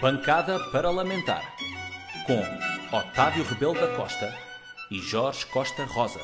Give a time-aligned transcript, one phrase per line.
[0.00, 1.56] Bancada Parlamentar
[2.26, 4.34] com Otávio Rebelo da Costa
[4.90, 6.20] e Jorge Costa Rosa.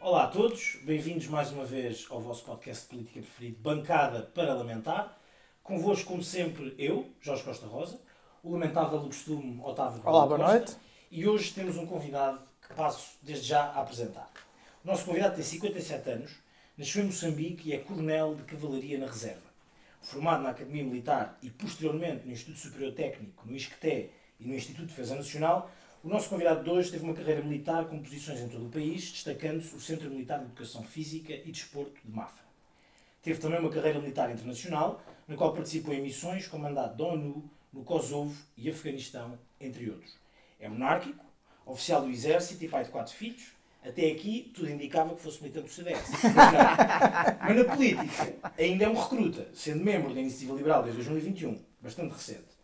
[0.00, 5.18] Olá a todos, bem-vindos mais uma vez ao vosso podcast de política preferido, Bancada Parlamentar.
[5.62, 8.00] Convosco, como sempre, eu, Jorge Costa Rosa,
[8.42, 10.76] o lamentável do costume Otávio Rebelo Olá, boa Costa, noite.
[11.10, 14.30] E hoje temos um convidado que passo desde já a apresentar.
[14.84, 16.36] O nosso convidado tem 57 anos,
[16.76, 19.53] nasceu em Moçambique e é coronel de cavalaria na reserva.
[20.04, 24.82] Formado na Academia Militar e posteriormente no Instituto Superior Técnico, no ISCTE e no Instituto
[24.82, 25.70] de Defesa Nacional,
[26.02, 29.10] o nosso convidado de hoje teve uma carreira militar com posições em todo o país,
[29.10, 32.44] destacando-se o Centro Militar de Educação Física e Desporto de Mafra.
[33.22, 37.42] Teve também uma carreira militar internacional, na qual participou em missões com mandato da ONU,
[37.72, 40.18] no Kosovo e Afeganistão, entre outros.
[40.60, 41.24] É monárquico,
[41.64, 43.53] oficial do Exército e pai de quatro filhos.
[43.84, 46.08] Até aqui, tudo indicava que fosse militante do CDS.
[47.38, 52.12] Mas, na política, ainda é um recruta, sendo membro da Iniciativa Liberal desde 2021, bastante
[52.12, 52.54] recente.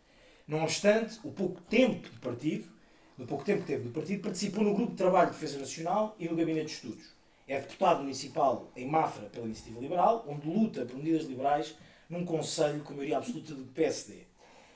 [0.47, 2.67] Não obstante, o pouco tempo de partido,
[3.19, 6.15] no pouco tempo que teve do partido, participou no Grupo de Trabalho de Defesa Nacional
[6.17, 7.13] e no Gabinete de Estudos.
[7.47, 11.75] É deputado municipal em Mafra pela Iniciativa Liberal, onde luta por medidas liberais
[12.09, 14.23] num conselho com maioria absoluta do PSD.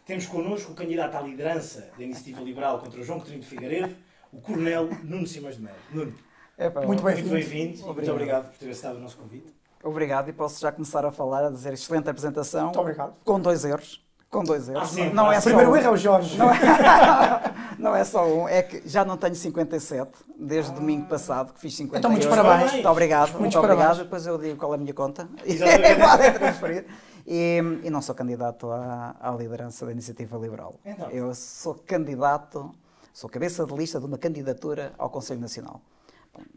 [0.05, 3.95] Temos connosco o candidato à liderança da Iniciativa Liberal contra João Coutinho de Figueiredo,
[4.31, 5.77] o Coronel Nuno Simões de Melo.
[5.91, 6.15] Nuno,
[6.57, 7.29] Epá, muito muito bem-vindo.
[7.35, 8.13] bem-vindo e muito Obrigado.
[8.15, 9.53] obrigado por ter aceitado o nosso convite.
[9.83, 12.65] Obrigado, e posso já começar a falar, a dizer excelente apresentação.
[12.65, 13.13] Muito obrigado.
[13.23, 14.03] Com dois erros.
[14.29, 14.81] Com dois erros.
[14.83, 15.75] Ah, sim, não, é ah, Primeiro um.
[15.75, 16.37] erro é o Jorge.
[16.37, 16.57] Não é,
[17.77, 21.75] não é só um, é que já não tenho 57, desde domingo passado, que fiz
[21.75, 21.99] 58.
[21.99, 22.71] Então, muitos parabéns.
[22.71, 23.85] Muito obrigado, Muitos muito parabéns.
[23.85, 24.03] obrigado.
[24.05, 25.27] Depois eu digo qual é a minha conta.
[25.27, 26.85] Podem transferir.
[27.27, 30.75] E, e não sou candidato à, à liderança da Iniciativa Liberal.
[30.85, 31.09] Então.
[31.11, 32.71] Eu sou candidato,
[33.13, 35.81] sou cabeça de lista de uma candidatura ao Conselho Nacional.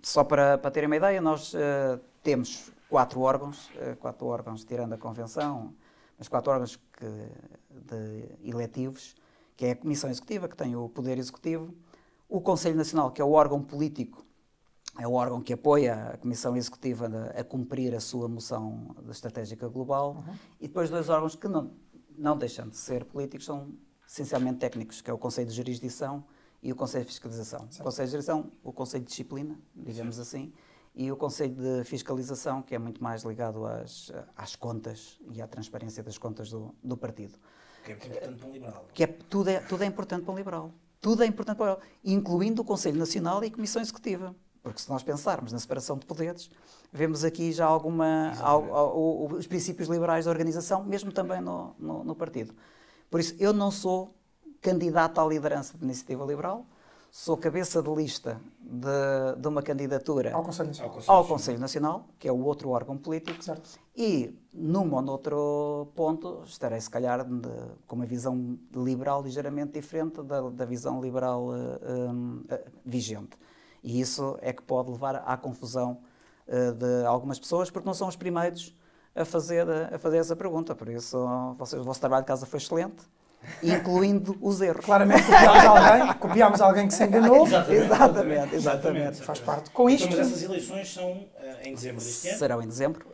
[0.03, 4.93] Só para, para terem uma ideia, nós eh, temos quatro órgãos, eh, quatro órgãos tirando
[4.95, 5.75] a convenção,
[6.19, 9.15] mas quatro órgãos que- de eletivos,
[9.57, 11.75] que é a Comissão Executiva, que tem o Poder Executivo,
[12.29, 14.25] o Conselho Nacional, que é o órgão político,
[14.99, 19.69] é o órgão que apoia a Comissão Executiva a, a cumprir a sua moção estratégica
[19.69, 20.25] global,
[20.61, 21.71] e depois dois órgãos que não,
[22.17, 23.73] não deixam de ser políticos, são
[24.07, 26.25] essencialmente técnicos, que é o Conselho de Jurisdição
[26.63, 27.69] e o Conselho de Fiscalização.
[27.81, 30.53] O Conselho de Jurisdição, o Conselho de Disciplina, digamos assim,
[30.95, 35.47] e o Conselho de Fiscalização, que é muito mais ligado às, às contas e à
[35.47, 37.39] transparência das contas do, do partido
[37.85, 38.85] Que é muito importante para um liberal.
[38.93, 40.73] que é, tudo, é, tudo é importante para um liberal.
[41.01, 44.35] Tudo é importante para o liberal, incluindo o Conselho Nacional e a Comissão Executiva.
[44.61, 46.51] Porque se nós pensarmos na separação de poderes,
[46.93, 52.03] vemos aqui já alguma, al- al- os princípios liberais da organização, mesmo também no, no,
[52.03, 52.53] no partido.
[53.09, 54.13] Por isso, eu não sou
[54.61, 56.65] candidato à liderança da Iniciativa Liberal,
[57.11, 61.03] sou cabeça de lista de, de uma candidatura Ao Conselho Nacional.
[61.07, 63.79] ao Conselho Nacional, que é o outro órgão político, Certo.
[63.97, 67.49] e num ou noutro ponto estarei, se calhar, de-
[67.87, 73.39] com uma visão liberal ligeiramente diferente da, da visão liberal hum, eh, vigente.
[73.83, 75.99] E isso é que pode levar à confusão
[76.47, 78.77] eh, de algumas pessoas, porque não são os primeiros
[79.17, 80.75] a fazer, a fazer essa pergunta.
[80.75, 81.17] Por isso,
[81.57, 83.03] vocês, o vosso trabalho de casa foi excelente,
[83.63, 84.85] incluindo os erros.
[84.85, 87.47] Claramente copiámos alguém, copiámos alguém que se enganou.
[87.47, 89.23] Exatamente, exatamente.
[89.23, 89.71] Faz parte.
[89.71, 92.39] Com isto, Então, mas essas eleições são eh, em dezembro deste ano.
[92.39, 93.07] Serão em dezembro,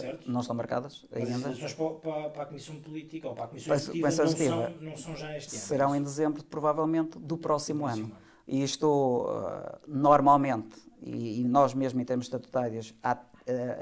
[0.00, 0.30] Certo.
[0.30, 1.48] não estão marcadas Mas as ainda.
[1.48, 4.16] eleições para, para- para a Comissão Política ou para a Comissão Para a Executiva não,
[4.36, 5.64] são, não são já este ano.
[5.64, 8.14] serão em dezembro, provavelmente, do próximo Próximo ano.
[8.16, 8.24] ano.
[8.46, 13.18] E isto, eh, normalmente, e, e nós mesmo em termos estatutários, há,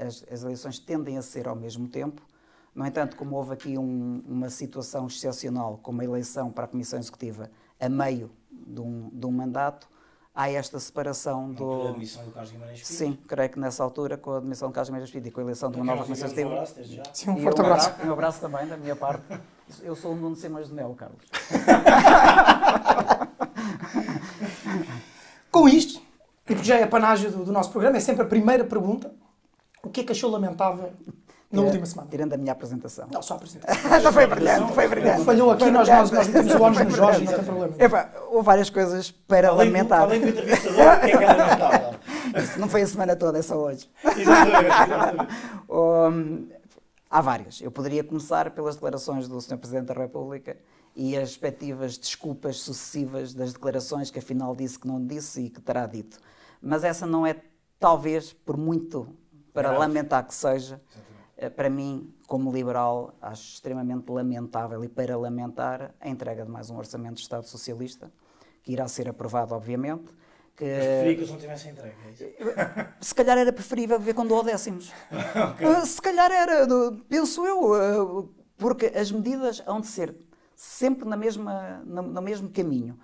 [0.05, 2.21] as, as eleições tendem a ser ao mesmo tempo.
[2.75, 6.97] No entanto, como houve aqui um- uma situação excepcional, com uma eleição para a Comissão
[6.99, 9.87] Executiva a meio de um, de um mandato,
[10.33, 11.89] há esta separação do...
[11.89, 12.97] admissão do Carlos Guimarães Filho.
[12.97, 15.43] Sim, creio que nessa altura, com a admissão de Carlos Mendes Filho e com a
[15.43, 17.03] eleição de uma nova Comissão enviamos um Executiva, abraço desde já.
[17.13, 17.93] sim, um forte um abraço.
[18.07, 19.23] Um abraço também da minha parte.
[19.83, 21.21] Eu sou o Nuno Simões de Melo, Carlos.
[25.51, 26.01] Com isto,
[26.49, 29.13] e porque já é panágio do, do nosso programa, é sempre a primeira pergunta.
[29.83, 30.91] O que é que achou lamentável
[31.53, 32.09] na última semana?
[32.09, 33.07] Tirando a minha apresentação.
[33.11, 33.99] Não, só a apresentação.
[34.01, 35.23] Já foi brilhante, foi brilhante.
[35.23, 37.75] Falhou aqui, nós, nós, nós metemos o ónus no Jorge, não tem problema.
[37.79, 40.01] Epá, houve várias coisas para Além do, lamentar.
[40.01, 41.93] além do entrevistador, que é que lamentável?
[42.43, 43.89] Isso não foi a semana toda, é só hoje.
[44.17, 45.33] Exatamente.
[45.69, 46.47] Hum,
[47.09, 47.61] há várias.
[47.61, 49.57] Eu poderia começar pelas declarações do Sr.
[49.57, 50.57] Presidente da República
[50.95, 55.61] e as respectivas desculpas sucessivas das declarações que afinal disse que não disse e que
[55.61, 56.19] terá dito.
[56.61, 57.35] Mas essa não é,
[57.79, 59.07] talvez, por muito
[59.53, 59.79] para Grave.
[59.79, 60.81] lamentar que seja,
[61.55, 66.77] para mim, como liberal, acho extremamente lamentável e para lamentar a entrega de mais um
[66.77, 68.11] orçamento de Estado socialista,
[68.61, 70.05] que irá ser aprovado, obviamente,
[70.55, 72.25] que Mas preferia que eles não tivessem entregue, é isso?
[73.01, 74.91] se calhar era preferível viver com duodécimos.
[75.11, 76.67] Uh, Se calhar era,
[77.09, 80.15] penso eu, porque as medidas hão de ser
[80.55, 82.97] sempre na mesma, no, no mesmo caminho.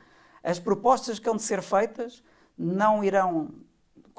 [0.44, 2.24] As propostas que hão de ser feitas
[2.58, 3.50] não irão,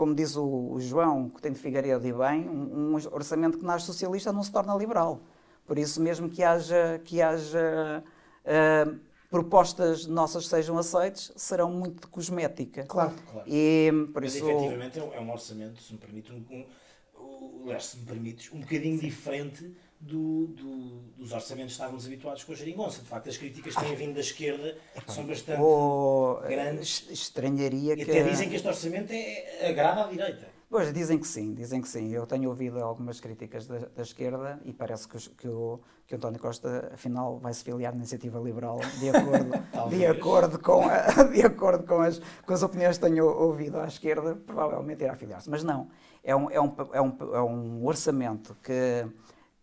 [0.01, 4.33] como diz o, João Coutinho de Figueiredo e bem, um, um orçamento que nasce socialista
[4.33, 5.21] não se torna liberal.
[5.67, 8.03] Por isso mesmo que haja, que haja
[8.47, 8.99] uh,
[9.29, 12.85] propostas nossas sejam aceites, serão muito de cosmética.
[12.85, 13.13] Claro.
[13.31, 13.47] Claro.
[13.47, 17.79] E, por Mas isso, efetivamente é um- é orçamento, se me permite, um, um, um-
[17.79, 22.55] se me permites, um bocadinho diferente do, do- dos orçamentos que estávamos habituados com a
[22.55, 23.03] geringonça.
[23.03, 24.77] De facto, as críticas que têm vindo da esquerda
[25.07, 25.61] são bastante.
[25.61, 27.03] o, grandes.
[27.03, 28.11] est- estranharia E que...
[28.11, 30.49] até dizem que este orçamento é, agrada à direita.
[30.71, 32.11] Pois, dizem que sim, dizem que sim.
[32.13, 36.17] Eu tenho ouvido algumas críticas da, da esquerda e parece que, que o, que o
[36.17, 39.51] António Costa, afinal, vai se filiar na iniciativa liberal, de acordo,
[39.91, 43.87] de acordo, com, a- de acordo com, as, com as opiniões que tenho ouvido à
[43.87, 45.51] esquerda, provavelmente irá filiar-se.
[45.51, 45.89] Mas não,
[46.23, 49.07] é um, é um, é um, é um orçamento que,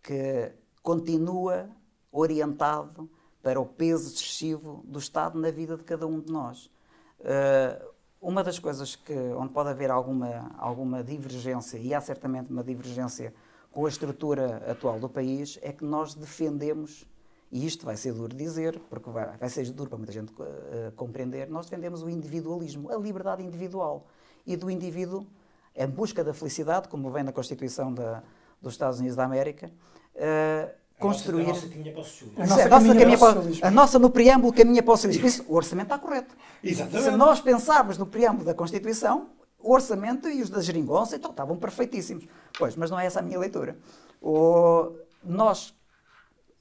[0.08, 1.70] que continua
[2.10, 3.10] orientado
[3.44, 6.72] para o peso excessivo do Estado na vida de cada um de nós.
[7.20, 7.86] Eh,
[8.22, 13.34] uma das coisas que, onde pode haver alguma, alguma divergência, e há certamente uma divergência
[13.70, 17.06] com a estrutura atual do país, é que nós defendemos,
[17.52, 20.94] e isto vai ser duro dizer, porque vai, vai ser duro para muita gente eh,
[20.96, 24.08] compreender, nós defendemos o individualismo, a liberdade individual.
[24.46, 25.28] E do indivíduo,
[25.76, 28.24] em busca da felicidade, como vem na Constituição da,
[28.62, 29.72] dos Estados Unidos da América,
[30.16, 30.20] A
[30.66, 31.46] nossa- construir.
[31.46, 32.42] A nossa tinha para o socialismo.
[32.42, 33.66] A Sim, nossa a, nossa caminha para socialismo.
[33.68, 35.28] a nossa no preâmbulo caminha para o socialismo.
[35.28, 36.36] Isso, o orçamento está correto.
[36.64, 37.04] Exatamente.
[37.04, 41.56] Se nós pensarmos no preâmbulo da Constituição, o orçamento e os da geringonça então, estavam
[41.58, 42.26] perfeitíssimos.
[42.58, 43.78] Pois, mas não é essa a minha leitura.
[44.22, 44.92] O-
[45.24, 45.76] nós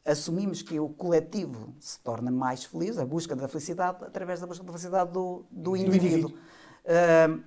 [0.05, 4.63] assumimos que o coletivo se torna mais feliz, a busca da felicidade, através da busca
[4.63, 6.07] da felicidade do, do indivíduo.
[6.31, 6.39] indivíduo.
[6.87, 7.39] Ah,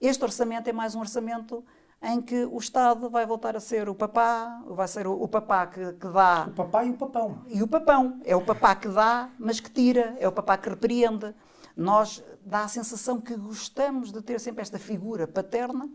[0.00, 1.64] este orçamento é mais um orçamento
[2.02, 5.66] em que o Estado vai voltar a ser o papá, vai ser o, o papá
[5.68, 7.38] que, que dá O papai e o papão.
[7.46, 8.20] e o papão.
[8.24, 10.16] É o papá que dá, mas que tira.
[10.18, 11.32] É o papá que repreende.
[11.76, 15.88] Nós dá a sensação que gostamos de ter sempre esta figura paterna,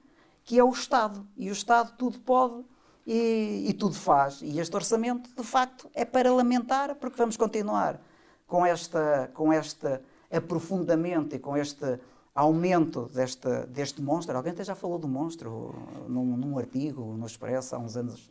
[0.44, 1.28] que é o Estado.
[1.36, 2.64] E o Estado tudo pode
[3.06, 4.42] e, e tudo faz.
[4.42, 8.00] E este orçamento, de facto, é para lamentar, porque vamos continuar
[8.48, 10.00] com, esta, com este
[10.32, 12.00] aprofundamento e com este
[12.38, 14.38] aumento deste, deste monstro.
[14.38, 15.74] Alguém até já falou do monstro
[16.08, 18.30] num, num artigo no Expresso há uns anos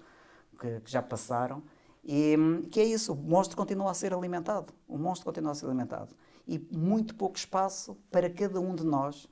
[0.60, 1.60] que, que já passaram.
[2.04, 2.36] E
[2.70, 4.72] que é isso, o monstro continua a ser alimentado.
[4.86, 6.14] O monstro continua a ser alimentado.
[6.46, 9.28] E muito pouco espaço para cada um de nós,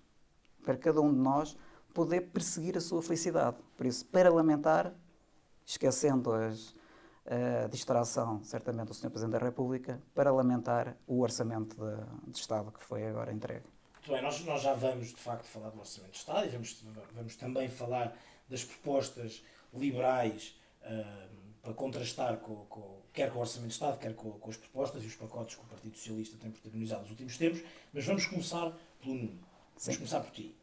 [0.64, 1.56] para cada um de nós,
[1.94, 3.56] poder perseguir a sua felicidade.
[3.76, 4.92] Por isso, para lamentar,
[5.64, 6.74] esquecendo as,
[7.64, 9.10] a distração, certamente, do Sr.
[9.10, 13.73] Presidente da República, para lamentar o orçamento de, de Estado que foi agora entregue.
[14.06, 16.76] Muito bem, nós, nós já vamos de facto falar do Orçamento de Estado e vamos,
[17.14, 18.14] vamos também falar
[18.50, 19.42] das propostas
[19.72, 21.26] liberais ah,
[21.62, 25.02] para contrastar com, com- quer com o Orçamento de Estado, quer com, com as propostas
[25.02, 27.62] e os pacotes que o Partido Socialista tem protagonizado nos últimos tempos,
[27.94, 29.40] mas vamos começar pelo Nuno.
[29.78, 30.54] Vamos começar por ti.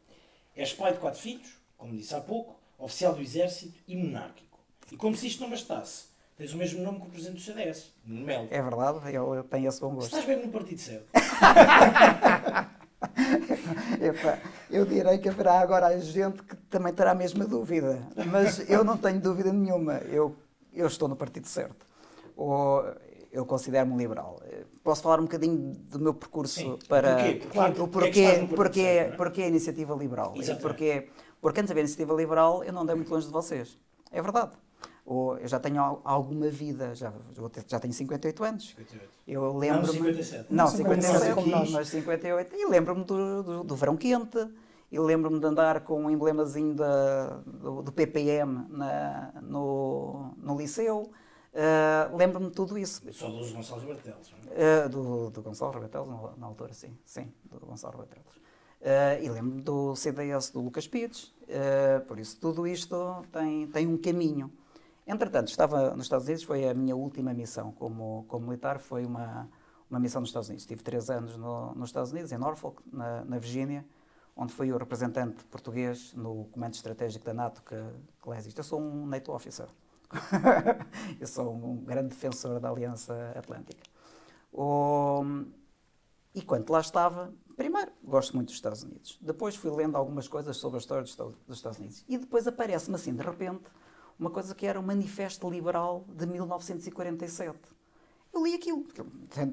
[0.54, 4.60] És pai de quatro filhos, como disse há pouco, oficial do Exército e monárquico.
[4.92, 6.04] E como se isto não bastasse,
[6.36, 8.46] tens o mesmo nome que o Presidente do CDS, Nuno Melo.
[8.52, 10.06] É verdade, ele tem esse bom gosto.
[10.16, 11.08] Estás bem no partido certo.
[14.70, 18.00] Eu direi que haverá agora gente que também terá a mesma dúvida,
[18.30, 19.98] mas eu não tenho dúvida nenhuma.
[20.08, 20.34] Eu,
[20.72, 21.86] eu estou no partido certo.
[22.36, 22.82] Ou
[23.30, 24.40] eu considero-me liberal.
[24.82, 26.78] Posso falar um bocadinho do meu percurso Sim.
[26.88, 27.80] para Porquê?
[27.80, 29.04] O Porquê é porquê, porquê, é?
[29.10, 30.32] porquê a iniciativa liberal?
[30.36, 30.62] Exatamente.
[30.62, 31.08] Porque,
[31.40, 33.78] porque antes de haver iniciativa liberal, eu não andei muito longe de vocês.
[34.10, 34.52] É verdade.
[35.04, 37.12] Ou eu já tenho al- alguma vida, já,
[37.66, 38.68] já tenho 58 anos.
[38.76, 39.10] 58.
[39.26, 39.98] Eu lembro-me.
[39.98, 40.46] 57.
[40.52, 41.70] Não, 57 57, como nós.
[41.70, 42.54] mas 58.
[42.56, 44.38] E lembro-me do, do, do verão quente.
[44.90, 51.10] E lembro-me de andar com um emblemazinho da, do, do PPM na, no, no liceu.
[51.54, 53.02] Ah, lembro-me de tudo isso.
[53.12, 54.30] Só dos Gonçalves Bartelos.
[54.46, 54.82] não é?
[54.84, 56.96] Ah, do, do Gonçalo Rebatelos, na, na altura, sim.
[57.04, 58.40] Sim, do Gonçalo Rebatelos.
[58.82, 61.34] Ah, e lembro-me do CDS do Lucas Pires.
[62.06, 64.52] Por isso, tudo isto tem, tem um caminho.
[65.06, 69.48] Entretanto, estava nos Estados Unidos, foi a minha última missão como, como militar, foi uma,
[69.90, 70.64] uma missão nos Estados Unidos.
[70.64, 73.84] Tive três anos no, nos Estados Unidos, em Norfolk, na, na Virgínia,
[74.36, 78.58] onde fui o representante português no Comando Estratégico da NATO que, que lá existe.
[78.58, 79.66] Eu sou um NATO officer.
[81.18, 83.82] Eu sou um grande defensor da Aliança Atlântica.
[86.34, 89.18] E quando lá estava, primeiro, gosto muito dos Estados Unidos.
[89.20, 92.04] Depois fui lendo algumas coisas sobre a história dos Estados Unidos.
[92.08, 93.64] E depois aparece-me assim, de repente,
[94.22, 97.58] uma coisa que era o Manifesto Liberal de 1947.
[98.32, 98.86] Eu li aquilo,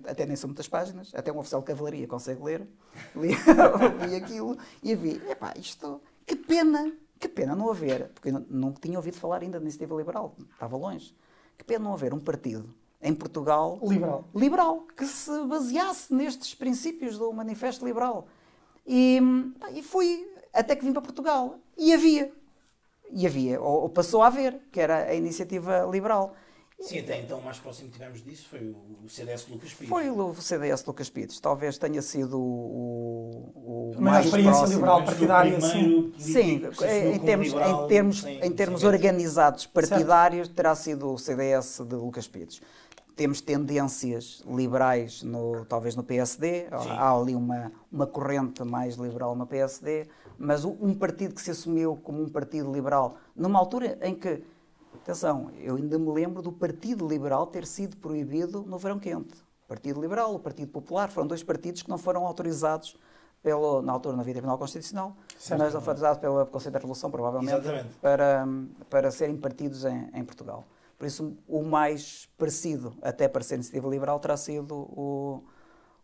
[0.08, 2.68] até nem são muitas páginas, até um oficial de cavalaria consegue ler.
[3.16, 3.30] Li,
[4.08, 8.46] li aquilo e vi, epá, isto, que pena, que pena não haver, porque eu não,
[8.50, 11.16] não tinha ouvido falar ainda da iniciativa liberal, estava longe.
[11.58, 14.26] Que pena não haver um partido em Portugal Liberal.
[14.36, 18.28] liberal, que se baseasse nestes princípios do Manifesto Liberal.
[18.86, 19.20] E,
[19.74, 21.58] e fui, até que vim para Portugal.
[21.78, 22.39] E havia.
[23.12, 26.36] E havia, ou, ou passou a haver, que era a iniciativa liberal.
[26.80, 29.90] Sim, até então o mais próximo que tivemos disso foi o CDS Lucas Pires.
[29.90, 31.38] Foi o CDS Lucas Pires.
[31.40, 34.78] Talvez tenha sido o, o A maior mais experiência próximo.
[34.78, 36.14] liberal Mas partidária, sim.
[36.18, 36.62] Sim,
[37.14, 41.96] em termos, liberal em termos, sem- em termos organizados partidários, terá sido o CDS de
[41.96, 42.62] Lucas Pires.
[43.14, 46.70] Temos tendências liberais, no, talvez no PSD, Sim.
[46.72, 50.08] há ali uma, uma corrente mais liberal no PSD,
[50.40, 54.42] mas um partido que se assumiu como um partido liberal, numa altura em que,
[54.96, 59.36] atenção, eu ainda me lembro do Partido Liberal ter sido proibido no Verão Quente.
[59.66, 62.98] O Partido Liberal, o Partido Popular, foram dois partidos que não foram autorizados
[63.42, 65.60] pelo, na altura não havia Tribunal Constitucional, Certo.
[65.60, 67.90] mas autorizados pelo Conselho da Revolução, provavelmente, Exatamente.
[68.02, 68.48] para,
[68.90, 70.66] para serem partidos em, em Portugal.
[70.98, 75.44] Por isso, o mais parecido, até para ser iniciativa liberal, terá sido o,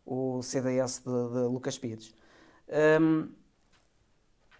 [0.05, 2.13] o CDS de, de Lucas Pires.
[3.01, 3.27] Hum,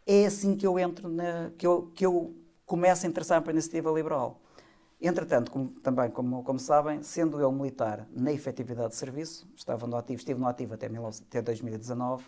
[0.05, 2.33] é assim que eu entro, na, que, eu, que eu
[2.65, 4.39] começo a interessar para a iniciativa liberal.
[5.01, 9.95] Entretanto, como- também, como, como sabem, sendo eu militar na efetividade de serviço, estava no
[9.97, 12.23] ativo, estive no ativo até, 19 até 2019,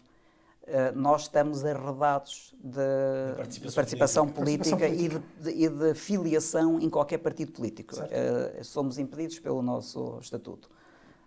[0.63, 4.77] eh, nós estamos arredados de, participação de participação política.
[4.77, 5.19] política, e, de,
[5.53, 7.95] de- e de filiação em qualquer partido político.
[8.11, 10.69] Eh, somos impedidos pelo nosso estatuto.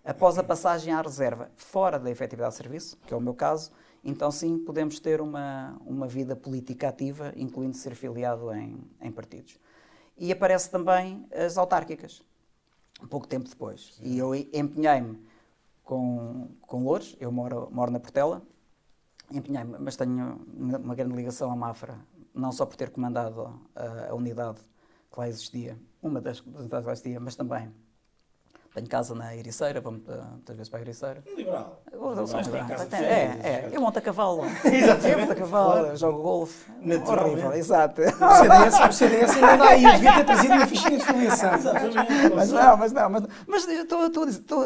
[0.04, 3.70] Após a passagem à reserva, fora da efetividade de serviço, que é o meu caso,
[4.02, 9.58] então sim podemos ter uma, uma vida política ativa, incluindo ser filiado em, em partidos.
[10.16, 12.22] E aparece também as autárquicas,
[13.02, 13.98] um pouco tempo depois.
[14.02, 15.18] E eu empenhei-me
[15.84, 18.42] com, com Louros, eu moro, moro na Portela,
[19.30, 21.98] empenhei-me, mas tenho uma grande ligação à Mafra,
[22.34, 24.60] não só por ter comandado a, a unidade
[25.10, 27.70] que lá existia, uma das das unidades que lá existia, mas também
[28.74, 31.24] tenho casa na Ericeira, muita- muitas vezes para a Ericeira.
[31.26, 31.82] Um liberal.
[31.92, 32.66] Eu, eu sou liberal.
[32.92, 33.04] é,
[33.42, 34.42] é, eu monto a cavalo.
[34.64, 35.10] Exatamente.
[35.12, 35.96] Eu monto a cavalo, Claro.
[35.96, 36.70] jogo golfe.
[37.06, 38.00] Horrível, exato.
[38.02, 38.04] O
[38.36, 41.54] CDS, o CDS ainda anda aí, eu devia ter trazido uma fichinha de filiação.
[41.54, 42.34] Exatamente.
[42.34, 44.06] Mas não, mas não, mas, mas estou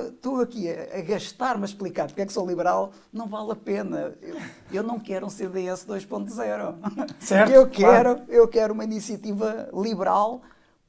[0.02, 3.56] estou aqui a, a gastar-me a explicar porque é que sou liberal, não vale a
[3.56, 4.14] pena.
[4.20, 4.36] Eu,
[4.72, 6.74] eu não quero um CDS 2.0.
[7.20, 8.22] Certo, Eu quero, claro.
[8.28, 10.42] eu quero uma iniciativa liberal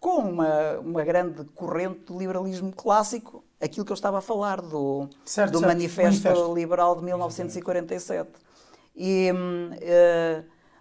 [0.06, 5.10] com uma, uma grande corrente do liberalismo clássico, aquilo que eu estava a falar do,
[5.26, 6.54] Certo, do certo, manifesto, manifesto.
[6.54, 8.30] liberal de 1947.
[8.96, 9.32] E,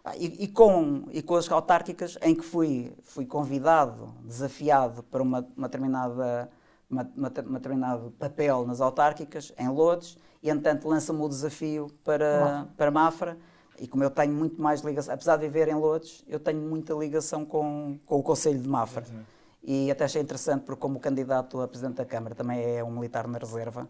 [0.05, 5.23] ah, e, e com, e com as autárquicas, em que fui, fui convidado, desafiado para
[5.23, 6.51] uma, uma determinada,
[6.91, 11.87] uma, uma, te- uma determinado papel nas autárquicas, em Lourdes, e entanto lança-me o desafio
[12.05, 13.39] para, para Mafra.
[13.79, 16.95] E como eu tenho muito mais ligação, apesar de viver em Lourdes, eu tenho muita
[16.95, 19.05] ligação com, com o Conselho de Mafra.
[19.63, 23.27] E até achei interessante, porque como candidato a Presidente da Câmara também é um militar
[23.27, 23.89] na reserva,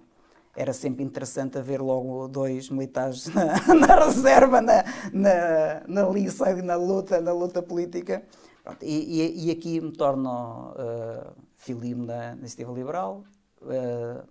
[0.57, 6.77] era sempre interessante haver logo dois militares na, na reserva, na, na, na liça, na
[6.77, 8.23] luta, na luta política.
[8.63, 13.25] Pronto, e, e, aqui me torno uh, filio na Iniciativa Liberal,
[13.61, 14.25] uh,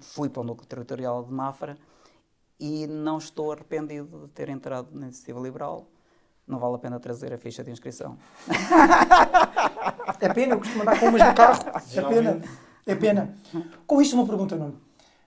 [0.00, 1.78] fui para o núcleo territorial de Mafra
[2.60, 5.86] e não estou arrependido de ter entrado na Iniciativa Liberal.
[6.46, 8.16] Não vale a pena trazer a ficha de inscrição.
[10.20, 11.62] É pena, eu costumo andar com umas no carro.
[11.94, 12.42] É pena.
[12.86, 13.34] É pena.
[13.86, 14.80] Com isto, uma pergunta, Nuno.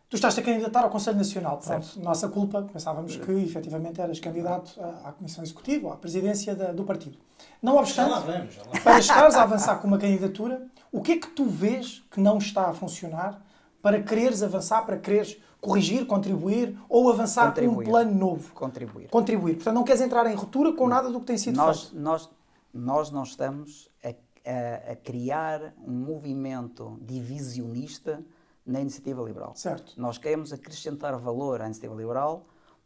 [0.10, 1.58] Tu estás a candidatar ao Conselho Nacional.
[1.58, 6.54] Pronto, nossa culpa, pensávamos que efetivamente eras candidato à, à Comissão Executiva, ou à presidência
[6.56, 7.18] da- do partido.
[7.62, 11.02] Não Já lá obstante, vamos, já lá para chegares a avançar com uma candidatura, o
[11.02, 13.43] que é que tu vês que não está a funcionar
[13.84, 17.86] para quereres avançar, para quereres corrigir, contribuir ou avançar com um Contribuir.
[17.90, 18.54] plano novo?
[18.54, 19.10] Contribuir.
[19.10, 19.56] Contribuir.
[19.56, 22.00] Portanto, não queres entrar em ruptura com nada do que tem sido nós, feito.
[22.02, 22.30] nós,
[22.74, 28.24] nós não estamos a, a- a criar um movimento divisionista
[28.66, 29.52] na iniciativa liberal.
[29.56, 29.94] Certo.
[30.00, 32.46] Nós queremos acrescentar valor à iniciativa liberal,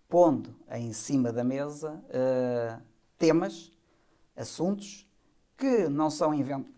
[0.10, 2.75] pondo em cima da mesa eh,
[3.20, 3.72] temas,
[4.36, 5.08] assuntos
[5.56, 6.75] que não são inventados.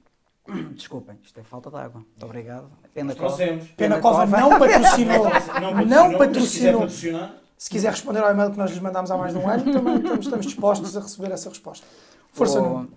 [0.76, 2.02] Desculpem, isto é falta de água.
[2.02, 2.70] Muito obrigado.
[2.94, 3.38] Pena Cova.
[3.78, 5.26] Pena Cova não patrocinou.
[5.88, 9.34] Não patrocinou, se quiser Se quiser responder ao e-mail que nós lhes mandámos há mais
[9.34, 11.86] de um ano, também estamos, estamos dispostos a receber essa resposta.
[12.32, 12.88] Força, O-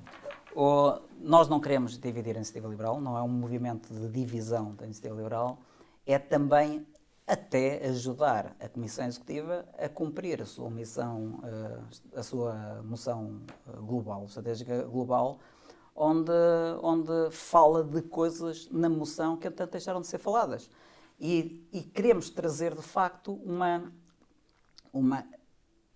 [0.54, 4.84] o- nós não queremos dividir a iniciativa liberal, não é um movimento de divisão da
[4.84, 5.58] iniciativa liberal,
[6.06, 6.86] é também
[7.26, 13.76] até ajudar a Comissão Executiva a cumprir a sua missão, eh, a sua moção eh,
[13.80, 15.38] global, estratégica global,
[15.94, 16.32] onde,
[16.82, 20.68] onde fala de coisas na moção que entretanto deixaram de ser faladas.
[21.20, 23.92] E, e queremos trazer, de facto, uma,
[24.92, 25.24] uma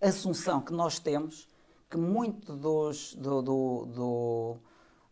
[0.01, 1.47] assunção que nós temos
[1.89, 4.57] que muito dos, do- do- do-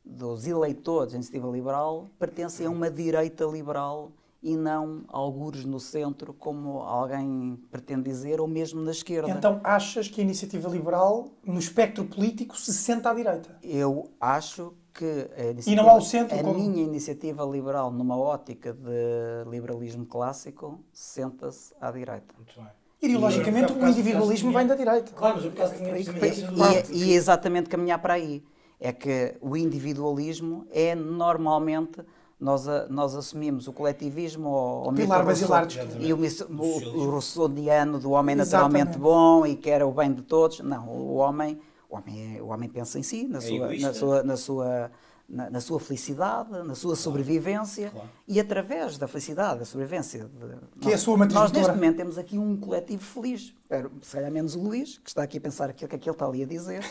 [0.04, 4.12] dos eleitores da iniciativa liberal pertencem a uma direita liberal
[4.46, 9.32] e não algures no centro, como alguém pretende dizer, ou mesmo na esquerda.
[9.32, 13.58] Então achas que a iniciativa liberal, no espectro político, se senta à direita?
[13.64, 16.60] Eu acho que a, e não ao centro, a como...
[16.60, 22.36] minha iniciativa liberal, numa ótica de liberalismo clássico, senta-se à direita.
[22.38, 22.70] Muito bem.
[23.02, 25.12] Ideologicamente, o individualismo vem da direita.
[25.12, 28.44] Claro, mas eu por acaso tinha e, e, e exatamente caminhar para aí.
[28.80, 32.02] É que o individualismo é normalmente
[32.40, 35.68] nós, nós assumimos o coletivismo ou, o Pilar basilar
[36.00, 39.00] e o, o, o rousseauiano do homem naturalmente Exatamente.
[39.00, 40.60] bom e quer o bem de todos.
[40.60, 43.94] Não, o homem, o homem, é, o homem pensa em si, na, é sua, na,
[43.94, 44.92] sua, na, sua,
[45.28, 48.10] na, na, sua felicidade, na sua sobrevivência claro.
[48.28, 50.26] e através da felicidade, da sobrevivência.
[50.26, 53.54] De, que nós, é a sua Nós neste momento temos aqui um coletivo feliz.
[54.02, 56.44] Se calhar menos o Luís, que está aqui a pensar aquilo que aquilo está ali
[56.44, 56.84] a dizer.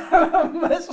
[0.60, 0.88] mas,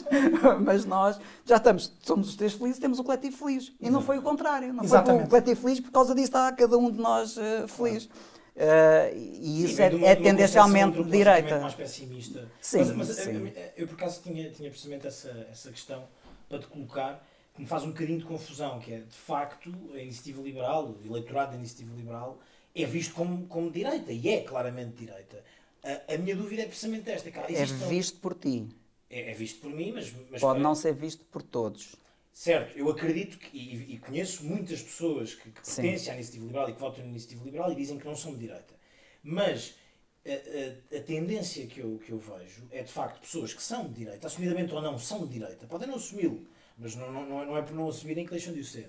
[0.64, 3.72] mas, nós já estamos, somos os três felizes, temos um coletivo feliz.
[3.80, 4.74] E não foi o contrário.
[4.74, 5.22] Não Exatamente.
[5.22, 8.10] foi o coletivo feliz, por causa disso está cada um de nós uh, feliz.
[8.54, 11.60] Uh, e isso Sim, é, uma, é tendencialmente de direita.
[11.60, 12.52] mais pessimista.
[12.60, 13.32] Sim, mas, mas sim.
[13.32, 16.04] Eu, eu, por acaso tinha, tinha precisamente essa, essa questão
[16.52, 20.00] para te colocar, que me faz um bocadinho de confusão, que é, de facto, a
[20.00, 22.40] iniciativa liberal, o eleitorado da iniciativa liberal,
[22.76, 25.44] é visto como, como direita, e é claramente direita.
[25.84, 27.30] A, a minha dúvida é precisamente esta.
[27.30, 28.68] é visto por ti.
[29.10, 30.14] É, é, visto por mim, mas...
[30.30, 30.64] mas Pode para...
[30.64, 31.96] não ser visto por todos.
[32.34, 36.70] Certo, eu acredito que, e, e conheço muitas pessoas que, que pertencem à iniciativa liberal
[36.70, 38.74] e que votam na iniciativa liberal e dizem que não são de direita.
[39.22, 39.76] Mas
[40.26, 43.88] a, a, a, tendência que eu, que eu vejo é de facto pessoas que são
[43.88, 46.46] de direita, assumidamente ou não, são de direita, podem não assumi-lo,
[46.78, 48.86] mas não, não, não, é por não assumirem que deixam de o ser.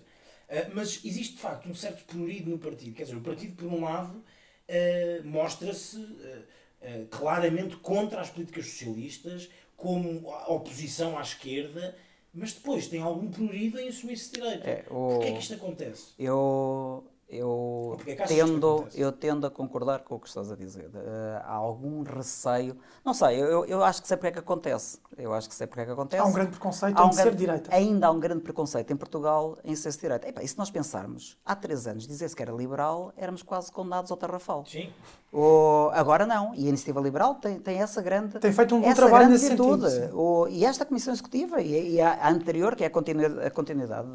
[0.49, 2.95] Uh, mas existe de facto um certo prurido no partido.
[2.95, 9.49] Quer dizer, o partido, por um lado, uh, mostra-se uh, claramente contra as políticas socialistas,
[9.77, 11.97] como oposição à esquerda,
[12.33, 14.67] mas depois tem algum prurido em assumir-se direito.
[14.67, 15.09] É, o...
[15.09, 16.13] Porquê é que isto acontece?
[16.19, 20.89] Eu eu é tendo, eu tendo a concordar com o que estás a dizer.
[20.89, 22.77] Uh, há algum receio.
[23.03, 24.99] Não sei, eu, eu acho que sei porque é que acontece.
[25.17, 26.23] Eu acho que sei porque é que acontece.
[26.23, 27.75] Há um grande preconceito há um em grande, ser direita.
[27.75, 30.43] Ainda há um grande preconceito em Portugal em ser direita.
[30.43, 34.17] e se nós pensarmos, há três anos, dizer-se que era liberal, éramos quase condenados ao
[34.19, 34.67] tarrafal.
[34.67, 34.93] Sim.
[35.33, 36.55] O, agora não.
[36.55, 38.39] E a Iniciativa Liberal tem, tem essa grande.
[38.39, 39.91] Tem feito um bom trabalho nesse virtude.
[39.91, 40.21] sentido.
[40.21, 43.51] O, e esta Comissão Executiva, e, e a, a, anterior, que é a continuidade, a
[43.51, 44.09] continuidade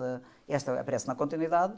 [0.48, 1.74] esta aparece na continuidade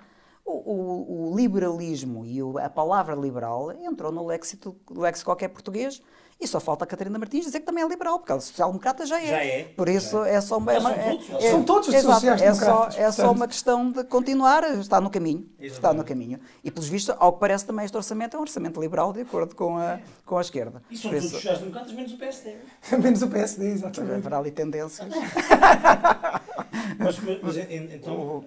[0.50, 6.02] o, o, o liberalismo e o, a palavra liberal entrou no léxico, léxico qualquer português
[6.42, 9.22] e só falta a Catarina Martins dizer que também é liberal, porque ela social-democrata já
[9.22, 9.28] é.
[9.28, 9.64] Já é.
[9.76, 10.36] Por isso é.
[10.36, 10.74] é só uma.
[10.74, 12.96] É, são, é, todos, é, são todos os sociais-democratas.
[12.96, 15.50] É só, é só uma questão de continuar, está no caminho.
[15.60, 15.74] Exatamente.
[15.74, 16.40] Está no caminho.
[16.64, 19.54] E, pelos vistos, ao que parece também, este orçamento é um orçamento liberal, de acordo
[19.54, 20.02] com a, é.
[20.26, 20.82] com a esquerda.
[20.90, 22.56] E são Por todos os sociais-democratas, menos o PSD.
[23.04, 24.16] menos o PSD, exatamente.
[24.16, 25.10] Haverá ali tendências.
[26.98, 28.46] mas, mas, então.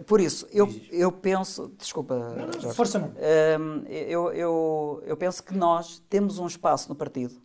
[0.00, 1.72] Por isso, eu, eu penso.
[1.78, 2.76] Desculpa, não, não, Jorge.
[2.76, 3.08] Força, não.
[3.08, 7.42] Um, eu, eu, eu penso que nós temos um espaço no partido.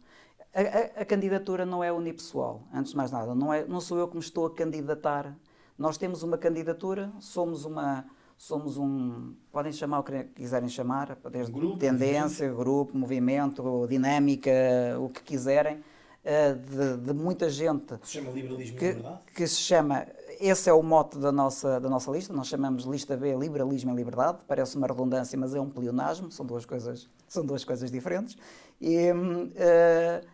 [0.54, 3.36] A, a, a, candidatura não é unipessoal, antes de mais nada.
[3.36, 5.36] Não, é, não sou eu que me estou a candidatar.
[5.78, 8.06] Nós temos uma candidatura, somos uma.
[8.38, 9.34] Somos um.
[9.52, 12.58] Podem chamar o que quiserem chamar, desde grupo, tendência, movimento.
[12.58, 14.52] grupo, movimento, dinâmica,
[15.00, 15.84] o que quiserem,
[16.24, 17.98] eh, de, de muita gente.
[17.98, 19.20] Que se chama liberalismo que, e liberdade?
[19.36, 20.08] Que se chama
[20.40, 22.34] esse é o mote da nossa, da nossa lista.
[22.34, 24.40] Nós chamamos lista B liberalismo e liberdade.
[24.48, 26.32] Parece uma redundância, mas é um pleonasmo.
[26.32, 28.38] São duas coisas, são duas coisas diferentes.
[28.80, 30.28] E, uh,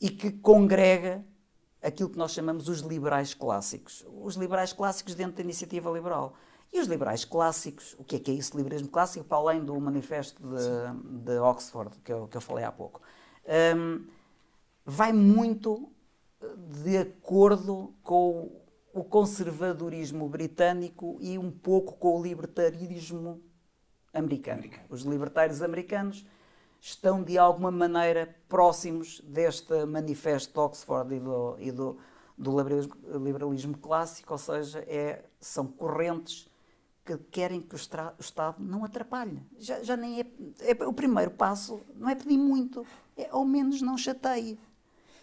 [0.00, 1.22] e que congrega
[1.82, 4.04] aquilo que nós chamamos os liberais clássicos.
[4.22, 6.34] Os liberais clássicos dentro da iniciativa liberal.
[6.72, 9.78] E os liberais clássicos, o que é que é isso, liberalismo clássico, para além do
[9.80, 13.00] manifesto de, de Oxford, que eu, que eu falei há pouco?
[13.76, 14.04] Um,
[14.84, 15.88] vai muito
[16.82, 18.50] de acordo com
[18.96, 23.42] o conservadorismo britânico e um pouco com o libertarismo
[24.14, 24.60] americano.
[24.60, 24.86] americano.
[24.88, 26.24] Os libertários americanos
[26.80, 31.98] estão de alguma maneira próximos deste manifesto de Oxford e do, e do,
[32.38, 36.48] do liberalismo, clássico, ou seja, é, são correntes
[37.04, 39.42] que querem que o, estra, o Estado não atrapalhe.
[39.58, 40.26] Já, já nem é,
[40.60, 42.82] é, o primeiro passo não é pedir muito,
[43.14, 44.58] é ao menos não chateie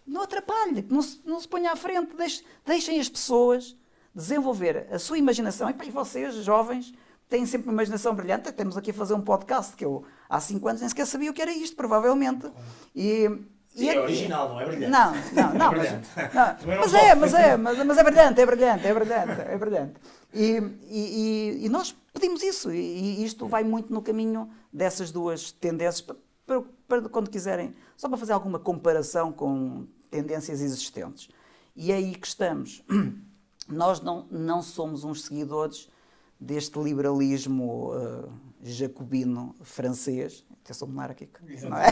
[0.06, 3.76] não atrapalhe, não se, não se ponha à frente, deixe, deixem as pessoas
[4.14, 5.70] desenvolver a sua imaginação.
[5.70, 6.94] E para vocês, jovens,
[7.28, 8.52] têm sempre uma imaginação brilhante.
[8.52, 11.34] Temos aqui a fazer um podcast que eu há 5 anos nem sequer sabia o
[11.34, 12.52] que era isto, provavelmente.
[12.96, 13.28] E,
[13.68, 14.92] Sim, é original, não é brilhante.
[14.92, 15.74] Não, não, não.
[15.74, 19.42] É mas, não, mas é, mas é, mas, mas, é brilhante, é brilhante, é brilhante,
[19.42, 19.94] é brilhante.
[20.32, 26.06] E, e, e nós pedimos isso, e isto vai muito no caminho dessas duas tendências,
[26.62, 31.30] para, para, quando quiserem só para fazer alguma comparação com tendências existentes.
[31.76, 32.84] E é aí que estamos.
[33.68, 35.90] Nós não, não somos uns seguidores
[36.40, 38.30] deste liberalismo uh,
[38.62, 41.92] jacobino francês, até sou monárquico, não é?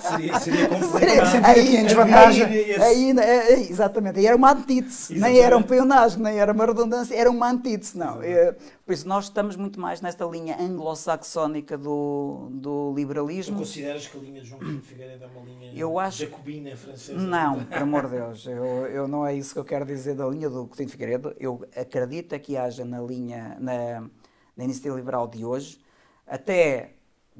[0.00, 1.26] Seria, seria Seria complicado.
[1.32, 2.54] sempre aqui em desvantagem.
[2.54, 5.40] Esse- Aí, é, exatamente, e era uma antítese, nem Exatamente.
[5.42, 8.22] era um peonagem, nem era uma redundância, era uma antítese, não.
[8.22, 8.52] É,
[8.86, 13.58] por isso nós estamos muito mais nesta linha anglo-saxónica do, do Tu liberalismo.
[13.58, 17.18] consideras que a linha de João Pinto Figueiredo é uma linha Eu acho- jacobina francesa?
[17.18, 20.26] Não, por amor de Deus, eu, eu não é isso que eu quero dizer da
[20.28, 21.34] linha do Coutinho de Figueiredo.
[21.40, 24.04] Eu acredito é que haja na linha, na,
[24.56, 25.80] na iniciativa liberal de hoje,
[26.26, 26.90] até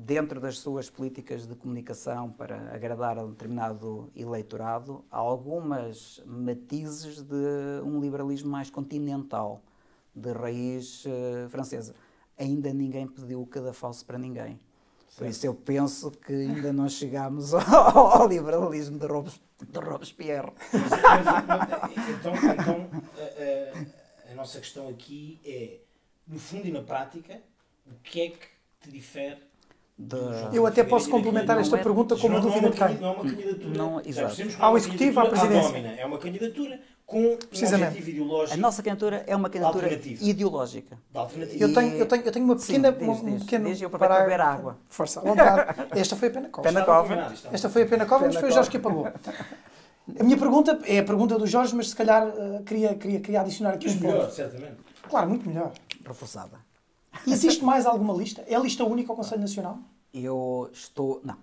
[0.01, 7.83] dentro das suas políticas de comunicação para agradar a um determinado eleitorado, algumas matizes de
[7.85, 9.61] um liberalismo mais continental,
[10.15, 11.97] de raiz eh, francesa.
[12.39, 14.61] Ainda ninguém pediu o cadafalso para ninguém.
[15.17, 17.63] Por isso eu penso que ainda não chegámos ao,
[18.23, 20.53] ao liberalismo de, Robes, de Robespierre.
[22.21, 23.79] então, então a,
[24.31, 25.81] a- a nossa questão aqui é,
[26.27, 27.41] no fundo e na prática,
[27.87, 28.47] o que é que
[28.81, 29.48] te difere?
[30.01, 32.87] João Eu até posso e complementar esta é- pergunta com uma dúvida é uma, quem?
[32.87, 33.77] candi- não é uma candidatura.
[33.77, 34.37] Não, exato.
[34.37, 35.69] que é uma executivo, à presidência.
[35.73, 37.89] domina, É uma candidatura com um Precisamente.
[37.89, 40.25] objetivo ideológico A nossa candidatura é uma candidatura Alternativa.
[40.25, 40.99] ideológica.
[41.11, 41.65] de alternativa.
[41.65, 42.93] Eu tenho, eu, tenho, eu tenho uma Sim, pequena.
[42.93, 44.79] diz, um, diz, um pequeno diz, eu aproveito para beber água.
[44.89, 45.81] Força, à vontade.
[45.99, 46.69] Esta foi a pena cova.
[47.53, 49.07] Esta foi a pena cova, mas foi o Jorge que apagou.
[50.19, 53.41] A minha pergunta é a pergunta do Jorge, mas se calhar eh, queria, queria, queria
[53.43, 54.33] adicionar aqui Mas um melhor, ponto.
[54.35, 54.77] certamente.
[55.09, 55.73] Claro, muito melhor.
[56.07, 56.68] Reforçada.
[57.27, 58.45] Existe mais alguma lista?
[58.47, 59.79] É a lista única ao Conselho Nacional?
[60.13, 61.21] Eu estou.
[61.25, 61.37] Não.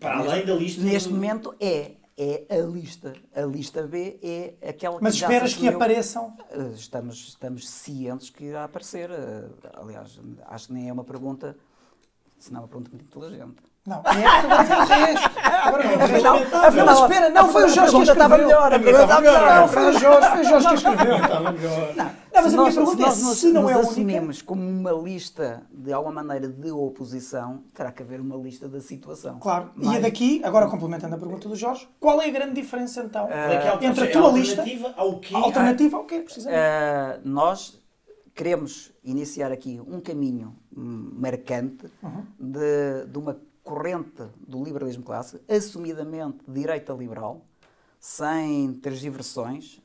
[0.00, 1.92] Para Neste- além da lista Neste do- momento é.
[2.18, 3.12] É a lista.
[3.34, 6.32] A lista B é aquela Mas que já esperas que apareçam?
[6.50, 9.10] Eh, Estamos, estamos cientes que irá aparecer.
[9.10, 9.44] eh,
[9.74, 11.54] Aliás, acho que nem é uma pergunta,
[12.38, 13.56] se não é uma pergunta muito inteligente.
[13.86, 14.26] Não, é
[15.68, 16.04] agora.
[16.04, 18.70] Afinal- Afinal, espera, não, foi o Jorge que estava melhor.
[18.70, 21.16] Não, foi o Jorge, foi o Jorge que escreveu.
[21.16, 21.94] Estava melhor.
[22.36, 23.74] Não, mas a se minha nós, pergunta se é nós nos, se não nos é
[23.74, 23.90] a única.
[23.92, 28.80] assumimos como uma lista, de alguma maneira, de oposição, terá que haver uma lista da
[28.80, 29.38] situação.
[29.38, 32.54] Claro, e Mais- é daqui, agora complementando a pergunta do Jorge, qual é a grande
[32.60, 35.34] diferença então é é a entre a é tua lista, alternativa ao quê?
[35.34, 36.60] a alternativa ao quê, precisamente?
[36.60, 37.80] Ah, nós
[38.34, 42.22] queremos iniciar aqui um caminho marcante Uhum.
[42.38, 47.44] de, de uma corrente do liberalismo clássico, assumidamente direita liberal,
[47.98, 49.80] sem tergiversões,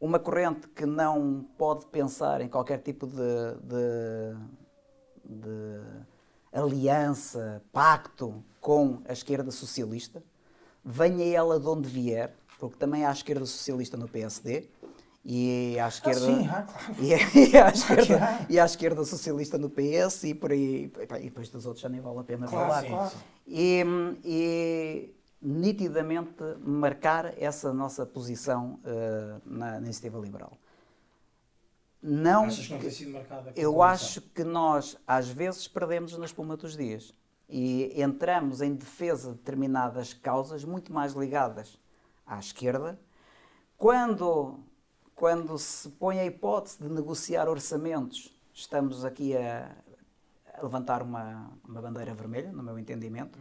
[0.00, 3.14] uma corrente que não pode pensar em qualquer tipo de,
[3.62, 4.36] de-
[5.24, 5.80] de
[6.52, 10.22] aliança, pacto com a esquerda socialista,
[10.84, 14.68] venha ela de onde vier, porque também há a esquerda socialista no PSD
[15.24, 16.94] e há a esquerda, sim, há, claro.
[16.98, 17.12] e,
[17.52, 21.66] e a esquerda, e a esquerda socialista no PS e por aí, e depois dos
[21.66, 22.82] outros já nem vale a pena Claro, falar.
[22.82, 23.10] sim, claro.
[23.10, 23.18] sim.
[23.46, 23.84] E,
[24.24, 30.52] e nitidamente marcar essa nossa posição eh, na, na iniciativa liberal.
[32.02, 33.52] Não, Achas que não tem sido marcada?
[33.56, 37.12] eu acho que nós, às vezes, perdemos na espuma dos dias
[37.48, 41.78] e entramos em defesa de determinadas causas muito mais ligadas
[42.26, 42.98] à esquerda,
[43.76, 44.60] quando,
[45.14, 49.74] quando se põe a hipótese de negociar orçamentos, estamos aqui a,
[50.54, 53.38] a levantar uma, uma bandeira vermelha, no meu entendimento.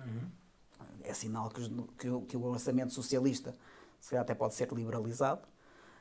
[1.10, 1.62] É sinal que,
[1.98, 3.56] que o- que o orçamento socialista
[4.00, 5.42] se calhar até pode ser liberalizado.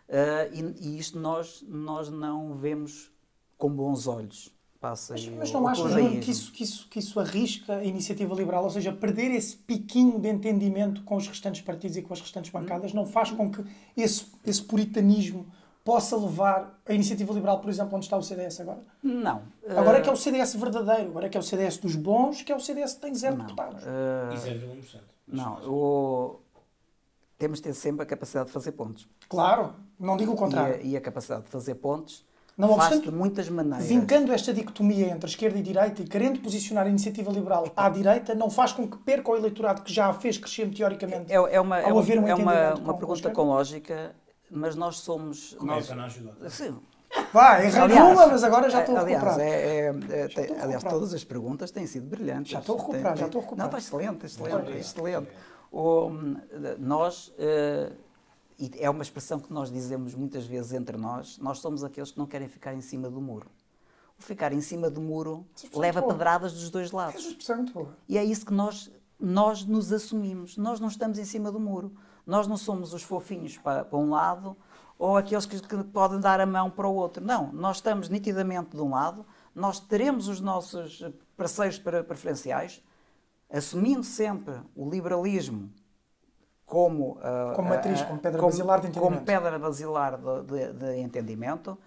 [0.09, 3.11] Ah, e, e isto nós, nós não vemos
[3.57, 4.55] com bons olhos.
[4.81, 5.92] Passa Mas, mas não achas
[6.25, 10.21] que isso, que, isso, que isso arrisca a iniciativa liberal, ou seja, perder esse piquinho
[10.21, 13.64] de entendimento com os restantes partidos e com as restantes bancadas, não faz com que
[13.97, 15.47] esse, esse puritanismo
[15.88, 18.81] possa levar a iniciativa liberal, por exemplo, onde está o CDS agora?
[19.03, 19.40] Não.
[19.74, 22.42] Agora é que é o CDS verdadeiro, agora é que é o CDS dos bons,
[22.42, 23.46] que é o CDS que tem zero não.
[23.46, 23.83] deputados.
[23.87, 25.01] Ah, E 0,1%.
[25.27, 25.55] não.
[25.66, 26.40] O-
[27.38, 29.09] temos de ter sempre a capacidade de fazer pontos.
[29.31, 30.74] Claro, não digo o E contrário.
[30.74, 32.22] a, e a capacidade de fazer pontos
[32.55, 33.87] Não obstante, de muitas maneiras.
[33.87, 38.35] Vincando esta dicotomia entre esquerda e direita e querendo posicionar a iniciativa liberal à direita,
[38.35, 41.33] não faz com que perca o eleitorado que já a fez crescer teoricamente.
[41.33, 44.14] É, é uma, é Ao uma, haver um é uma, uma pergunta com lógica,
[44.50, 45.54] mas nós somos.
[45.58, 46.50] Como é nós, para não ajudar?
[46.50, 46.78] Sim,
[47.32, 49.48] Vai, errei Aliás, numa, mas agora já estou a aliás, recuperar.
[49.48, 50.92] é- é- é- tem- aliás, recuperar.
[50.92, 52.52] todas as perguntas têm sido brilhantes.
[52.52, 53.70] Já estou a recuperar, Tem- já estou a recuperar.
[53.70, 55.28] Não, está excelente, excelente, excelente.
[55.72, 56.11] O,
[56.78, 57.92] nós, eh,
[58.58, 62.18] e é uma expressão que nós dizemos muitas vezes entre nós, nós somos aqueles que
[62.18, 63.50] não querem ficar em cima do muro.
[64.18, 66.12] O ficar em cima do muro leva é boa.
[66.12, 67.24] pedradas dos dois Essa lados.
[67.24, 67.96] expressão é muito boa.
[68.08, 70.56] E é isso que nós, nós nos assumimos.
[70.58, 71.92] Nós não estamos em cima do muro.
[72.28, 74.54] Nós não somos os fofinhos para, para um lado
[74.98, 77.24] ou aqueles que, que podem dar a mão para o outro.
[77.24, 81.02] Não, nós estamos nitidamente de um lado, nós teremos os nossos
[81.36, 82.84] parceiros preferenciais,
[83.50, 85.70] assumindo sempre o liberalismo
[86.66, 89.24] como, ah, Como matriz, ah, como pedra como- basilar de como entendimento.
[89.24, 91.78] pedra basilar de, de- de entendimento.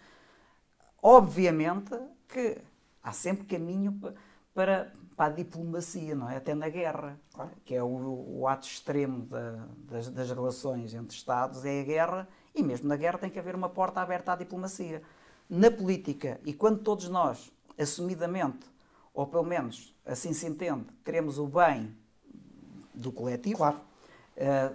[1.02, 1.96] Obviamente
[2.28, 2.58] que
[3.04, 4.14] há sempre caminho pa-
[4.54, 6.38] para, para a diplomacia, não é?
[6.38, 7.20] Até na guerra,
[7.66, 12.28] que é o, o ato extremo da- das, das relações entre Estados, é a guerra,
[12.56, 15.02] e mesmo na guerra tem que haver uma porta aberta à diplomacia.
[15.50, 18.66] Na política, e quando todos nós, assumidamente,
[19.14, 21.96] ou pelo menos assim se entende, queremos o bem
[22.94, 23.80] do coletivo, Claro.
[24.38, 24.72] eh,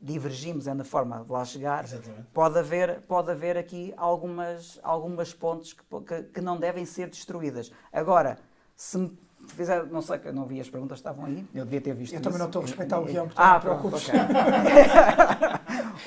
[0.00, 2.26] divergimos é na forma de lá chegar, Exatamente.
[2.32, 7.72] pode haver, pode haver aqui algumas, algumas pontes que, que, que não devem ser destruídas.
[7.92, 8.38] Agora,
[8.76, 9.16] se me
[9.48, 12.12] fizer, não sei, que eu não vi as perguntas, estavam aí, eu devia ter visto
[12.14, 12.38] Eu também isso.
[12.40, 14.08] não estou a respeitar o guião, portanto Ah, pronto, preocupes.
[14.08, 14.20] ok.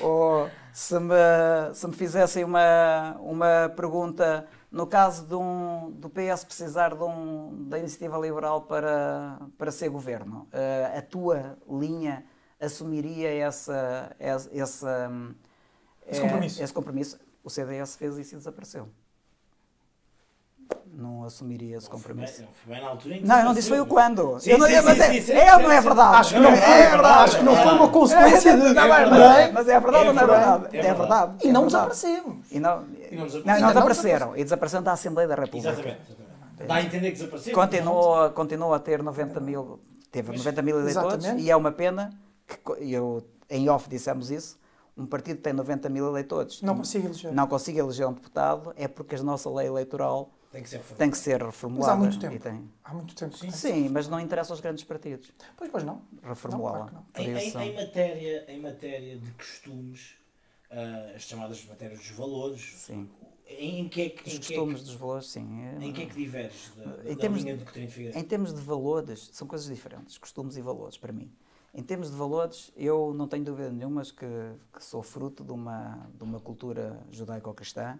[0.00, 1.14] Ou se me,
[1.74, 7.66] se me fizessem uma, uma pergunta, no caso de um, do PS precisar de um,
[7.68, 12.24] da iniciativa liberal para, para ser governo, eh, a tua linha
[12.60, 15.34] assumiria essa, essa, essa, hum,
[16.06, 16.62] Esse eh, compromisso.
[16.62, 17.18] esse compromisso?
[17.42, 18.88] O CDS fez isso e desapareceu.
[20.92, 22.42] Não assumiria esse compromisso.
[22.42, 24.38] Não foi bem na altura em que Não, eu não disse foi o quando.
[24.40, 26.16] Sim, Eu não- sim, mas sim, é, sim, sim, é ou não é verdade?
[26.16, 27.18] Acho que não é foi, verdade.
[27.24, 28.74] acho que não foi uma consequência de.
[28.74, 29.08] Não, é é?
[29.08, 30.76] verdade, mas é verdade É ou não é verdade, verdade?
[30.76, 31.32] é É verdade.
[31.42, 32.46] E é não desaparecemos.
[32.52, 33.66] E não, E não não, desapareceram.
[33.68, 34.36] desapareceram.
[34.36, 35.68] E desapareceram da Assembleia da República.
[35.70, 36.00] Exatamente.
[36.06, 36.68] exatamente.
[36.68, 37.54] Dá a entender que desapareceu.
[37.54, 39.80] Continua, continua a ter 90 mil,
[40.12, 42.10] teve 90 mil eleitores e é uma pena
[42.46, 42.58] que,
[42.94, 44.58] eu, em off dissemos isso,
[44.98, 47.32] um partido que tem 90 mil eleitores Não consigo eleger.
[47.32, 50.98] não consiga eleger um deputado é porque a nossa lei eleitoral Tem que ser reformado.
[50.98, 51.92] tem que ser Mas reformulada.
[51.92, 52.38] há muito e tempo.
[52.42, 53.36] tem- Há muito tempo.
[53.36, 56.02] Sim, Sim, mas não interessa aos grandes partidos Pois, pois não.
[56.22, 57.04] reformulá-la.
[57.16, 60.14] Em, em- em matéria, em matéria de costumes,
[60.70, 63.08] ah, as chamadas matérias dos valores, Sim.
[63.48, 65.62] em que é que, Os em que, é costumes que, dos valores, sim.
[65.62, 68.18] é- em que, é que diverges da, Em da termos linha de- Figueiredo?
[68.18, 71.30] Em termos de valores, são coisas diferentes, costumes e valores, para mim.
[71.72, 74.26] Em termos de valores, eu não tenho dúvida nenhuma que,
[74.72, 77.96] que sou fruto de uma, de uma cultura judaico-cristã,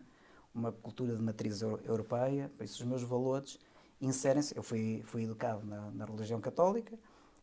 [0.54, 3.58] uma cultura de matriz eu- europeia, por isso os meus valores
[4.00, 4.56] inserem-se.
[4.56, 6.92] Eu fui, fui educado na, na religião católica,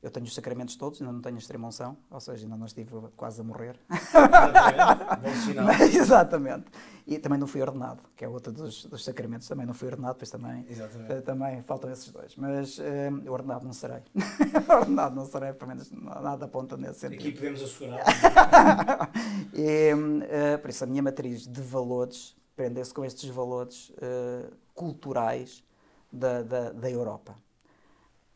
[0.01, 2.67] eu tenho os sacramentos todos, ainda não tenho a extrema unção, ou seja, ainda não
[2.67, 3.79] estive quase a morrer.
[3.89, 5.21] Exatamente.
[5.21, 5.65] Bom sinal.
[5.79, 6.65] Mas, exatamente.
[7.07, 10.15] E também não fui ordenado, que é outro dos, dos sacramentos, também não fui ordenado,
[10.15, 11.11] pois também Exatamente.
[11.13, 12.35] eh, Também faltam esses dois.
[12.35, 14.01] Mas eh, ordenado não serei.
[14.69, 17.35] ordenado não serei, pelo menos nada aponta nesse Aqui sentido.
[17.37, 18.03] podemos assegurar.
[19.53, 19.91] E,
[20.29, 25.63] eh, por isso, a minha matriz de valores prende-se com estes valores eh, culturais
[26.11, 27.35] da, da, da Europa.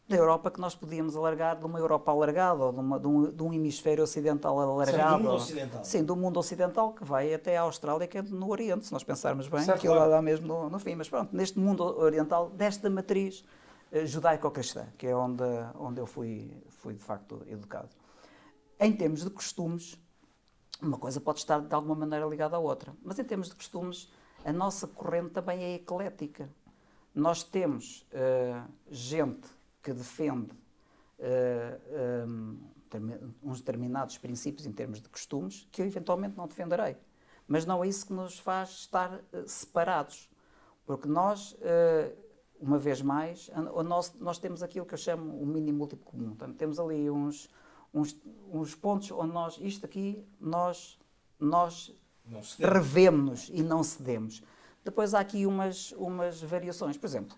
[0.07, 3.31] Da Europa que nós podíamos alargar de uma Europa alargada ou de, uma- de um,
[3.31, 5.23] de um hemisfério ocidental alargado.
[5.23, 5.83] mundo ocidental.
[5.85, 9.03] Sim, do mundo ocidental que vai até à Austrália, que é no Oriente, se nós
[9.03, 10.11] pensarmos bem, Certo, aquilo claro.
[10.11, 10.93] lá mesmo no, no fim.
[10.95, 13.43] Mas pronto, neste mundo oriental, desta matriz
[13.91, 15.43] eh, judaico-cristã, que é onde,
[15.79, 17.89] onde eu fui, fui de facto educado.
[18.79, 19.97] Em termos de costumes,
[20.81, 22.93] uma coisa pode estar de alguma maneira ligada à outra.
[23.03, 24.11] Mas em termos de costumes,
[24.43, 26.49] a nossa corrente também é eclética.
[27.13, 29.47] Nós temos eh, gente
[29.83, 30.51] que defende
[31.19, 31.77] eh,
[32.27, 32.57] um,
[32.89, 36.97] termi- uns determinados princípios em termos de costumes que eu eventualmente não defenderei.
[37.47, 40.29] Mas não é isso que nos faz estar eh, separados.
[40.85, 42.13] Porque nós, eh,
[42.59, 46.05] uma vez mais, a- o nosso- nós temos aquilo que eu chamo o mínimo múltiplo
[46.05, 46.29] comum.
[46.29, 47.49] Portanto, temos ali uns,
[47.93, 48.17] uns,
[48.51, 50.99] uns pontos onde nós, isto aqui, nós,
[51.39, 51.93] nós
[52.59, 54.41] revemos-nos e não cedemos.
[54.83, 56.97] Depois há aqui umas, umas variações.
[56.97, 57.37] Por exemplo,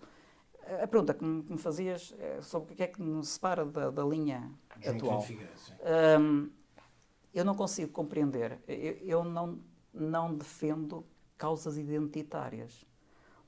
[0.82, 3.64] a pergunta que me, que me fazias é sobre o que é que nos separa
[3.64, 5.26] da, da linha João atual.
[6.20, 6.50] Hum,
[7.34, 8.60] eu não consigo compreender.
[8.66, 9.60] Eu, eu não,
[9.92, 11.04] não defendo
[11.36, 12.86] causas identitárias.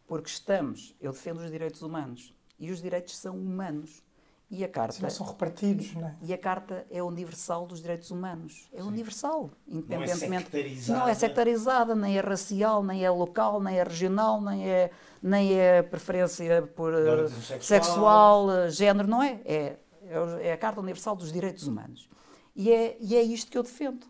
[0.07, 2.35] Porque estamos, eu defendo os direitos humanos.
[2.59, 4.03] E os direitos são humanos.
[4.49, 6.17] E a Carta, não são repartidos, não é?
[6.23, 8.69] e a Carta é universal dos direitos humanos.
[8.73, 10.45] É universal, independentemente.
[10.45, 10.99] sectarizada.
[11.01, 15.53] Não é sectarizada, nem é racial, nem é local, nem é regional, nem é, nem
[15.59, 17.59] é preferência por eh, Orientação sexual.
[17.83, 19.41] sexual, eh, género, não é?
[19.45, 22.09] É, é é a Carta Universal dos Direitos Humanos.
[22.55, 24.07] E é, e é isto que eu defendo.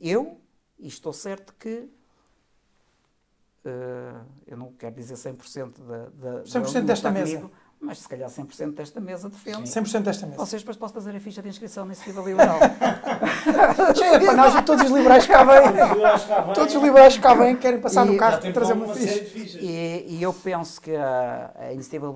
[0.00, 0.40] Eu,
[0.80, 1.88] e estou certo que.
[3.64, 7.48] eh, eu não quero dizer 100% da, da, 100% da- desta mesa.
[7.80, 9.62] Mas se calhar 100% desta mesa defende.
[9.68, 10.38] 100% desta mesa.
[10.38, 12.58] Vocês depois posso fazer a ficha de inscrição na iniciativa liberal.
[13.94, 16.54] Já é panagem, todos os liberais cá vêm.
[16.54, 18.94] Todos os liberais que cá vêm querem passar E- no carro e trazer uma, uma
[18.94, 19.58] ficha.
[19.60, 22.12] e, e eu penso que a, a iniciativa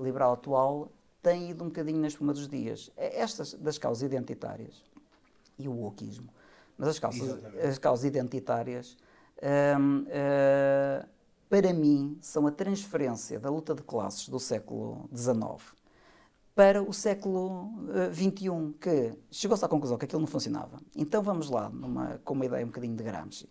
[0.00, 0.88] liberal atual
[1.22, 2.90] tem ido um bocadinho na espuma dos dias.
[2.96, 4.82] É Estas das causas identitárias
[5.58, 6.28] e o wokismo,
[6.78, 7.66] mas as causas, Exatamente.
[7.66, 8.96] as causas identitárias,
[9.78, 11.04] hum, eh,
[11.48, 15.76] para mim, são a transferência da luta de classes do século XIX
[16.56, 20.78] para o século eh, XXI, que chegou-se à conclusão que aquilo não funcionava.
[20.96, 23.46] Então vamos lá, numa, com uma ideia um bocadinho de Gramsci.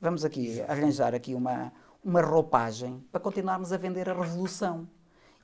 [0.00, 1.70] Vamos aqui arranjar aqui uma,
[2.02, 4.88] uma roupagem para continuarmos a vender a revolução.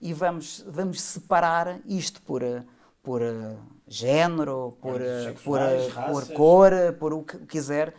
[0.00, 2.64] E vamos, vamos separar isto por, eh,
[3.02, 5.60] por eh, género, por, eh, por, por
[5.92, 6.28] raças.
[6.34, 7.94] cor, por o que quiser,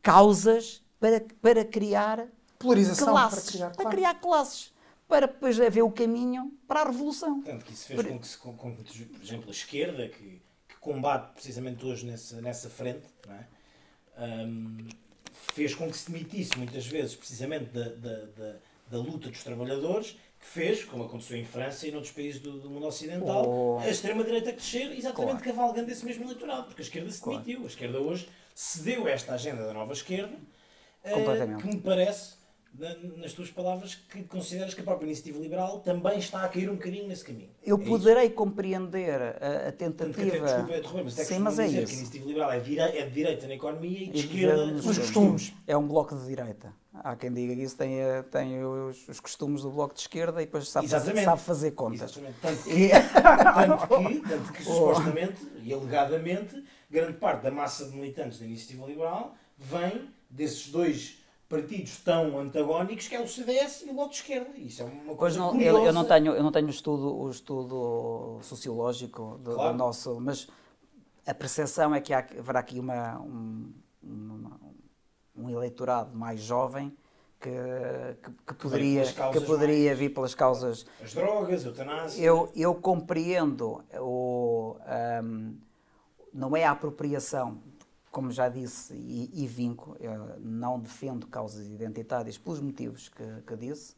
[0.00, 2.28] causas para, para criar
[2.60, 3.42] Polarização classes.
[3.42, 3.90] para criar, para claro.
[3.96, 4.72] criar classes.
[5.08, 7.42] Para depois haver o caminho para a revolução.
[7.42, 8.84] Tanto que isso fez com que, se- com, com por
[9.24, 13.46] exemplo, a esquerda, que, que combate precisamente hoje nessa, nessa frente, não é?
[14.46, 14.88] Hum,
[15.54, 18.56] fez com que se demitisse muitas vezes precisamente da, da, da,
[18.88, 22.70] da luta dos trabalhadores, que fez, como aconteceu em França e noutros países do, do
[22.70, 23.78] mundo ocidental, Oh.
[23.80, 25.44] a extrema-direita crescer exatamente Claro.
[25.56, 27.40] cavalgando esse mesmo eleitorado, porque a esquerda se Claro.
[27.40, 27.64] demitiu.
[27.64, 30.36] A esquerda hoje cedeu esta agenda da nova esquerda,
[31.02, 31.62] Completamente.
[31.62, 32.34] que me parece,
[33.16, 36.74] nas tuas palavras, que consideras que a própria iniciativa liberal também está a cair um
[36.76, 37.50] bocadinho nesse caminho.
[37.62, 37.88] Eu É isso?
[37.90, 40.46] poderei compreender a, a que até, tentativa.
[40.46, 41.94] desculpa interromper, mas até Sim, mas é dizer que a isso.
[41.94, 45.52] iniciativa liberal é é de direita na economia e de E esquerda nos costumes.
[45.66, 46.72] É um bloco de direita.
[46.92, 50.42] Há quem diga que isso tem, eh, tem os, os costumes do bloco de esquerda
[50.42, 51.24] e depois sabe, Exatamente.
[51.24, 52.10] sabe fazer contas.
[52.10, 52.36] Exatamente.
[52.40, 52.88] Tanto que,
[53.54, 58.86] tanto que, tanto que supostamente e alegadamente, grande parte da massa de militantes da iniciativa
[58.86, 61.19] liberal vem desses dois
[61.54, 64.56] partidos tão antagónicos que é o CDS e o Bloco de Esquerda.
[64.56, 65.78] Isso é uma coisa não, curiosa.
[65.80, 69.76] eu, eu não tenho, eu não tenho o estudo, o estudo sociológico do, do Claro.
[69.76, 70.46] nosso, mas
[71.26, 74.60] a percepção é que há, haverá aqui uma, um, uma-
[75.36, 76.96] um eleitorado mais jovem
[77.40, 77.50] que,
[78.22, 82.22] que, que poderia, que poderia mais- vir pelas causas As drogas, a eutanásia.
[82.24, 84.76] Eu, eu compreendo o.
[84.86, 85.54] ahm,
[86.32, 87.58] não é a apropriação,
[88.10, 89.96] como já disse e, e vinco,
[90.38, 93.94] não defendo causas identitárias pelos motivos que, que disse.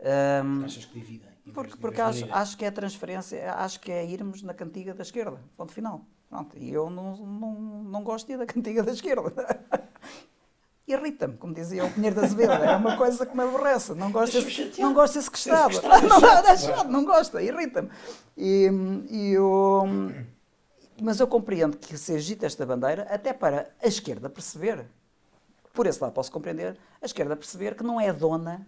[0.00, 1.34] ahm, Achas que dividem?
[1.52, 5.38] porque porque acho, acho que é transferência, acho que é irmos na cantiga da esquerda.
[5.56, 6.06] Ponto final.
[6.28, 9.32] Pronto, e eu não, não, não gosto de ir da cantiga da esquerda.
[10.86, 13.94] Irrita-me, como dizia o Pinheiro da Azevedo, é uma coisa que me aborrece.
[13.94, 14.36] Não gosto
[14.82, 15.52] não gosto desse é
[16.06, 16.20] Não,
[16.58, 17.88] chato, não gosta, irrita-me.
[18.36, 18.68] E,
[19.08, 19.84] e eu,
[21.04, 24.86] mas eu compreendo que se agita esta bandeira até para a esquerda perceber,
[25.74, 28.66] por esse lado posso compreender, a esquerda perceber que não é dona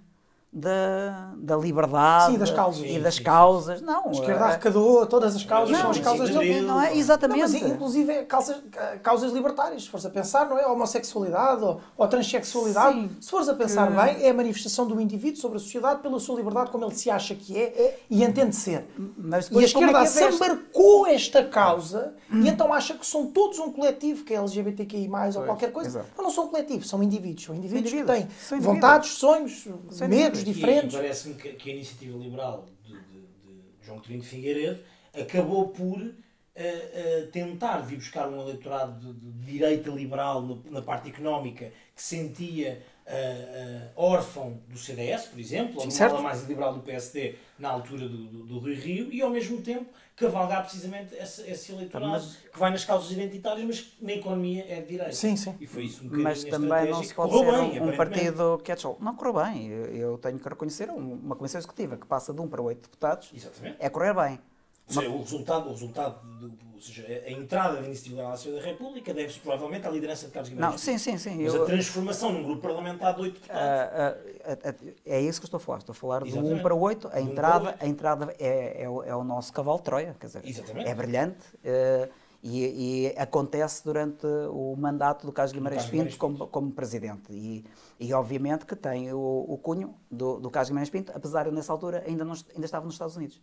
[0.52, 2.87] da, da liberdade Sim, das causas.
[2.87, 3.82] e das sim, causas.
[3.82, 6.35] Não, A esquerda eh, arrecadou todas as causas, Não, são as causas sim.
[6.62, 6.90] não é?
[6.90, 7.40] Não, Exatamente.
[7.40, 8.56] mas inclusive é causas,
[9.02, 10.64] causas libertárias, se fores a pensar, não é?
[10.64, 12.94] A homossexualidade ou, ou a transexualidade.
[12.98, 13.11] Sim.
[13.20, 16.18] Se fores a pensar Que- bem, é a manifestação do indivíduo sobre a sociedade pela
[16.18, 18.87] sua liberdade, como ele se acha que é e entende ser.
[19.16, 20.24] Mas E a é esquerda que é veste?
[20.24, 25.11] assambarcou esta causa e então acha que são todos um coletivo, que é LGBTQI, ou
[25.11, 25.88] Pois, qualquer coisa.
[25.90, 26.06] exato.
[26.16, 27.44] Mas não são coletivos, são indivíduos.
[27.44, 28.16] São indivíduos, indivíduos.
[28.18, 28.80] que têm São indivíduos.
[28.82, 30.94] vontades, sonhos, São medos E- diferentes.
[30.94, 34.81] Parece-me que, que a iniciativa liberal de, de- de João Coutinho de Figueiredo
[35.14, 36.12] acabou por eh,
[36.55, 42.03] eh, tentar vir buscar um eleitorado de, de direita liberal no- na parte económica que
[42.03, 47.68] sentia eh, órfão do CDS, por exemplo, ou de uma mais liberal do PSD na
[47.68, 52.11] altura do, do, do Rui Rio, e ao mesmo tempo cavalgar precisamente esse, esse eleitorado
[52.12, 55.12] Mas- que vai nas causas identitárias, mas que na economia é de direita.
[55.12, 55.55] Sim, sim.
[55.61, 58.96] E foi isso um Mas também não se pode ser bem, um, um partido catch-all.
[59.00, 59.68] Não correu bem.
[59.68, 63.31] Eu, tenho que reconhecer um- uma comissão executiva que passa de um para oito deputados
[63.35, 63.76] Exatamente.
[63.79, 64.40] é correr bem.
[64.87, 68.62] Seja, o resultado, o resultado do, ou seja, a entrada da Iniciativa Liberal à Assembleia
[68.62, 70.72] da República deve-se provavelmente à liderança de Carlos Guimarães.
[70.72, 71.42] Não, sim, sim, sim.
[71.42, 73.62] Mas eu- a transformação num grupo parlamentar de oito deputados.
[73.62, 75.79] Ah, ah, ah, é isso que estou a falar.
[75.79, 76.62] Estou a falar do 1 Exatamente.
[76.62, 77.11] para 8.
[77.12, 77.83] A entrada, para oito.
[77.85, 80.16] a entrada é, é, o, é o nosso cavalo de Troia.
[80.20, 80.88] Quer dizer, Exatamente.
[80.88, 82.09] é brilhante eh,
[82.40, 87.33] e, e acontece durante o mandato do Carlos Guimarães Pinto Guimarães como, como presidente.
[87.33, 87.64] E,
[87.99, 91.72] e obviamente que tem o, o cunho do, do Carlos Guimarães Pinto, apesar de nessa
[91.72, 93.40] altura ainda, não, ainda estava nos Estados Unidos.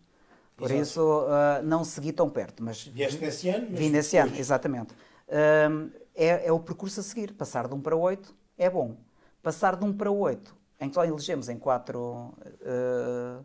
[0.55, 0.81] Por Exato.
[0.81, 2.63] isso ah, não segui tão perto.
[2.63, 4.93] Mas Vieste nesse ano, mas Vim nesse ano, exatamente.
[5.69, 7.33] Hum, é, é o percurso a seguir.
[7.33, 8.95] Passar de 1 para 8 é bom.
[9.41, 13.43] Passar de 1 para 8, em que só elegemos em 4, uh,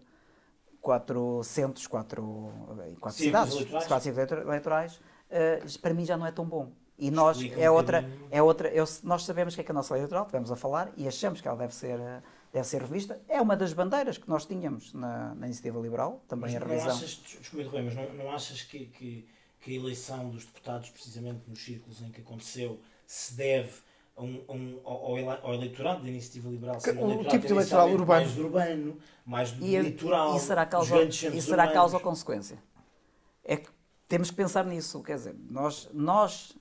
[0.80, 2.22] quatro centros, 4,
[2.88, 3.86] em quatro Círculos cidades, eleitorais.
[3.86, 6.70] quatro círculos eleitorais, uh, para mim já não é tão bom.
[6.98, 9.94] E nós, Explica é outra, é outra eu- nós sabemos que é que a nossa
[9.94, 11.98] lei eleitoral, tivemos a falar e achamos que ela deve ser,
[12.64, 13.20] ser revista.
[13.28, 16.66] É uma das bandeiras que nós tínhamos na, na Iniciativa Liberal, também Mas a não
[16.68, 16.90] revisão.
[16.96, 19.28] achas, desculpa, Rui, mas não, não achas que, que,
[19.60, 23.72] que a eleição dos deputados, precisamente nos círculos em que aconteceu, se deve
[24.16, 27.24] a um, a um- ao, ao ele- ao eleitorado da Iniciativa Liberal ser um O
[27.24, 28.06] tipo de eleitoral urbano.
[28.06, 32.58] mais urbano, mais do E, litoral, e será causa, e será causa ou consequência?
[33.44, 33.68] É que
[34.08, 35.02] temos que pensar nisso.
[35.02, 36.56] Quer dizer, nós, nós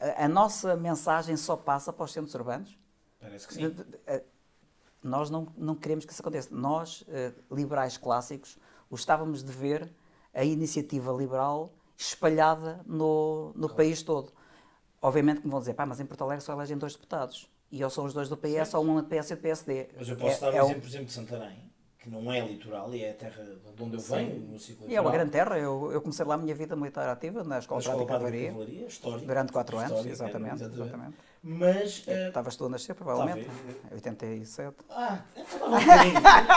[0.00, 2.78] a, a nossa mensagem só passa para os centros urbanos.
[3.20, 3.74] Parece que sim.
[4.06, 4.22] Eh,
[5.02, 6.48] Nós não, não queremos que isso aconteça.
[6.54, 8.58] Nós, eh, liberais clássicos,
[8.90, 9.92] gostávamos de ver
[10.34, 14.32] a iniciativa liberal espalhada no, no país todo.
[15.00, 17.48] Obviamente que me vão dizer, pá, mas em Porto Alegre só elegem dois deputados.
[17.70, 19.88] e ou são os dois do PS ou um do PS e do PSD.
[19.96, 21.65] Mas eu posso É- dar um é o- exemplo, por exemplo, de Santarém,
[22.06, 23.42] que não é litoral e é a terra
[23.76, 25.58] de onde eu venho, no ciclo E é uma grande terra.
[25.58, 28.46] Eu, eu comecei lá a minha vida militar ativa na Escola Na Escola Prática de
[28.46, 29.26] Cavalaria.
[29.26, 30.54] Durante quatro anos, histórico, exatamente.
[30.62, 30.82] exatamente.
[30.82, 31.14] exatamente.
[31.42, 32.04] Mas.
[32.06, 33.46] eh, Estavas tu a nascer, provavelmente.
[33.46, 33.92] Talvez.
[33.92, 34.74] 87.
[34.90, 36.14] Ah, faltava um bocadinho.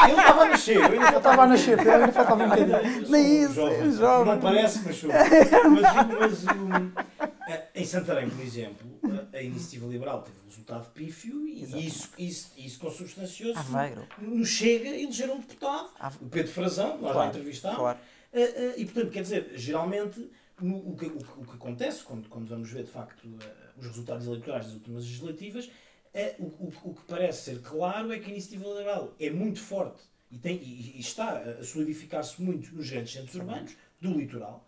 [0.10, 0.76] Eu estava a nascer.
[0.78, 2.76] Eu ainda Eu estava a nascer, Pedro, ainda faltava um bocadinho.
[3.04, 3.80] Eu Nem isso, jovem.
[3.80, 4.34] é jovem.
[4.36, 5.10] Não parece, mas sou.
[5.70, 6.92] Mas, mas um,
[7.76, 9.00] em Santarém, por exemplo,
[9.34, 14.08] a- iniciativa liberal teve um resultado pífio e isso, isso, isso consubstanciou-se Aveiro.
[14.20, 17.78] no Chega eleger um deputado, Ave- o Pedro Frazão, nós lá Claro, entrevistámos.
[17.78, 18.00] claro.
[18.34, 20.30] Eh, eh, E, portanto, quer dizer, geralmente,
[20.62, 23.88] o, que, o que- o que acontece quando, quando vamos ver, de facto, eh, os
[23.88, 25.70] resultados eleitorais das últimas legislativas,
[26.14, 29.60] é, o, o- o que parece ser claro é que a iniciativa liberal é muito
[29.60, 34.68] forte e, tem, e, e está a solidificar-se muito nos grandes centros urbanos do litoral,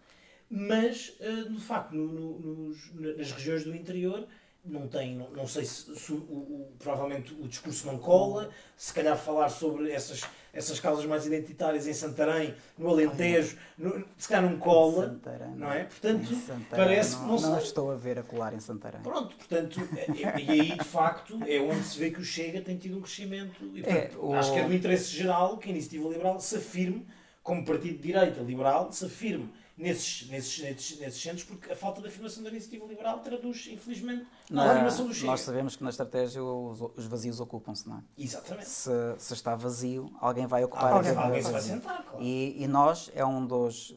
[0.51, 4.27] mas, eh, de facto, no- no- nos- nas regiões do interior,
[4.63, 8.93] não tem, não, não sei se, se o, o- provavelmente o discurso não cola, se
[8.93, 10.21] calhar falar sobre essas,
[10.53, 15.55] essas causas mais identitárias em Santarém, no Alentejo, no- se calhar não cola, Santarém.
[15.55, 15.85] não é?
[15.85, 16.29] Portanto,
[16.69, 17.63] parece que não, não sei.
[17.63, 19.01] estou a ver a colar em Santarém.
[19.01, 22.61] Pronto, portanto, é- é- e aí de facto é onde se vê que o Chega
[22.61, 23.63] tem tido um crescimento.
[23.73, 26.57] E, É, portanto, o- Acho que é do interesse geral que a Iniciativa Liberal se
[26.57, 27.07] afirme,
[27.41, 32.01] como partido de direita liberal, se afirme nesses, nesses, nesses, nesses centros, porque a falta
[32.01, 35.27] de afirmação da Iniciativa Liberal traduz, infelizmente, na afirmação do Chega.
[35.27, 38.01] nós sabemos que na estratégia os, os vazios ocupam-se, não é?
[38.17, 38.69] Exatamente.
[38.69, 42.23] Se, se está vazio, alguém vai ocupar Alguém, alguém se vai sentar, claro.
[42.23, 43.95] E, e nós é um dos.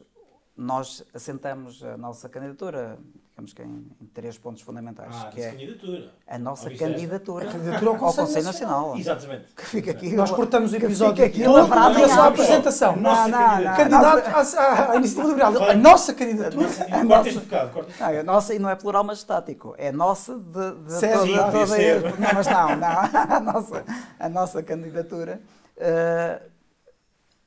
[0.57, 2.97] Nós assentamos a nossa candidatura,
[3.35, 6.09] digamos que em, em três pontos fundamentais, Ah, que é candidatura.
[6.25, 8.95] a nossa candidatura, A candidatura ao Conselho Nacional.
[8.97, 9.47] Exatamente.
[9.53, 10.15] Que fica aqui.
[10.15, 12.95] Nós cortamos o episódio fica aqui todo na em sua apresentação.
[12.95, 13.75] Nossa Não, não, não.
[13.75, 14.27] Candidato
[14.57, 15.63] à, à Iniciativa Liberal.
[15.69, 16.63] A nossa candidatura.
[16.65, 17.91] Nossa, A corta nossa- este bocado, corta.
[17.99, 19.75] Não, é nossa e não é plural, mas estático.
[19.77, 21.27] É nossa de, de Certo.
[21.27, 22.01] toda, toda ser.
[22.17, 22.87] Não, mas não, não.
[23.35, 23.83] A nossa,
[24.17, 25.41] a nossa candidatura
[25.75, 26.41] eh,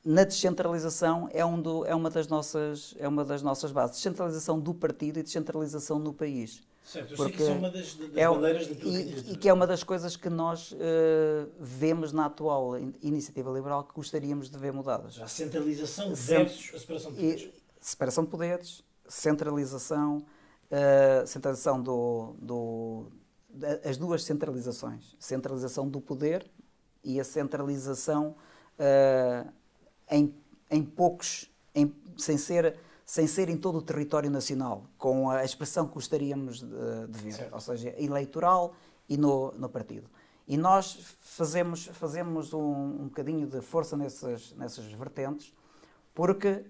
[0.03, 3.97] na descentralização é, um do, é, uma das nossas, é uma das nossas bases.
[3.97, 6.61] Descentralização do partido e descentralização no país.
[6.83, 9.37] Certo, eu sei que isso é uma das, das É bandeiras da tua e, e
[9.37, 13.93] que é uma das coisas que nós eh, vemos na atual in- iniciativa liberal que
[13.93, 15.19] gostaríamos de ver mudadas.
[15.21, 17.41] A centralização versus a separação de poderes.
[17.43, 20.25] E separação de poderes, centralização,
[20.71, 23.05] eh, centralização do, do
[23.49, 26.49] da- as duas centralizações, centralização do poder
[27.03, 28.35] e a centralização
[28.79, 29.45] eh,
[30.09, 30.33] em,
[30.69, 35.87] em poucos, em- sem ser sem ser em todo o território nacional, com a expressão
[35.87, 37.53] que gostaríamos de, de ver, Certo.
[37.55, 38.75] ou seja, eleitoral
[39.09, 40.07] e no, no partido.
[40.47, 45.51] E nós fazemos, fazemos um, um bocadinho de força nessas, nessas vertentes,
[46.13, 46.63] porque,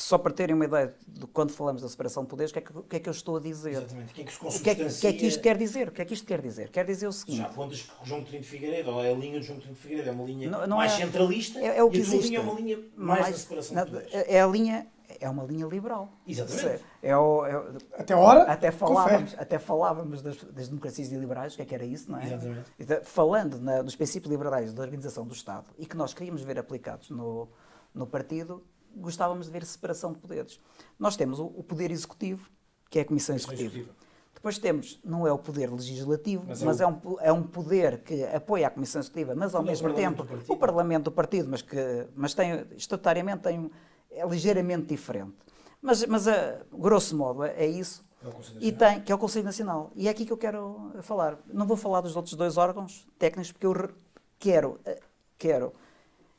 [0.00, 2.62] só para terem uma ideia de quando falamos da separação de poderes, o que é
[2.62, 3.70] que, o que, é que eu estou a dizer?
[3.72, 4.14] Exatamente.
[4.14, 5.56] Quem é que se O que é, que- o que é que isto consubstancia- quer
[5.58, 5.88] dizer?
[5.88, 6.68] O que é que isto quer dizer?
[6.70, 7.38] Quer dizer o seguinte.
[7.38, 9.74] Já apontas que o João Coutinho de Figueiredo, ou é a linha do João Coutinho
[9.74, 12.00] de Figueiredo, é uma linha Não- não mais é- centralista É, é o que e
[12.02, 12.28] a tua existe.
[12.28, 14.14] linha é uma linha mais, da separação na- de poderes.
[14.14, 14.86] é a linha
[15.20, 16.08] é uma linha liberal.
[16.24, 16.84] Exatamente.
[17.02, 18.42] É o- é o- Até hora.
[18.42, 22.20] até falávamos, até falávamos das, das democracias liberais, o que é que era isso, não
[22.20, 22.26] é?
[22.26, 22.70] Exatamente.
[22.78, 26.56] Então, falando na- nos princípios liberais da organização do Estado e que nós queríamos ver
[26.56, 27.48] aplicados no,
[27.92, 28.62] no partido,
[28.96, 30.60] gostávamos de ver separação de poderes.
[30.98, 32.48] Nós temos o, o poder executivo,
[32.90, 33.64] que é a Comissão Executiva.
[33.70, 34.08] Executiva.
[34.34, 37.42] Depois temos, não é o poder legislativo, Mas mas, é é, o- um, é um
[37.42, 41.48] poder que apoia a Comissão Executiva, mas ao é mesmo tempo o Parlamento do Partido,
[41.50, 43.70] mas que mas tem, estatutariamente tem,
[44.10, 45.34] é ligeiramente diferente.
[45.82, 48.06] Mas, mas a, grosso modo, é, é isso.
[48.24, 48.28] É
[48.60, 49.92] E tem, que é o Conselho Nacional.
[49.94, 51.38] E é aqui que eu quero falar.
[51.52, 53.90] Não vou falar dos outros dois órgãos técnicos, porque eu
[54.38, 55.00] quero, eh,
[55.36, 55.72] quero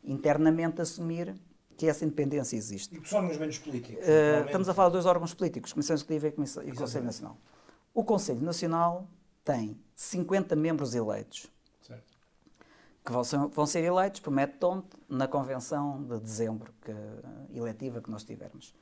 [0.04, 1.36] internamente assumir
[1.80, 3.00] que essa independência existe.
[3.02, 4.00] E só nos menos políticos.
[4.06, 4.46] Naturalmente.
[4.48, 7.06] estamos a falar de dois órgãos políticos, Comissão Executiva e, Comissão- e Conselho.
[7.06, 7.38] Nacional.
[7.94, 9.08] O Conselho Nacional
[9.46, 11.48] tem 50 membros eleitos,
[11.82, 12.04] Certo.
[13.06, 16.92] que vão ser, vão ser eleitos por método na convenção de dezembro que,
[17.58, 18.76] eletiva que nós tivermos.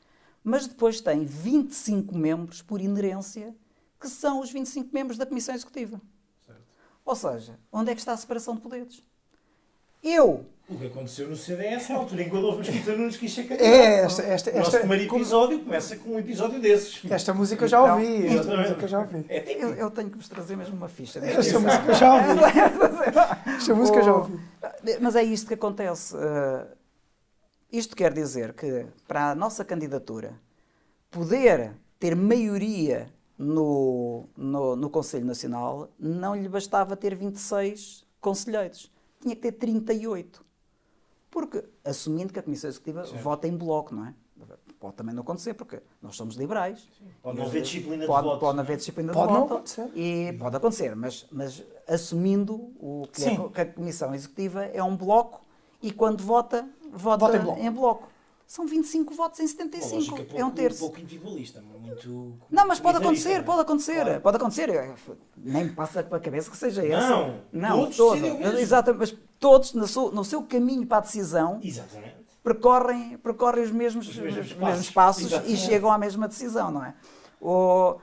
[0.44, 3.56] Mas depois tem 25 membros por inerência,
[4.02, 6.02] que são os 25 membros da Comissão Executiva.
[6.48, 6.62] Certo.
[7.06, 9.04] Ou seja, onde é que está a separação de poderes?
[10.02, 13.34] Eu, O que aconteceu no CDS, na altura em que o Adolfo Mesquita Nunes quis
[13.34, 13.74] ser candidato.
[13.74, 17.00] É, esta, esta, O nosso esta, primeiro episódio começa com um episódio desses.
[17.10, 18.26] esta música eu já ouvi.
[18.26, 18.68] Esta Exatamente.
[18.68, 19.26] música eu já ouvi.
[19.30, 21.20] É eu, eu tenho que vos trazer mesmo uma ficha.
[21.24, 22.40] Esta música eu já ouvi.
[23.58, 24.40] Esta música eu já ouvi.
[25.00, 26.16] Mas é isto que acontece.
[26.18, 26.68] eh,
[27.72, 30.34] isto quer dizer que para a nossa candidatura
[31.10, 38.92] poder ter maioria no, no, no Conselho Nacional, não lhe bastava ter 26 conselheiros.
[39.22, 40.46] Tinha que ter 38.
[41.38, 43.22] Porque, assumindo que a Comissão Executiva Certo.
[43.22, 44.14] vota em bloco, não é?
[44.80, 46.88] Pode também não acontecer, porque nós somos liberais.
[47.22, 48.40] Pode não haver disciplina de Pode, voto.
[48.40, 49.54] pode não haver disciplina Pode de não voto.
[49.54, 49.92] acontecer.
[49.96, 53.50] E pode acontecer, mas, mas assumindo o que, é- Sim.
[53.50, 55.42] que a Comissão Executiva é um bloco
[55.80, 57.60] e quando vota, vota, Vota em bloco.
[57.62, 58.08] em bloco.
[58.48, 59.96] São 25 votos em Uma 75.
[59.96, 60.80] lógica é pouco, um terço.
[60.80, 62.40] pouco individualista, muito...
[62.50, 63.42] Não, mas pode acontecer, é?
[63.44, 64.22] pode acontecer, Claro.
[64.22, 64.70] pode acontecer.
[64.70, 64.96] Eu-
[65.36, 67.10] Nem me passa pela cabeça que seja essa.
[67.10, 68.12] Não, não, todos todo.
[68.14, 68.58] decidem o mesmo.
[68.60, 72.16] Exato, mas todos no seu, no seu caminho para a decisão Exatamente.
[72.42, 74.90] percorrem, percorrem os mesmos, Os os mesmos passos.
[74.92, 75.58] passos, e Exatamente.
[75.58, 76.96] chegam à mesma decisão, não é?
[77.42, 77.98] O-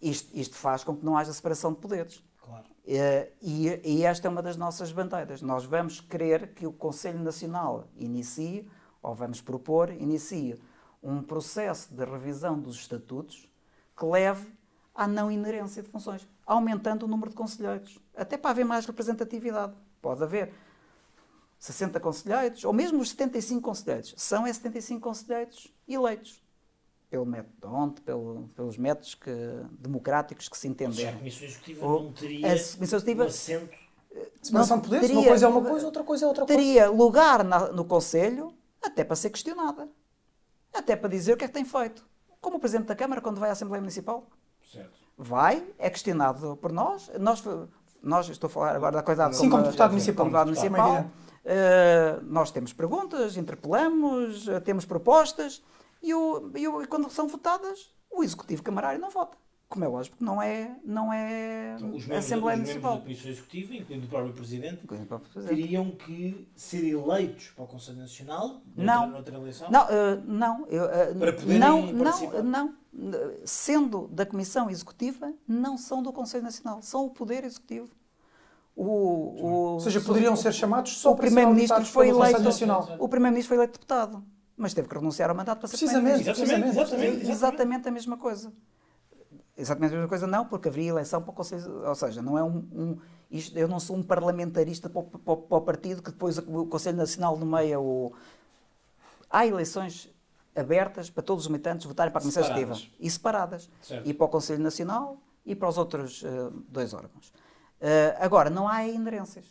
[0.00, 2.22] isto, isto faz com que não haja separação de poderes.
[2.40, 2.64] Claro.
[2.86, 5.42] Eh, E, e esta é uma das nossas bandeiras.
[5.42, 8.68] Nós vamos querer que o Conselho Nacional inicie,
[9.02, 10.58] ou vamos propor, inicie
[11.02, 13.48] um processo de revisão dos estatutos
[13.96, 14.46] que leve
[14.94, 19.72] à não inerência de funções, aumentando o número de conselheiros, até para haver mais representatividade.
[20.02, 20.52] Pode haver
[21.58, 24.14] 60 conselheiros, ou mesmo os 75 conselheiros.
[24.16, 26.42] São é 75 conselheiros eleitos
[27.10, 27.66] pelo método de
[28.02, 29.30] pelo, pelos métodos que,
[29.78, 31.12] democráticos que se Ou seja, a.
[31.18, 33.80] Comissão Executiva não teria a Comissão Executiva- um assento...
[34.42, 36.60] Separação Não de poderes, uma teria- coisa é uma coisa, outra coisa é outra coisa.
[36.60, 38.52] teria lugar na- no Conselho
[38.90, 39.88] até para ser questionada.
[40.72, 42.04] Até para dizer o que é que tem feito.
[42.40, 44.26] Como o Presidente da Câmara, quando vai à Assembleia Municipal,
[44.72, 44.90] Certo.
[45.16, 47.10] vai, é questionado por nós.
[47.18, 47.42] Nós,
[48.02, 50.26] nós estou a falar agora da coisa Sim, como deputado municipal.
[50.26, 50.94] como deputado Como municipal.
[50.96, 51.30] evidente.
[51.44, 55.62] Eh, nós temos perguntas, interpelamos, eh, temos propostas
[56.02, 59.36] e, o, e, o- e quando são votadas, o Executivo Camarário não vota.
[59.70, 62.58] Como é lógico, porque não é, não é Então, os a membros, Assembleia os membros
[62.58, 62.94] Municipal.
[62.96, 65.48] da Comissão Executiva, incluindo o próprio Presidente, Coisa para fazer.
[65.48, 68.94] teriam que ser eleitos para o Conselho Nacional Não.
[69.02, 69.70] noutra, noutra eleição?
[69.70, 72.42] Não, eh, não, eu, eh, Para poderem não, não, participar.
[72.42, 72.74] não.
[73.44, 77.88] Sendo da Comissão Executiva, não são do Conselho Nacional, são o Poder Executivo.
[78.74, 82.40] O, o, Ou seja, poderiam ser chamados só o Primeiro-Ministro foi eleito.
[82.42, 82.96] Nacional.
[82.98, 84.20] O Primeiro-Ministro foi eleito deputado,
[84.56, 86.42] mas teve que renunciar ao mandato para ser Precisamente, Primeiro-Ministro.
[86.44, 87.28] Exatamente, exatamente.
[87.28, 88.52] É exatamente a mesma coisa.
[89.60, 91.86] Exatamente a mesma coisa, não, porque haveria eleição para o Conselho.
[91.86, 92.56] Ou seja, não é um.
[92.72, 92.98] um-
[93.30, 96.66] isto, eu não sou um parlamentarista para o, para para o partido que depois o
[96.66, 98.12] Conselho Nacional nomeia o.
[99.28, 100.08] Há eleições
[100.56, 102.78] abertas para todos os militantes votarem para a Comissão Separadas.
[102.78, 103.70] Executiva e separadas.
[103.82, 104.08] Certo.
[104.08, 106.28] E para o Conselho Nacional e para os outros eh,
[106.68, 107.32] dois órgãos.
[107.80, 109.44] Eh, agora, não há inerências.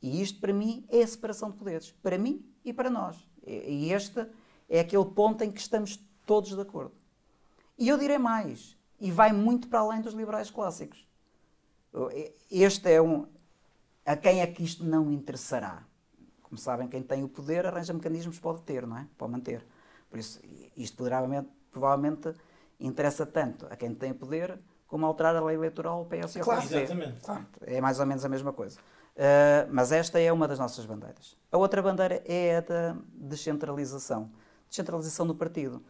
[0.00, 1.92] E isto, para mim, é a separação de poderes.
[2.02, 3.16] Para mim e para nós.
[3.46, 4.26] E, e este
[4.68, 6.92] é aquele ponto em que estamos todos de acordo.
[7.78, 11.08] E eu direi mais, e vai muito para além dos liberais clássicos.
[12.50, 13.26] Este é um.
[14.04, 15.82] A quem é que isto não interessará?
[16.42, 19.06] Como sabem, quem tem o poder arranja mecanismos para o deter, não é?
[19.16, 19.64] Para o manter.
[20.08, 20.40] Por isso,
[20.76, 21.22] isto poderá,
[21.70, 22.34] provavelmente
[22.78, 26.40] interessa tanto a quem tem o poder como alterar a lei eleitoral, o PS e
[26.40, 26.64] Claro.
[26.64, 27.20] Exatamente.
[27.20, 27.46] Claro.
[27.62, 28.80] É mais ou menos a mesma coisa.
[28.80, 31.36] Uh, mas esta é uma das nossas bandeiras.
[31.52, 34.30] A outra bandeira é a da descentralização.
[34.68, 35.82] Descentralização do partido.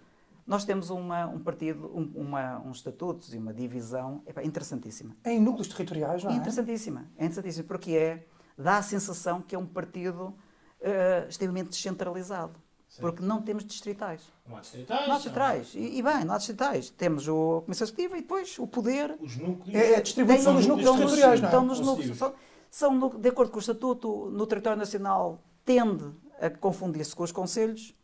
[0.51, 5.17] Nós temos uma, um partido, um, uma, uns estatutos e uma divisão epá, interessantíssima.
[5.25, 6.35] Em núcleos territoriais, não é?
[6.35, 7.07] Interessantíssima.
[7.17, 8.27] É interessantíssima porque é,
[8.59, 10.35] dá a sensação que é um partido
[10.81, 12.59] uh, extremamente descentralizado.
[12.99, 14.23] Porque não temos distritais.
[14.45, 15.07] Não há distritais.
[15.07, 15.75] Não há distritais.
[15.77, 16.91] E, e bem, não há distritais.
[16.91, 19.81] Temos o a Comissão Executiva e depois o poder Os núcleos...
[19.81, 21.53] É a distribuição dos núcleos territoriais, não é?
[21.53, 22.19] Estão nos núcleos.
[22.19, 22.35] São,
[22.69, 27.95] são de acordo com o Estatuto, no território nacional tende a confundir-se com os conselhos.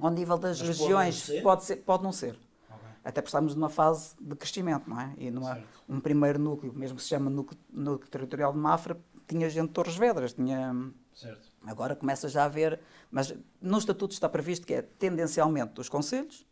[0.00, 0.66] Ao nível das Uhum.
[0.66, 1.42] Mas pode regiões, ser?
[1.42, 2.38] pode, ser, pode não ser.
[2.68, 2.88] Ok.
[3.04, 5.14] Até porque estamos numa fase de crescimento, não é?
[5.16, 9.48] E numa, um primeiro núcleo, mesmo que se chama núcleo, núcleo territorial de Mafra, tinha
[9.48, 10.74] gente de Torres Vedras, tinha...
[11.14, 11.52] Certo.
[11.66, 16.46] Agora começa já a haver, mas no Estatuto está previsto que é tendencialmente dos conselhos.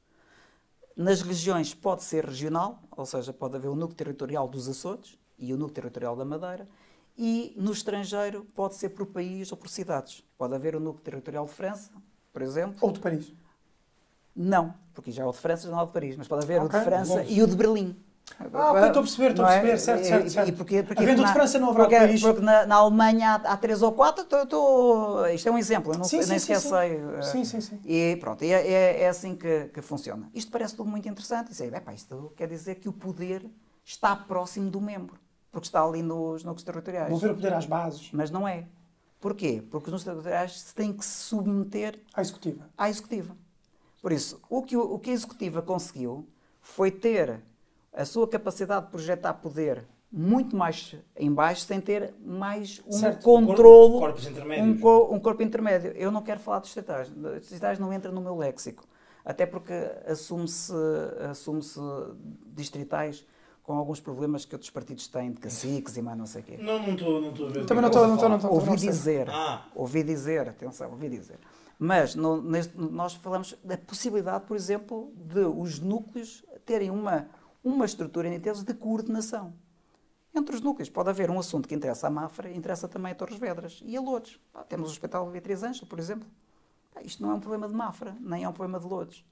[0.96, 5.52] Nas regiões pode ser regional, ou seja, pode haver o núcleo territorial dos Açores e
[5.54, 6.68] o núcleo territorial da Madeira.
[7.16, 10.22] E no estrangeiro pode ser por país ou por cidades.
[10.36, 11.90] Pode haver o núcleo territorial de França,
[12.32, 12.76] por exemplo.
[12.80, 13.32] Ou de Paris.
[14.34, 16.44] Não, porque já é o de França, já não é o de Paris, mas pode
[16.44, 17.32] haver o Ok, de França longe.
[17.32, 17.96] e o de Berlim.
[18.54, 19.60] Ah, ok, estou a perceber, estou a é?
[19.60, 20.48] perceber, certo, E- certo, e- certo.
[20.48, 22.20] E porque, porque Havendo o de na- França não haverá o porque, Paris.
[22.22, 25.92] Porque na, na Alemanha há, há três ou quatro, tô, tô- isto é um exemplo,
[25.92, 26.68] eu não Sim, sei, nem sim, sim, sequer sim.
[26.68, 27.16] sei.
[27.18, 27.80] eh, Sim, sim, sim.
[27.84, 30.30] E pronto, é, é, é assim que, que funciona.
[30.32, 31.50] Isto parece tudo muito interessante.
[31.50, 33.44] Isso, é, epá, isto quer dizer que o poder
[33.84, 35.18] está próximo do membro,
[35.50, 37.06] porque está ali nos núcleos territoriais.
[37.06, 38.64] Devolver o poder às bases, Mas não é.
[39.20, 39.62] Porquê?
[39.70, 42.68] Porque os territoriais se têm que se submeter à executiva.
[42.76, 43.36] à executiva.
[44.00, 46.26] Por isso, o que, o, que a executiva conseguiu
[46.60, 47.42] foi ter
[47.92, 53.22] a sua capacidade de projetar poder muito mais em baixo, sem ter mais um Certo.
[53.22, 54.82] controlo, Corpos intermédios.
[54.82, 55.92] um, um corpo intermédio.
[55.92, 57.12] Eu não quero falar de distritais.
[57.40, 58.88] Distritais não entra no meu léxico.
[59.24, 59.74] Até porque
[60.06, 60.72] assume-se
[61.30, 61.60] assume
[62.54, 63.24] distritais
[63.70, 66.56] com alguns problemas que outros partidos têm, de caciques e mais não sei o quê.
[66.60, 67.66] Não, não estou não estou a ver.
[67.66, 68.52] Também não estou, não estou, não estou.
[68.52, 69.64] Ouvi dizer, Ah.
[69.76, 71.38] ouvi dizer, atenção, ouvi dizer.
[71.78, 77.28] Mas no, neste, nós falamos da possibilidade, por exemplo, de os núcleos terem uma,
[77.62, 79.52] uma estrutura em termos de coordenação.
[80.34, 83.38] Entre os núcleos pode haver um assunto que interessa a Mafra interessa também a Torres
[83.38, 84.40] Vedras e a Lourdes.
[84.52, 86.28] Pá, temos o Hospital Beatriz Ângelo, por exemplo.
[86.92, 89.24] Pá, isto não é um problema de Mafra, nem é um problema de Lourdes.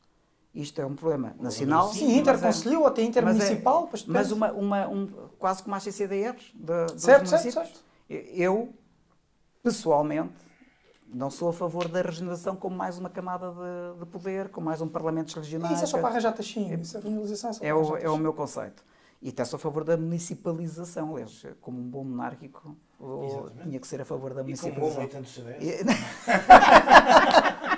[0.59, 1.93] Isto é um problema nacional.
[1.93, 3.89] Sim, mas é- interconcelhio, até intermunicipal.
[3.93, 5.07] Mas, pois é, mas uma, uma, um,
[5.39, 7.55] quase como as CCDRs de, dos Certo, certo, municípios.
[7.55, 7.81] certo.
[8.35, 8.75] Eu,
[9.63, 10.33] pessoalmente,
[11.07, 14.81] não sou a favor da regeneração como mais uma camada de, de poder, como mais
[14.81, 15.73] um parlamento regional.
[15.73, 16.75] Isso é só para arranjar taxinha.
[16.75, 17.51] Isso é regionalização.
[17.61, 18.83] É, É o, é o meu conceito.
[19.23, 21.13] E até sou a favor da municipalização.
[21.15, 22.77] Aliás, como um bom monárquico,
[23.63, 25.53] tinha que ser a favor da E como bom municipalização.
[25.61, 25.85] E, e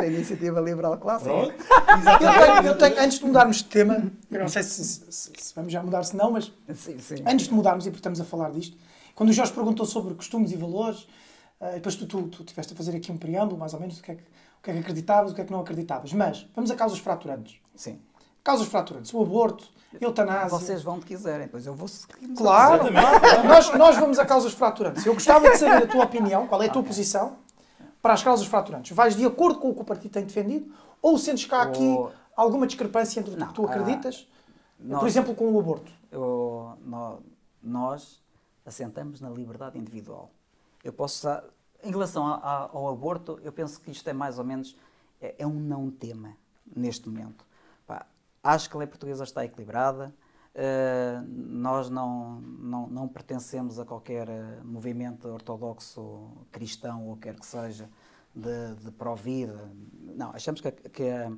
[0.00, 1.30] da iniciativa liberal clássica.
[1.30, 1.54] Pronto.
[1.54, 5.54] Eu tenho, eu tenho- antes de mudarmos de tema, eu não sei se, se- se
[5.54, 7.22] vamos já mudar, se não, mas Sim, sim.
[7.26, 8.76] antes de mudarmos, e porque estamos a falar disto,
[9.14, 11.06] quando o Jorge perguntou sobre costumes e valores,
[11.60, 14.02] eh, depois tu, tu, tu tiveste a fazer aqui um preâmbulo, mais ou menos, do
[14.02, 16.12] que, é que, o que é que acreditavas, o que é que não acreditavas.
[16.12, 17.56] Mas, vamos a causas fraturantes.
[17.74, 17.98] Sim.
[18.42, 19.12] Causas fraturantes.
[19.12, 19.68] O aborto,
[20.00, 20.48] a eutanásia...
[20.48, 22.28] Vocês vão onde quiserem, depois eu vou seguir.
[22.34, 22.84] Claro.
[23.46, 25.04] Nós, nós vamos a causas fraturantes.
[25.04, 27.36] Eu gostava de saber a tua opinião, qual é a tua posição
[28.02, 28.94] para as causas fraturantes.
[28.96, 30.72] Vais de acordo com o que o partido tem defendido
[31.02, 34.26] ou sentes que há aqui O- alguma discrepância entre o que tu acreditas,
[34.78, 35.92] nós- por exemplo, com o aborto?
[36.10, 36.76] Eu-
[37.62, 38.20] nós
[38.64, 40.30] assentamos na liberdade individual.
[40.82, 41.28] Eu posso
[41.82, 44.76] em relação a- a- ao aborto, eu penso que isto é mais ou menos
[45.20, 46.34] é, é um não tema
[46.74, 47.44] neste momento.
[47.86, 48.06] Pá,
[48.42, 50.14] acho que a lei portuguesa está equilibrada.
[50.54, 57.46] Eh, nós não, não, não pertencemos a qualquer eh, movimento ortodoxo cristão ou quer que
[57.46, 57.88] seja
[58.34, 59.70] de, de pró-vida.
[60.16, 61.32] Não, achamos que, a- que, a,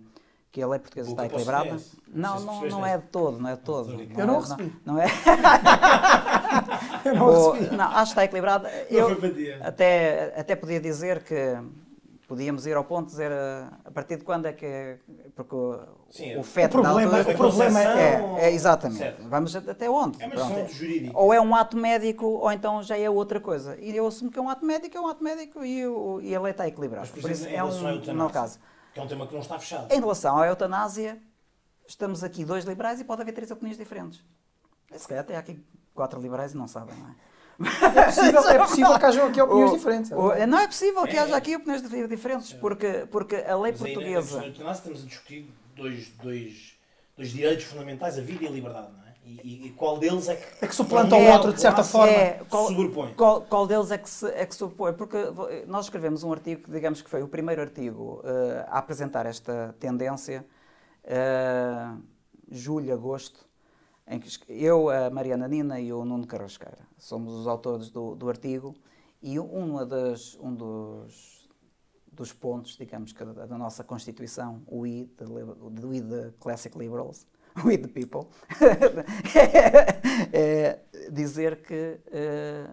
[0.51, 1.79] que a lei portuguesa está equilibrada.
[1.79, 1.97] CDS.
[2.09, 4.03] Não, Não não, não é de todo, não é de todo.
[4.03, 4.77] Estou Eu não é- recebi.
[4.85, 5.07] Não é?
[7.05, 7.77] Eu não recebi.
[7.77, 8.65] não, acho que está equilibrado.
[8.65, 9.19] Não Eu
[9.63, 11.57] até, até podia dizer que
[12.33, 14.97] podíamos ir ao ponto de dizer a, a partir de quando é que.
[15.37, 15.79] Porque o,
[16.11, 17.85] Sim, o o FET problema- da altura- o problema é-
[18.41, 18.99] é, é exatamente.
[18.99, 19.29] Certo.
[19.29, 20.23] Vamos até onde?
[20.23, 21.13] É questão jurídica.
[21.19, 23.77] Ou é um ato médico, ou então já é outra coisa.
[23.79, 26.35] E eu assumo que é um ato médico, é um ato médico e, o- e
[26.35, 27.03] a lei está equilibrada.
[27.03, 28.15] Mas, por Por isso exemplo, é relação à um, eutanásia.
[28.15, 28.59] não caso.
[28.95, 29.93] Que é um tema que não está fechado.
[29.93, 31.21] Em relação à eutanásia,
[31.87, 34.25] estamos aqui dois liberais e pode haver três opiniões diferentes.
[34.97, 35.63] Se calhar até há aqui
[35.95, 37.15] quatro liberais e não sabem, não é?
[37.61, 40.11] É possível, é possível que hajam aqui opiniões O- diferentes.
[40.13, 41.21] é o- não é possível que É.
[41.21, 44.41] haja aqui opiniões dif- diferentes, porque, porque a lei Mas aí, portuguesa.
[44.41, 46.75] da eutanásia, estamos a discutir dois, dois,
[47.17, 49.13] dois direitos fundamentais, a vida e a liberdade, não é?
[49.25, 50.65] E, e- qual deles é que.
[50.65, 52.13] É que suplanta o é outro, de certa forma.
[52.13, 53.15] É, qual, sobrepõe.
[53.15, 54.93] qual, qual deles é que se, é que se opõe?
[54.95, 55.17] Porque
[55.69, 59.77] nós escrevemos um artigo que, digamos que foi o primeiro artigo eh, a apresentar esta
[59.79, 60.45] tendência,
[61.05, 61.87] eh,
[62.51, 63.47] julho, agosto,
[64.07, 68.29] em que eu, a Mariana Nina e o Nuno Carrasqueira somos os autores do, do
[68.29, 68.75] artigo
[69.23, 71.49] e uma das, um dos,
[72.11, 75.25] dos pontos, digamos, que da, da nossa Constituição, o I, de,
[75.81, 77.27] do I de Classic Liberals,
[77.65, 78.27] o I de People,
[80.33, 80.81] é
[81.11, 82.69] dizer que, eh,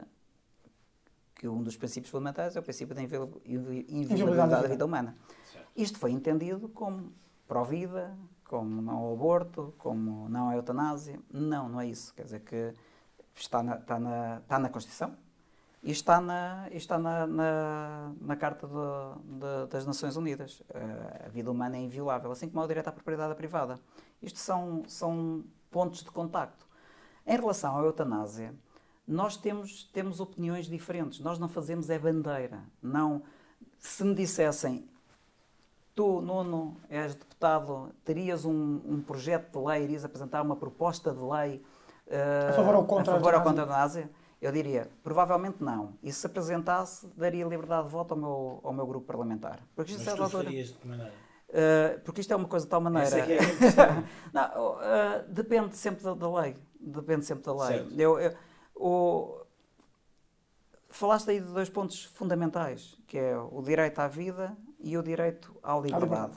[1.35, 5.15] que um dos princípios fundamentais é o princípio da inviol- invi- inviolabilidade da vida humana.
[5.75, 7.13] Isto foi entendido como
[7.47, 8.17] pró-vida,
[8.49, 11.19] como não ao aborto, como não à eutanásia.
[11.31, 12.13] Não, não é isso.
[12.15, 12.73] Quer dizer que
[13.35, 15.15] está na, está na, está na Constituição
[15.83, 20.63] e está na, está na, na, na Carta do- de- das Nações Unidas.
[20.73, 23.79] Eh, A vida humana é inviolável, assim como é o direito à propriedade privada.
[24.21, 26.65] Isto são, são pontos de contacto.
[27.27, 28.53] Em relação à eutanásia,
[29.07, 31.19] nós temos, temos opiniões diferentes.
[31.19, 32.63] Nós não fazemos é bandeira.
[32.81, 33.21] Não,
[33.77, 34.89] se me dissessem,
[35.99, 41.19] tu, Nuno, és deputado, terias um, um projeto de lei, irias apresentar uma proposta de
[41.21, 41.61] lei
[42.07, 43.43] eh, A favor ou contra a favor ou eutanásia?
[43.43, 44.09] contra a eutanásia?
[44.41, 45.95] Eu diria, provavelmente não.
[46.01, 49.59] E se apresentasse, daria liberdade de voto ao meu, ao meu grupo parlamentar.
[49.75, 51.13] Porque isto, Mas é tu da altura- farias de que maneira?
[51.49, 53.19] Uh, porque isto é uma coisa de tal maneira.
[53.19, 53.39] É que é.
[54.31, 54.79] Não, uh,
[55.27, 56.55] depende sempre da, da lei.
[56.79, 57.79] Depende sempre da lei.
[57.79, 57.99] Certo.
[57.99, 58.33] Eu, eu-
[58.75, 59.41] o-
[60.89, 65.55] falaste aí de dois pontos fundamentais, que é o direito à vida e o direito
[65.63, 66.03] à liberdade.
[66.03, 66.33] liberdade.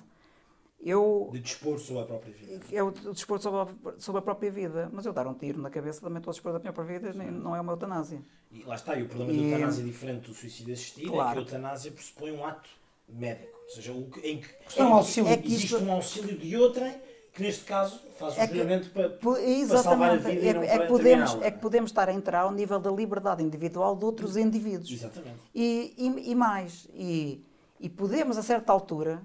[0.84, 2.60] Eu, De dispor sobre a própria vida.
[2.72, 5.70] é o dispor sobre a, sobre a própria vida, mas eu dar um tiro na
[5.70, 8.20] cabeça também estou a dispor da minha própria vida, nem- não é uma eutanásia.
[8.50, 11.06] E lá está, e o problema E- da eutanásia é diferente do suicídio assistido, é
[11.06, 11.38] que Claro.
[11.38, 12.68] a eutanásia pressupõe um ato
[13.08, 13.56] médico.
[13.62, 15.30] Ou seja, o que- em que, É um que auxílio.
[15.30, 17.00] É que existe isto- um auxílio de outrem
[17.32, 20.48] que neste caso faz o É que- juramento para, para salvar a Exatamente, vida e
[20.48, 23.40] é, não é que podemos, é que podemos estar a entrar ao nível da liberdade
[23.44, 24.90] individual de outros indivíduos.
[24.90, 25.38] Exatamente.
[25.54, 27.46] E, e, e mais, e,
[27.82, 29.22] e podemos a certa altura,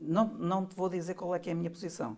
[0.00, 2.16] não, não te vou dizer qual é que é a minha posição,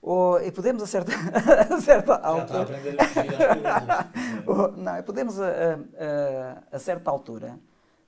[0.00, 1.12] ou, e podemos a certa,
[1.74, 4.06] a certa altura, perguntas.
[4.46, 7.58] ou- não, e podemos a, a- a- certa altura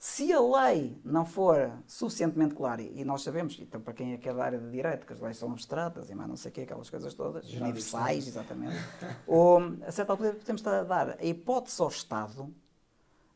[0.01, 4.29] Se a lei não for suficientemente clara, e nós sabemos, então para quem é que
[4.29, 6.55] é da área de direito, que as leis são abstratas e mais não sei o
[6.55, 8.77] quê, aquelas coisas todas, universais, exatamente,
[9.27, 10.45] ou, a certa altura de
[10.85, 12.55] dar a hipótese ao Estado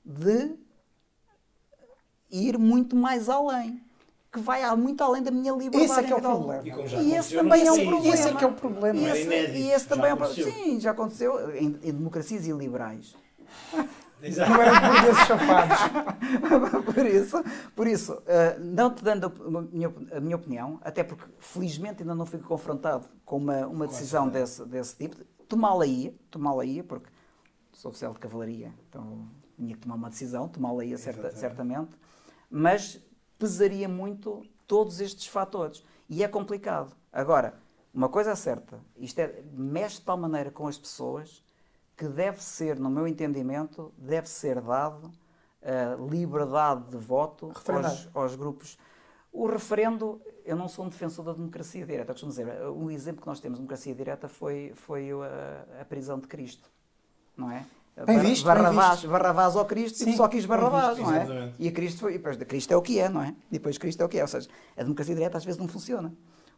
[0.04, 0.56] de
[2.32, 3.80] ir muito mais além,
[4.32, 6.62] que vai muito além da minha liberdade Esse é que é o problema.
[6.64, 8.14] E E esse também é um problema.
[8.14, 8.98] Esse é que é o problema.
[8.98, 10.50] E era esse, e esse também é um problema.
[10.50, 13.14] Sim, já aconteceu em, em democracias iliberais.
[14.22, 14.50] Exato.
[14.50, 15.78] Não eram burgueses chafados.
[16.94, 21.24] por isso, por isso eh, não te dando a minha, a minha opinião, até porque
[21.38, 25.16] felizmente ainda não fui confrontado com uma, uma decisão desse, desse tipo,
[25.48, 27.08] tomá-la-ia, tomá-la-ia, porque
[27.72, 29.26] sou oficial de cavalaria, então
[29.56, 31.40] tinha que tomar uma decisão, tomá-la-ia certa, Exatamente.
[31.40, 31.90] certamente,
[32.52, 33.00] mas
[33.38, 35.82] pesaria muito todos estes fatores.
[36.08, 36.94] E é complicado.
[37.10, 37.54] Agora,
[37.92, 41.42] uma coisa é certa, isto é, mexe de tal maneira com as pessoas
[41.96, 45.10] que deve ser, no meu entendimento, deve ser dado
[45.60, 48.78] eh, liberdade de voto aos, aos grupos.
[49.30, 52.12] O referendo, eu não sou um defensor da democracia direta.
[52.12, 56.18] Costumo dizer, o exemplo que nós temos de democracia direta foi, foi a, a prisão
[56.18, 56.68] de Cristo,
[57.36, 57.64] não é?
[57.94, 59.08] Bem Bar- visto, Barrabás, visto.
[59.10, 61.22] Barrabás ao Cristo Sim, e só quis Barrabás, visto, não é?
[61.24, 61.54] exatamente.
[61.58, 63.34] E a Cristo foi, e depois de Cristo é o que é, não é?
[63.50, 65.68] E depois Cristo é o que é, ou seja, a democracia direta às vezes não
[65.68, 66.12] funciona.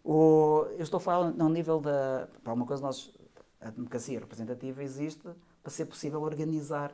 [0.04, 2.28] O, eu estou a falar no nível da.
[2.42, 3.10] Para uma coisa, nós,
[3.60, 5.22] a democracia representativa existe
[5.62, 6.92] para ser possível organizar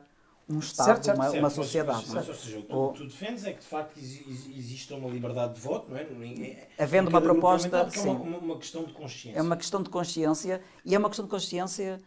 [0.49, 2.05] um Estado, Certo, certo, uma, Certo, uma mas- sociedade.
[2.09, 2.31] Mas, é?
[2.31, 5.07] ou seja, o que Ou- tu, defendes é que de facto exi- exi- existe uma
[5.09, 6.03] liberdade de voto, não é?
[6.09, 9.37] Ninguém- Havendo uma proposta, é uma, uma questão de consciência.
[9.37, 12.01] É uma questão de consciência e é uma questão de consciência.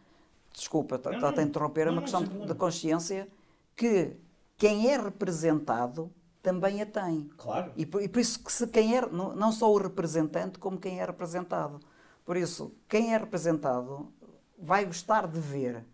[0.58, 1.88] Desculpa, está a interromper.
[1.88, 3.28] É uma questão de consciência
[3.74, 4.16] que
[4.56, 7.28] quem é representado também a tem.
[7.36, 7.72] Claro.
[7.76, 10.78] E por, e por isso que se quem é, não, não só o representante, como
[10.78, 11.80] quem é representado.
[12.24, 14.12] Por isso, quem é representado
[14.56, 15.84] vai gostar de ver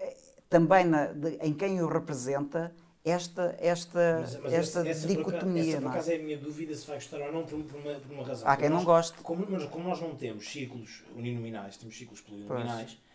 [0.00, 0.16] eh,
[0.50, 5.72] também na- de- em quem o representa esta, esta, Mas- mas esta essa- dicotomia.
[5.76, 5.90] Essa, por é?
[5.90, 8.24] acaso, é a minha dúvida se vai gostar ou não, por, por uma, por uma
[8.24, 8.48] razão.
[8.48, 9.22] Há quem Como não nós- goste.
[9.22, 13.11] Como, mas como nós não temos círculos uninominais, temos círculos plurinominais, eh,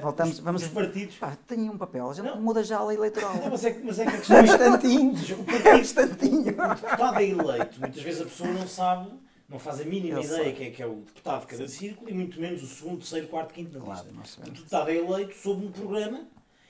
[0.00, 1.16] Voltamos, os, vamos os partidos.
[1.16, 2.40] Pá, tenho um papel, a gente Não.
[2.40, 3.34] muda já a lei eleitoral.
[3.36, 4.42] Não, mas, é, mas é que a questão é.
[4.44, 5.14] Instantinho.
[5.28, 6.40] É um partido, instantinho.
[6.62, 7.80] o deputado é eleito.
[7.80, 9.10] Muitas vezes a pessoa não sabe,
[9.48, 10.52] não faz a mínima Eu ideia sei.
[10.52, 13.26] que é, que é o deputado de cada círculo e muito menos o segundo, terceiro,
[13.26, 14.40] quarto, quinto na Claro, lista.
[14.40, 16.26] O deputado é eleito sob um programa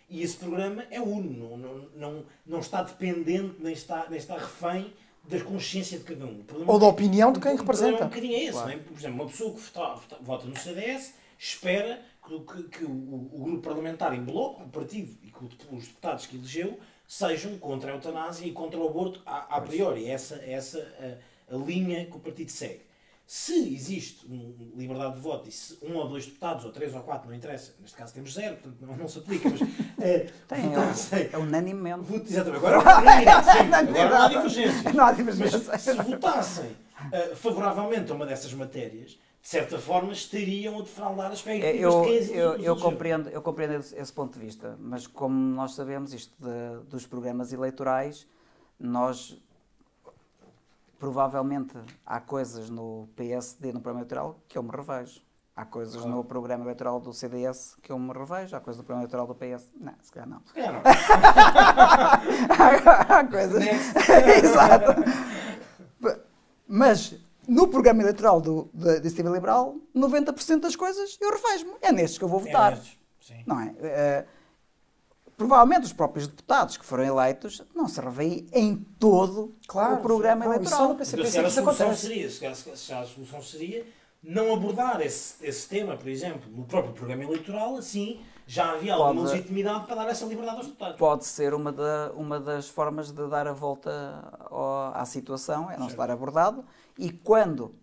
[0.08, 4.36] e esse programa é uno, não, não, não, não está dependente nem está, nem está
[4.36, 4.92] refém
[5.28, 6.42] da consciência de cada um.
[6.66, 8.04] Ou da opinião de quem o problema É um representa.
[8.06, 8.76] bocadinho é esse, não é?
[8.78, 12.90] Por exemplo, uma pessoa que vota- vota no CDS espera que, o- que- o,
[13.32, 15.44] o grupo parlamentar em bloco, o partido e que
[15.74, 20.08] os deputados que elegeu sejam contra a eutanásia e contra o aborto a, a priori.
[20.08, 20.78] Essa é essa
[21.50, 22.80] a, a linha que o partido segue.
[23.24, 27.00] Se existe um, liberdade de voto e se um ou dois deputados, ou três ou
[27.02, 29.60] quatro, não interessa, neste caso temos zero, portanto não, não se aplica, mas
[30.04, 30.18] é,
[30.48, 32.00] Tem, votassem- é unanimemente.
[32.04, 32.66] Voto- Exatamente.
[32.66, 34.92] Agora, agora não há divergência.
[34.92, 35.60] Não há divergência.
[35.70, 36.76] Mas se votassem
[37.12, 41.82] eh, favoravelmente a uma dessas matérias, de certa forma estariam a defraudar as É, expectativas
[41.82, 45.34] Eu, de quem eu, eu, compreendo, eu compreendo esse, esse ponto de vista, mas como
[45.34, 48.26] nós sabemos isto de- dos programas eleitorais,
[48.78, 49.36] nós
[50.99, 51.74] provavelmente
[52.07, 55.20] há coisas no PSD, no programa eleitoral, que eu me revejo.
[55.55, 56.11] Há coisas Claro.
[56.11, 59.34] no programa eleitoral do CDS que eu me revejo, há coisas no programa eleitoral do
[59.34, 59.70] PS.
[59.78, 60.40] Não, se calhar não.
[60.47, 60.80] Se calhar não.
[63.18, 63.62] há coisas.
[63.62, 63.93] Next.
[64.43, 64.95] Exato.
[66.66, 67.14] Mas
[67.49, 71.72] no programa eleitoral do, da Iniciativa Liberal, 90% das coisas eu revejo-me.
[71.80, 72.72] É nestes que eu vou votar.
[72.72, 73.43] É nestes, sim.
[73.47, 73.74] Não é?
[73.80, 74.24] Eh,
[75.36, 80.45] provavelmente os próprios deputados que foram eleitos não se revêem em todo Claro, o programa
[80.45, 80.95] não, isso eleitoral.
[80.97, 82.47] PCP Então, se a isso solução seria, se
[82.93, 83.86] a solução seria
[84.22, 89.22] não abordar esse, esse tema, por exemplo, no próprio programa eleitoral, assim já havia alguma
[89.22, 90.97] Pode- legitimidade para dar essa liberdade aos deputados.
[90.99, 93.90] Pode ser uma, da- uma das formas de dar a volta
[94.51, 95.90] ao- à situação, é não Certo.
[95.93, 96.64] estar abordado,
[96.99, 97.74] e quando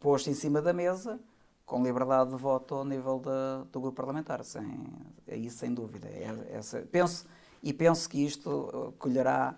[0.00, 1.18] posto em cima da mesa,
[1.66, 4.86] com liberdade de voto ao nível da- do grupo parlamentar, sem,
[5.26, 6.08] aí sem dúvida.
[6.08, 7.26] É, essa, penso,
[7.62, 9.54] e penso que isto uh, colherá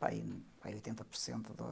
[0.00, 0.22] pá, aí,
[0.62, 1.64] pá, aí 80% do-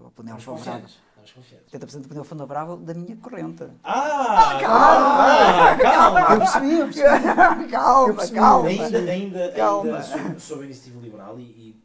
[0.00, 0.72] da opinião favorável.
[0.82, 0.98] confiantes.
[1.08, 1.72] Estamos confiantes.
[1.72, 3.68] 80% da opinião favorável da minha corrente.
[3.82, 5.76] Ah, calma!
[5.82, 6.20] calma!
[6.20, 7.66] Eu percebi, eu percebi.
[7.70, 8.38] calma, Eu percebi.
[8.38, 8.68] calma.
[8.68, 9.90] Ainda, ainda, Calma.
[9.90, 11.82] ainda sobre, sobre a iniciativa liberal, e- e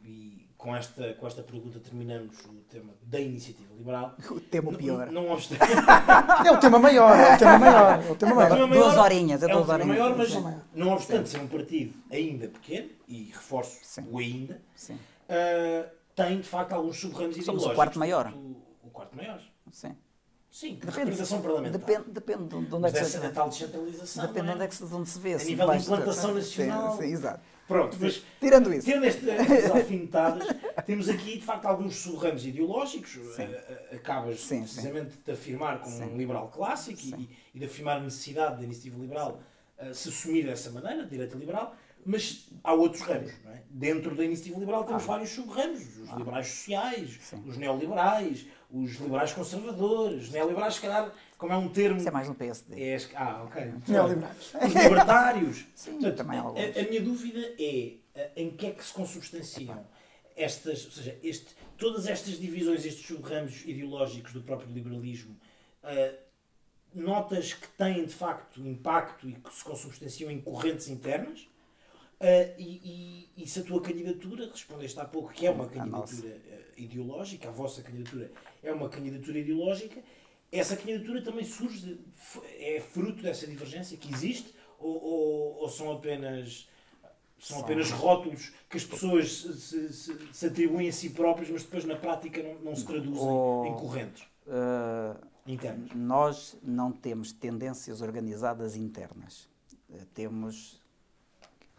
[0.62, 4.14] com, esta, com esta pergunta terminamos o tema da iniciativa liberal.
[4.30, 5.10] O tema Não- pior.
[5.10, 5.60] Não, obstante.
[6.46, 8.04] É o tema maior, é o tema maior.
[8.06, 8.56] É o tema É maior.
[8.56, 9.98] tema Duas horinhas, é é um duas tema horinhas.
[9.98, 10.60] maior, mas Tema maior.
[10.72, 14.06] não obstante ser um partido ainda pequeno, e reforço Sim.
[14.08, 14.96] o ainda, Sim,
[15.28, 17.72] ah, tem de facto alguns sub-ramos Somos ideológicos.
[17.72, 18.24] o quarto maior.
[18.26, 19.40] portanto, O quarto maior.
[19.72, 19.96] sim.
[20.48, 21.80] Sim, de Depende, representação parlamentar.
[21.80, 23.18] depende, depende de onde é que se.
[23.18, 24.54] Depende de não é?
[24.54, 25.32] onde é que se, de onde se vê.
[25.34, 26.92] A nível de implantação nacional.
[26.92, 27.40] Sim, sim, exato.
[27.72, 28.86] Pronto, mas Tirando isso.
[28.86, 30.46] tendo esta- estas alfinetadas,
[30.86, 33.10] temos aqui de facto alguns sub-ramos ideológicos.
[33.34, 33.42] Sim.
[33.42, 34.74] A- a- Acabas Sim, sim.
[34.74, 36.04] precisamente de afirmar como Sim.
[36.04, 37.28] um liberal clássico e, Sim.
[37.54, 39.40] e de afirmar a necessidade da iniciativa liberal
[39.78, 43.30] uh, se assumir dessa maneira, de direita liberal, mas há outros ramos.
[43.46, 43.62] É?
[43.70, 45.06] Dentro da iniciativa liberal temos Ah.
[45.06, 47.42] vários sub-ramos: os liberais sociais, Sim.
[47.46, 51.12] os neoliberais, os liberais conservadores, os neoliberais, se calhar,
[51.42, 51.98] como é um termo.
[51.98, 52.80] Isso é mais no PSD.
[52.80, 53.72] É, ah, ok.
[53.88, 54.54] Neoliberais.
[54.64, 55.66] Os libertários.
[55.74, 56.76] Sim, Portanto, também há a, alguns.
[56.76, 59.84] a- minha dúvida é eh, em que é que se consubstanciam
[60.36, 65.36] estas, ou seja, este, todas estas divisões, estes sub-ramos ideológicos do próprio liberalismo,
[65.82, 66.14] eh,
[66.94, 71.48] notas que têm de facto impacto e que se consubstanciam em correntes internas?
[72.20, 76.40] Eh, e, e- e se a tua candidatura, respondeste há pouco que é uma candidatura
[76.76, 78.30] ideológica, a vossa candidatura
[78.62, 80.00] é uma candidatura ideológica,
[80.52, 81.98] essa candidatura também surge,
[82.58, 86.68] é fruto dessa divergência que existe ou, ou- ou são apenas
[87.38, 91.84] são apenas rótulos que as pessoas se, se- se atribuem a si próprias, mas depois
[91.84, 93.28] na prática não, não se traduzem
[93.66, 95.90] em correntes Uh, internas.
[95.94, 99.48] nós não temos tendências organizadas internas.
[99.88, 100.80] Uh, Temos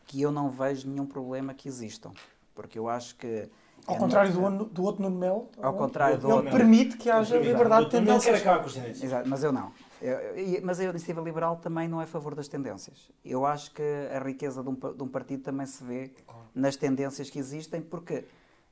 [0.07, 2.13] que eu não vejo nenhum problema que existam.
[2.55, 3.49] Porque eu acho que.
[3.85, 6.97] Ao é contrário do, ano- do outro Nuno Melo, Ao contrário do ele outro- permite
[6.97, 7.51] que haja Exato.
[7.51, 8.41] liberdade de Não quero tendências.
[8.41, 9.03] acabar com as tendências.
[9.03, 9.71] Exato, mas eu não.
[10.01, 13.09] Eu- e- mas a iniciativa liberal também não é a favor das tendências.
[13.23, 13.81] Eu acho que
[14.15, 16.11] a riqueza de um, de um partido também se vê
[16.55, 18.25] nas tendências que existem, porque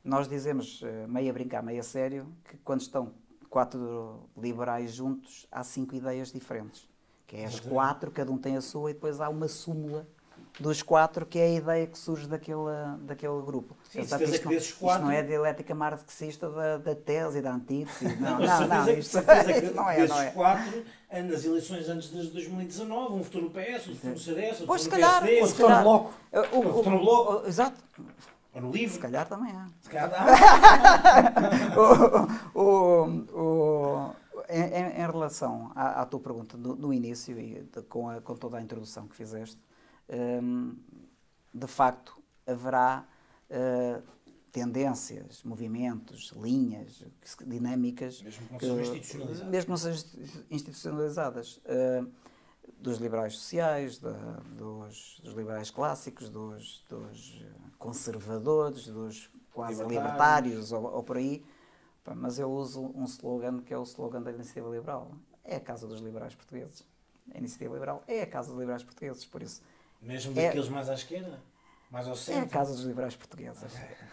[0.03, 3.12] nós dizemos, eh, meio a brincar, meio a sério, que quando estão
[3.49, 6.88] quatro liberais juntos, há cinco ideias diferentes.
[7.28, 10.07] Que é as quatro, cada um tem a sua, e depois há uma súmula
[10.60, 12.58] dos quatro, que é a ideia que surge daquele,
[13.02, 13.76] daquele grupo.
[13.89, 17.39] Sim, certeza isto, que não, desses isto quatro- não é dialética marxista da, da tese
[17.39, 18.06] e da antítese.
[18.20, 20.32] Não, não, não, que- isto, isto não é, desses não é.
[20.32, 24.88] quatro, eh, nas eleições antes de 2019, um no PS, votou no CDS, Pois, se
[24.88, 26.14] no calhar, PSD, se outro for calhar- bloco.
[26.32, 27.47] Uh, o- o- Votou no Bloco.
[27.47, 27.82] Exato.
[28.54, 28.99] ou no Se LIVRE.
[28.99, 29.68] calhar também há.
[29.82, 30.12] Se calhar
[32.54, 34.16] o, o, o-
[34.49, 38.22] em, em- em relação à, à tua pergunta no, no início e de- com, a-
[38.22, 39.58] com toda a introdução que fizeste,
[40.12, 40.78] hum,
[41.53, 43.07] de facto haverá
[43.49, 44.03] uh,
[44.51, 47.03] tendências, movimentos, linhas,
[47.45, 49.49] dinâmicas, Mesmo que não sejam institucionalizadas.
[49.49, 50.05] mesmo que não sejam
[50.49, 52.12] institucionalizadas, uh,
[52.78, 54.12] dos liberais sociais, da-
[54.57, 57.43] dos, dos liberais clássicos, dos, dos
[57.78, 59.91] conservadores, dos quase Libertários.
[59.91, 61.43] libertários ou, ou por aí.
[62.16, 65.12] Mas eu uso um slogan que é o slogan da Iniciativa Liberal.
[65.43, 66.84] É a casa dos liberais portugueses.
[67.34, 69.62] A Iniciativa Liberal é a casa dos liberais portugueses, por isso
[70.02, 71.39] Mesmo É- daqueles mais à esquerda,
[71.91, 72.49] mais ao é a centro.
[72.49, 73.62] casa dos liberais portugueses.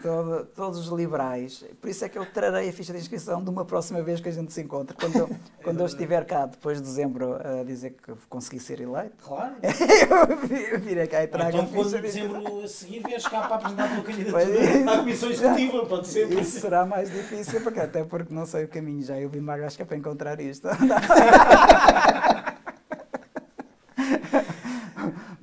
[0.01, 1.63] Todo- todos os liberais.
[1.81, 4.29] Por isso é que eu trarei a ficha de inscrição de uma próxima vez que
[4.29, 4.95] a gente se encontre.
[4.95, 5.29] Quando, eu-
[5.63, 9.55] quando eu estiver cá, depois de dezembro, a dizer que consegui ser eleito, Claro.
[9.63, 13.41] eu vi- virei cá e trago então, a ficha de dezembro a seguir, vieres cá
[13.47, 14.83] para apresentar a tua candidatura é.
[14.87, 16.31] à Comissão Executiva, pode ser.
[16.39, 19.17] Isso será mais difícil, porque, até porque não sei o caminho já.
[19.19, 20.67] Eu vim Magasca para encontrar isto.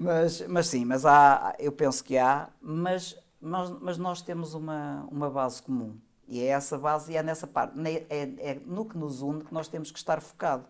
[0.06, 5.06] Mas, mas sim, mas há, eu penso que há, mas, mas, mas nós temos uma,
[5.10, 5.96] uma base comum.
[6.28, 8.04] E é essa base e é nessa parte, é,
[8.50, 10.64] é no que nos une que nós temos que estar focado.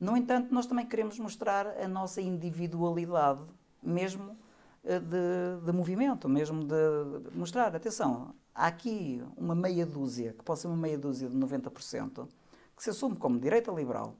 [0.00, 3.40] No entanto, nós também queremos mostrar a nossa individualidade,
[3.82, 4.36] mesmo
[4.84, 10.44] eh, de, de movimento, mesmo de de mostrar, atenção, há aqui uma meia dúzia, que
[10.44, 12.28] pode ser uma meia dúzia de 90%,
[12.76, 14.14] que se assume como direita liberal,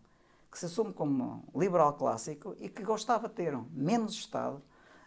[0.50, 4.62] que se assume como liberal clássico e que gostava de ter menos Estado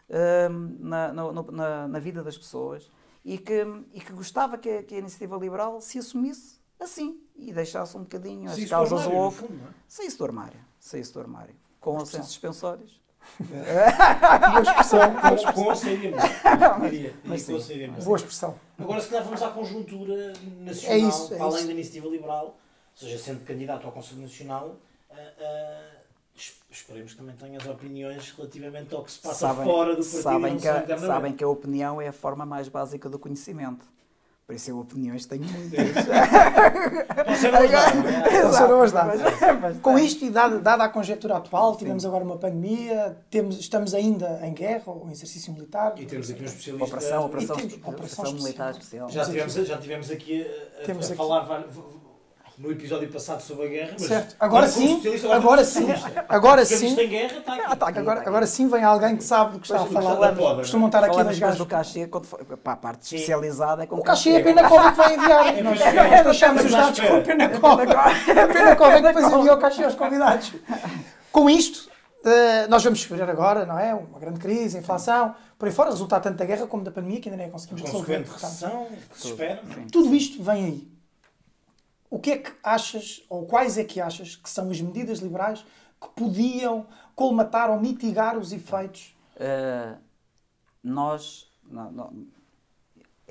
[0.09, 2.91] hum, na, na, na vida das pessoas
[3.23, 7.53] e que, e que gostava que a, que a iniciativa liberal se assumisse assim e
[7.53, 9.73] deixasse um bocadinho as causas fundo, não é?
[9.87, 11.55] Saísse do armário, saísse do armário.
[11.79, 13.01] Com ou sem suspensórios.
[13.39, 15.13] Boa expressão.
[15.13, 15.75] Boa
[17.25, 17.93] Com expressão.
[18.03, 18.55] Boa expressão.
[18.77, 21.67] Agora, se calhar, vamos à conjuntura nacional, É isso, é além isso.
[21.67, 22.55] da iniciativa liberal, ou
[22.95, 24.77] seja, sendo candidato ao Conselho Nacional,
[25.11, 25.81] ah, ah,
[26.35, 30.57] es- esperemos que também tenhas opiniões relativamente ao que se passa fora do partido sabem,
[30.57, 33.85] que, a, sabem que a opinião é a forma mais básica do conhecimento.
[34.47, 35.79] Por isso eu opiniões tenho muitas.
[37.41, 38.67] Não é?
[38.67, 43.17] Não as mas Com isto e dada, dada a conjectura atual, tivemos agora uma pandemia,
[43.29, 45.93] temos, estamos ainda em guerra ou em exercício militar.
[45.97, 46.85] E temos aqui um especialista.
[46.85, 49.09] Operação, operação, temos operação, operação militar especial.
[49.09, 51.63] Já tivemos, já tivemos aqui a, a- Temos a falar
[52.61, 53.89] no episódio passado sobre a guerra.
[53.93, 54.35] Mas Certo.
[54.39, 55.01] Agora sim,
[55.31, 55.87] agora sim,
[56.29, 56.95] agora sim.
[56.95, 57.63] guerra está aqui.
[57.65, 57.99] Ah, tá aqui.
[57.99, 60.35] Agora, agora sim vem alguém que sabe do que está a falar.
[60.35, 63.15] Costumam estar aqui das depois do cachê, quando for, para a parte Sim.
[63.15, 65.63] especializada é com O cachê é pena Covid que vai enviar.
[65.63, 67.93] Nós deixamos os dados com a pena Covid.
[67.95, 70.53] A pena Covid que depois envia o cachê aos convidados.
[71.31, 71.89] Com isto,
[72.23, 73.95] Uh, nós vamos sofrer agora, não é?
[73.95, 77.29] Uma grande crise, inflação, por aí fora, resultado tanto da guerra como da pandemia, que
[77.29, 78.19] ainda nem conseguimos resolver.
[78.19, 79.59] Recessão que se espera.
[79.91, 80.90] Tudo isto vem aí.
[82.11, 85.65] O que é que achas, ou quais é que achas que são as medidas liberais
[85.99, 86.85] que podiam
[87.15, 89.15] colmatar ou mitigar os efeitos?
[89.37, 89.97] Uh,
[90.83, 92.27] nós, não, não,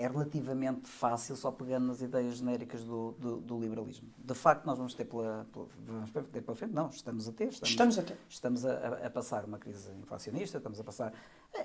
[0.00, 4.08] é relativamente fácil só pegando nas ideias genéricas do, do, do liberalismo.
[4.16, 7.48] De facto, nós vamos ter pela, pela, vamos ter pela frente, não, estamos a ter.
[7.48, 8.18] Estamos, estamos a ter.
[8.28, 11.12] Estamos a, a, passar uma crise inflacionista, estamos a passar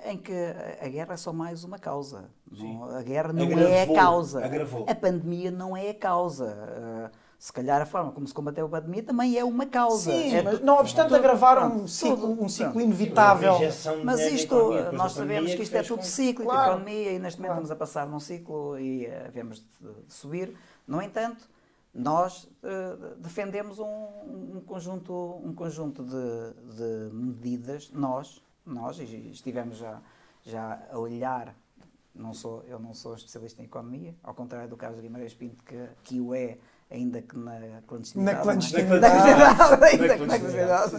[0.05, 0.33] em que
[0.81, 2.29] a guerra é só mais uma causa.
[2.51, 4.45] Não, a guerra não agravou, é a causa.
[4.45, 4.85] Agravou.
[4.89, 6.45] A pandemia não é a causa.
[6.45, 10.11] Uh, se calhar a forma como se combateu a pandemia também é uma causa.
[10.11, 13.53] Sim, é mas não obstante tudo, agravar pronto, um ciclo, um ciclo inevitável.
[14.03, 14.55] Mas isto,
[14.93, 16.71] nós sabemos que isto é tudo cíclico, claro.
[16.71, 17.63] economia, e neste momento claro.
[17.65, 20.57] estamos a passar num ciclo e uh, havemos de, de, subir.
[20.87, 21.47] No entanto,
[21.93, 29.77] nós uh, defendemos um, um, conjunto, um conjunto de, de, medidas, nós, nós, e estivemos
[29.77, 30.01] já,
[30.43, 31.55] já a olhar
[32.15, 35.89] não sou, eu não sou especialista em economia, ao contrário do Carlos Guimarães Pinto, que,
[36.03, 36.57] que o é
[36.89, 38.37] ainda que na clandestinidade.
[38.37, 39.85] Na clandestinidade.
[39.85, 40.95] Ainda que na clandestinidade.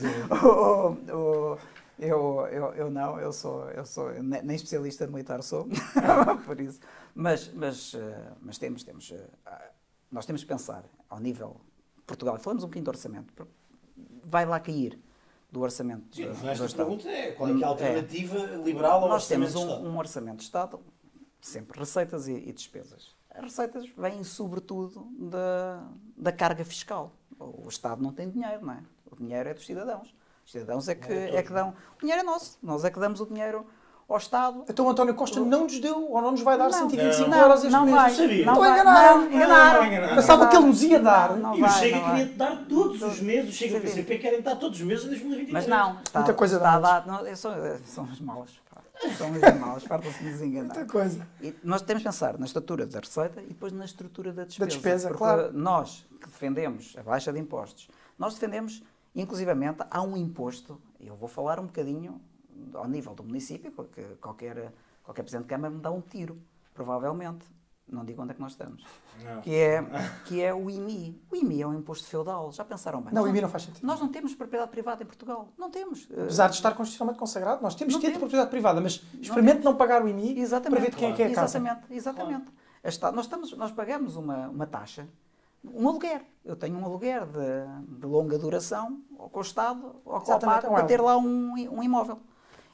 [1.99, 5.67] Eu, eu, eu não, eu sou, eu sou nem especialista militar sou,
[6.45, 6.79] por isso.
[7.15, 9.71] Mas, mas, eh, mas temos, temos, eh,
[10.13, 11.59] nós temos que pensar ao nível
[12.07, 12.39] Portugal.
[12.39, 13.49] Falamos um bocadinho do orçamento.
[14.23, 15.01] Vai lá cair
[15.51, 18.57] do orçamento Sim, do, esta pergunta é qual é, é a alternativa é.
[18.57, 20.79] liberal ao Nós orçamento temos um, um, orçamento de Estado,
[21.41, 25.83] sempre receitas e, e despesas as receitas vêm sobretudo da,
[26.17, 27.13] da carga fiscal.
[27.39, 28.83] O Estado não tem dinheiro, não é?
[29.11, 30.15] O dinheiro é dos cidadãos.
[30.45, 31.75] Os cidadãos é que, é, é que dão.
[31.97, 32.59] O dinheiro é nosso.
[32.63, 33.67] Nós é que damos o dinheiro
[34.09, 34.65] ao Estado.
[34.69, 37.65] Então António Costa não nos deu ou não nos vai dar não, 125 não, euros
[37.65, 37.97] este não mês?
[37.97, 38.47] Vai, não sabia.
[38.47, 39.15] Não Estou vai, a enganar.
[39.15, 40.15] Não, enganar.
[40.15, 41.37] Pensava que ele nos ia dar.
[41.37, 43.51] Não e vai, o Chega queria dar todos os meses.
[43.51, 45.53] O Chega e o PCP querem dar todos os meses em 2023.
[45.53, 45.99] Mas não.
[46.03, 46.97] Está, Muita coisa está dá.
[46.97, 47.07] a dar.
[47.07, 47.53] Não, são,
[47.85, 48.66] são as malas.
[49.17, 49.85] São as malas.
[49.85, 50.75] Fartam-se de nos enganar.
[50.75, 51.27] Muita coisa.
[51.41, 54.67] E nós temos que pensar na estrutura da receita e depois na estrutura da despesa.
[54.67, 55.53] Da despesa, porque claro.
[55.53, 57.89] nós que defendemos a baixa de impostos,
[58.19, 58.83] nós defendemos,
[59.15, 62.21] inclusivamente, há um imposto, eu vou falar um bocadinho
[62.75, 64.73] ao nível do município, porque qualquer,
[65.03, 66.41] qualquer Presidente de Câmara me dá um tiro,
[66.75, 67.45] provavelmente.
[67.89, 68.85] Não digo onde é que nós estamos.
[69.25, 69.41] Não.
[69.43, 69.85] Que é,
[70.25, 71.23] que é o IMI.
[71.31, 72.51] O IMI é um imposto feudal.
[72.51, 73.15] Já pensaram bem?
[73.15, 73.85] Não, o Nós IMI não faz sentido.
[73.87, 75.49] Nós não temos propriedade privada em Portugal.
[75.57, 76.09] Não temos.
[76.11, 78.23] Apesar de estar constitucionalmente consagrado, nós temos Não que ter temos.
[78.25, 80.71] propriedade privada, mas experimente não, pagar o IMI Exatamente.
[80.81, 81.59] para ver de quem é que é a casa.
[81.59, 82.51] Exatamente, exatamente.
[82.83, 85.07] Está- nós, estamos, nós pagamos uma, uma taxa,
[85.65, 86.23] um aluguer.
[86.45, 90.67] Eu tenho um aluguer de, de longa duração com o Estado, ao qual Exatamente, pago
[90.67, 92.19] é um para ter lá um, um imóvel.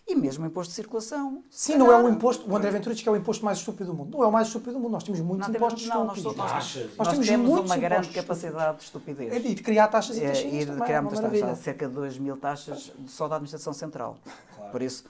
[0.07, 1.45] E mesmo o imposto de circulação.
[1.49, 2.51] Sim, não é um calhar, imposto.
[2.51, 4.11] O André Ventura diz que é o imposto mais estúpido do mundo.
[4.17, 4.91] Não é o mais estúpido do mundo.
[4.93, 6.37] Nós temos muitos Não temos- impostos não, nós estúpidos.
[6.45, 6.83] nós- Taxas.
[6.83, 9.33] Nós Nós temos temos uma grande capacidade de estupidez.
[9.33, 11.59] É de criar taxas e É, taxinhas e de criar é muitas taxas.
[11.59, 14.19] Cerca de 2 mil taxas só da Administração Central.
[14.57, 14.73] Claro.
[14.73, 15.05] Por isso,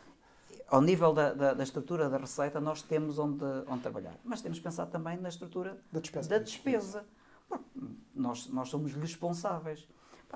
[0.68, 4.14] ao nível da, da- da estrutura da receita, nós temos onde, onde trabalhar.
[4.22, 6.28] Mas temos que pensar também na estrutura Da despesa.
[6.28, 7.04] da despesa.
[7.48, 7.64] Porque
[8.14, 9.88] nós, nós somos responsáveis.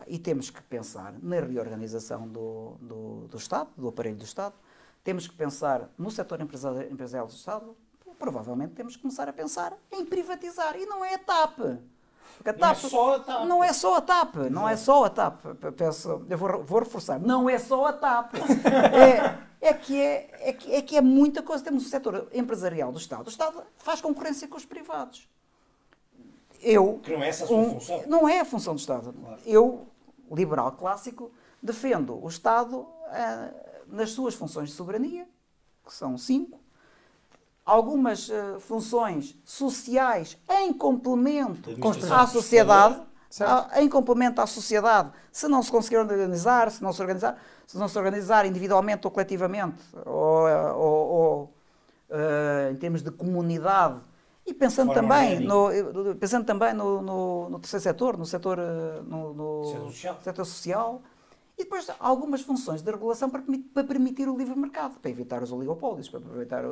[0.06, 4.54] E temos que pensar na reorganização do, do, do Estado, do aparelho do Estado.
[5.02, 7.76] Temos que pensar no setor empresari- empresarial do Estado.
[8.18, 10.76] Provavelmente temos que começar a pensar em privatizar.
[10.76, 11.58] E não é a TAP.
[12.36, 13.44] Porque a Não é TAP só a TAP.
[13.46, 14.34] Não é só a TAP.
[14.50, 15.44] Não é só a TAP.
[15.76, 17.18] Peço, eu vou, vou reforçar.
[17.18, 18.34] Não é só a TAP.
[19.62, 21.64] É, é, que é, é, que, é que é muita coisa.
[21.64, 23.26] Temos o setor empresarial do Estado.
[23.26, 25.28] O Estado faz concorrência com os privados.
[26.68, 28.02] Eu, Que não é essa a sua um- função.
[28.06, 29.12] Não é a função do Estado.
[29.12, 29.40] Claro.
[29.46, 29.86] Eu,
[30.32, 31.30] liberal clássico,
[31.62, 33.50] defendo o Estado ah,
[33.86, 35.28] nas suas funções de soberania,
[35.84, 36.58] que são cinco,
[37.64, 41.70] algumas ah, funções sociais em complemento
[42.12, 43.00] à sociedade,
[43.40, 47.76] a- em complemento à sociedade, se não se conseguir organizar, se não se organizar, se
[47.78, 51.54] não se organizar individualmente ou coletivamente, ou, ou- ou,
[52.10, 54.00] ah, em termos de comunidade,
[54.46, 55.68] e pensando também, no,
[56.18, 60.18] pensando também no, no- no terceiro setor, no setor, ah, no, no Setor social.
[60.22, 61.02] setor social,
[61.58, 63.42] e depois algumas funções de regulação para,
[63.74, 66.64] para permitir o livre mercado, para evitar os oligopólios, para evitar,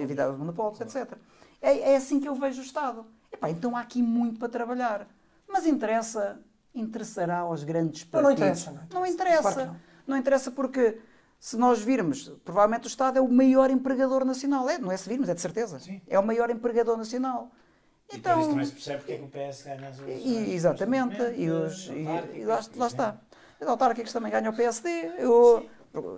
[0.00, 1.16] evitar os monopólios, etc.
[1.62, 3.06] É, é assim que eu vejo o Estado.
[3.32, 5.08] Epá, então há aqui muito para trabalhar.
[5.48, 6.40] Mas interessa,
[6.74, 8.24] interessará aos grandes Não, partidos.
[8.24, 9.42] não interessa, não interessa.
[9.42, 9.76] Não interessa.
[10.06, 10.98] Não interessa porque,
[11.46, 14.68] se nós virmos, provavelmente o Estado é o maior empregador nacional.
[14.68, 15.78] É, não é se virmos, é de certeza.
[15.78, 16.00] Sim.
[16.08, 17.52] É o maior empregador nacional.
[18.12, 20.48] E Então, por isso também se percebe porque é que o PS ganha as eleições.
[20.48, 23.16] exatamente, e, os, Constantemente, e, e lá, lá está.
[23.60, 24.90] Os autárquicos também ganham o PSD.
[25.18, 25.64] Eu,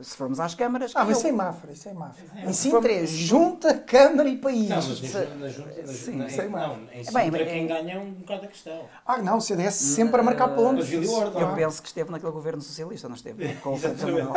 [0.03, 0.91] Se formos às câmaras.
[0.97, 2.25] Ah, mas eu- isso é Mafra, isso é Mafra.
[2.37, 4.69] É, Em Sintra é junta, Câmara e país.
[4.69, 6.67] Não, mas Se- na, na junta, na, Sim, na, sei em, mais.
[6.69, 8.89] não, em bem, Sintra bem, quem em- ganha é um bocado a questão.
[9.07, 10.89] Ah, não, o CDS sempre a marcar pontos.
[10.89, 11.43] Vila Ordem.
[11.43, 13.55] Eu penso que esteve naquele governo socialista, não esteve?
[13.63, 14.01] Com o Exatamente.
[14.01, 14.33] Samuel.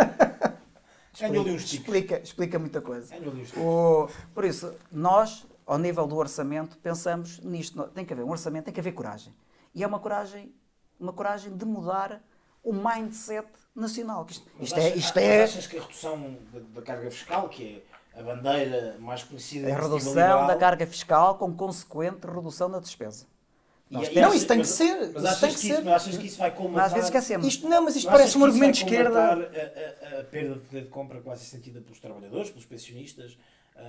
[1.29, 1.73] Tipos.
[1.73, 3.13] Explica, explica muita coisa.
[3.57, 7.81] O- por isso, nós, ao nível do orçamento, pensamos nisto.
[7.89, 9.33] Tem que haver um orçamento, tem que haver coragem.
[9.73, 10.53] E é uma coragem,
[10.99, 12.21] uma coragem de mudar
[12.63, 14.25] o mindset nacional.
[14.29, 16.37] Isto, isto é, isto mas é achas que a redução
[16.73, 21.37] da, carga fiscal, que é a bandeira mais conhecida a redução liberal, da carga fiscal
[21.37, 23.25] com consequente redução da despesa.
[23.91, 25.83] Nós e Não, isso tem que mas- ser, Mas achas, tem que que isso, ser.
[25.83, 26.55] mas achas que isso vai.
[26.71, 27.45] Mas às vezes esquecemos.
[27.45, 29.19] Isto não, mas isto achas parece um argumento de esquerda.
[29.21, 33.37] A, a- a perda de poder de compra quase sentida pelos trabalhadores, pelos pensionistas,
[33.75, 33.81] ah,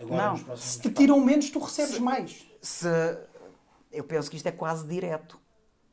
[0.00, 0.32] agora Não.
[0.32, 2.46] nos próximos Se te tiram menos, tu recebes mais.
[2.62, 2.86] se
[3.90, 5.38] eu penso que isto é quase direto.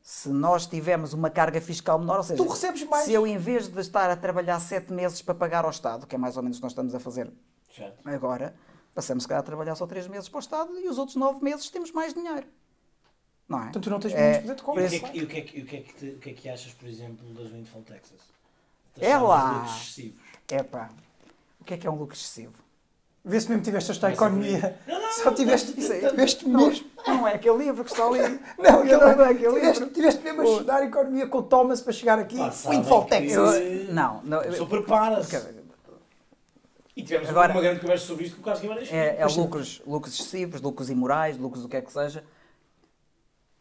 [0.04, 3.06] Se nós tivermos uma carga fiscal menor, ou seja, Tu recebes mais.
[3.06, 6.16] se eu em vez de estar a trabalhar sete meses para pagar ao Estado, que
[6.16, 7.30] é mais ou menos o que nós estamos a fazer
[7.76, 8.08] Certo.
[8.08, 8.56] agora,
[8.96, 11.44] passamos se calhar a trabalhar só três meses para o Estado e os outros nove
[11.44, 12.48] meses temos mais dinheiro.
[13.48, 13.64] Não é?
[13.64, 14.86] Portanto, tu não tens É, poder de E compra.
[14.86, 16.20] o que, é que, e o que é que- o que é que te- o
[16.20, 18.20] que é que achas, por exemplo, das Windfall Texas?
[19.00, 19.64] É lá.
[19.66, 20.20] excessivos.
[20.52, 20.90] Epá,
[21.62, 22.54] o que é que é um lucro excessivo?
[23.24, 24.14] Vê se mesmo tiveste esta aí.
[24.14, 24.80] economia.
[24.88, 26.88] Não, não, Só tiveste, Isso é- tiveste não, mesmo.
[27.06, 28.20] não é aquele livro que está ali.
[28.58, 29.94] Não, não, não é aquele tiveste, livro.
[29.94, 32.38] tiveste mesmo a O- estudar economia com o Thomas para chegar aqui.
[32.38, 33.08] Pá, Windfall.
[33.12, 34.42] Eu- não, não.
[34.44, 35.36] Eu- prepara-se.
[36.96, 38.92] E tivemos Agora- uma grande conversa sobre isto com o Carlos Guimarães.
[38.92, 42.24] É, é lucros, lucros excessivos, lucros imorais, lucros do que é que seja.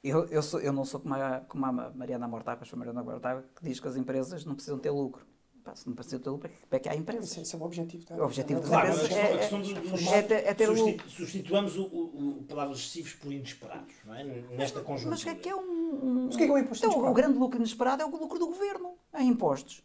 [0.02, 3.44] Eu, eu, sou, eu não sou como a, como a Mariana Mortágua, a Mariana Mortágua,
[3.56, 5.26] que diz que as empresas não precisam ter lucro.
[5.64, 7.36] Pá, se não precisam ter lucro, para que há empresas?
[7.36, 8.06] esse é o objetivo.
[8.06, 8.14] Tá?
[8.14, 11.10] O objetivo das Claro, empresas é- dos, é ter- é ter lucro.
[11.10, 14.22] substituamos o, o, o palavras excessivos por inesperados, não é?
[14.56, 15.10] Nesta conjuntura.
[15.10, 15.60] Mas o que é que é um.
[15.60, 18.06] um Mas o que é que é um imposto então, o grande lucro inesperado é
[18.06, 19.82] o lucro do governo, em impostos.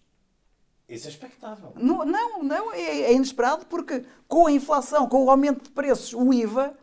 [0.88, 1.72] Esse é expectável.
[1.78, 6.14] Não, não, não, é, é inesperado porque com a inflação, com o aumento de preços,
[6.14, 6.78] o IVA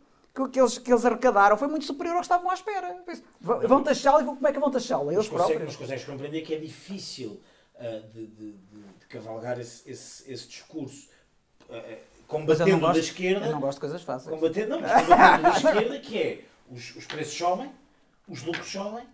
[0.47, 2.97] que, que eles, que eles arrecadaram foi muito superior ao que estavam à espera.
[3.41, 5.07] Vão vão taxá-lo e como é que vão taxá-lo?
[5.07, 5.77] Mas Eles consegues, mas próprios.
[5.77, 7.41] consegues compreender que é difícil
[7.79, 11.09] ah, de, de- de- de cavalgar esse, esse, esse discurso
[11.69, 13.47] eu combatendo não, gosto, da esquerda.
[13.47, 14.35] eu não gosto de coisas fáceis.
[14.35, 17.71] Combatendo, não, mas combatendo da esquerda, que é os, os preços sobem,
[18.29, 19.05] os lucros sobem,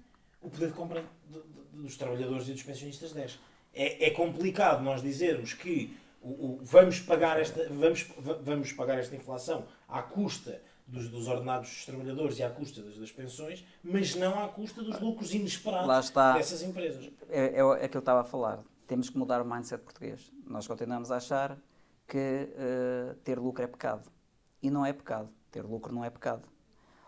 [0.43, 3.39] o poder de compra de- de- dos trabalhadores e dos pensionistas desce.
[3.73, 8.99] É, é complicado nós dizermos que o, o- vamos, pagar esta, vamos, va- vamos pagar
[8.99, 10.61] esta inflação à custa
[10.95, 14.83] dos, dos ordenados dos trabalhadores e à custa das, das pensões, mas não à custa
[14.83, 17.11] dos lucros inesperados dessas empresas.
[17.29, 18.61] É, é, é que eu estava a falar.
[18.87, 20.31] Temos que mudar o mindset português.
[20.47, 21.59] Nós continuamos a achar
[22.07, 22.19] que
[22.57, 24.11] eh, ter lucro é pecado.
[24.63, 25.29] E não é pecado.
[25.51, 26.49] Ter lucro não é pecado.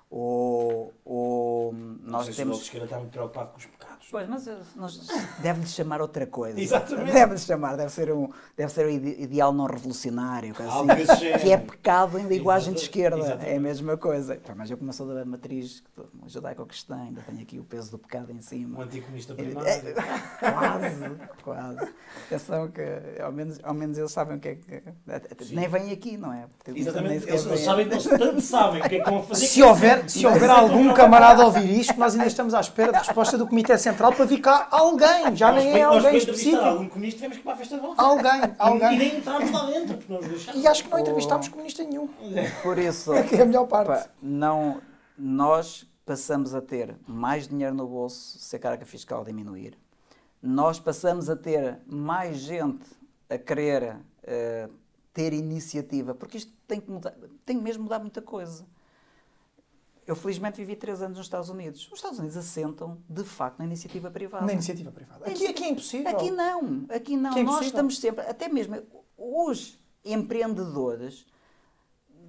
[0.08, 2.58] Ou, ou Não nós sei se o Bloco temos.
[2.58, 3.66] de esquerda está muito preocupado com os
[4.10, 5.08] Pois, mas nós,
[5.40, 6.58] deve-lhe chamar outra coisa.
[6.60, 7.12] Exatamente.
[7.12, 10.54] Deve-lhe chamar, deve ser um, deve ser um ide- ideal não revolucionário,
[10.94, 13.16] desse assim, que é pecado em linguagem de Exatamente, esquerda.
[13.16, 13.60] É a exatamente.
[13.60, 14.38] mesma coisa.
[14.56, 15.82] Mas eu, como sou da matriz
[16.26, 18.82] judaico-cristã, ainda tenho aqui o peso do pecado em cima.
[18.82, 19.94] anticomunista É, primário.
[20.40, 21.88] quase, quase.
[22.26, 22.82] Atenção que
[23.20, 24.82] ao menos, ao menos eles sabem o que é que.
[25.54, 26.46] Nem vêm aqui, não é?
[26.62, 27.28] Porque Exatamente.
[27.28, 27.56] Eles, vêm.
[27.58, 29.46] sabem, eles tanto sabem o que é que a fazer.
[29.46, 32.98] Se houver, se houver algum camarada a ouvir isto, nós ainda estamos à espera de
[32.98, 35.36] resposta do Comitê Central para vir cá alguém.
[35.36, 36.56] Já Nós, nem é nós, alguém específico.
[36.64, 37.94] algum comunista, tivemos que ir para a festa de Bonfim.
[38.00, 38.98] Alguém, E, e alguém.
[38.98, 40.58] nem entramos lá dentro, porque deixaram.
[40.60, 42.08] E acho que não entrevistámos comunista nenhum.
[42.62, 43.86] Por isso, É que é a melhor parte.
[43.88, 44.80] pá, não,
[45.16, 49.78] nós passamos a ter mais dinheiro no bolso se a carga fiscal diminuir.
[50.42, 52.84] Nós passamos a ter mais gente
[53.30, 54.68] a querer eh,
[55.12, 57.14] ter iniciativa, porque isto tem que mudar,
[57.44, 58.64] tem mesmo mudar muita coisa.
[60.06, 61.88] Eu felizmente vivi três anos nos Estados Unidos.
[61.88, 64.46] Os Estados Unidos assentam, de facto, na iniciativa privada.
[64.46, 65.26] Na iniciativa privada.
[65.26, 66.08] Aqui, aqui é impossível.
[66.08, 67.36] Aqui não, aqui não.
[67.36, 68.80] É Nós estamos sempre, até mesmo
[69.16, 71.26] os empreendedores,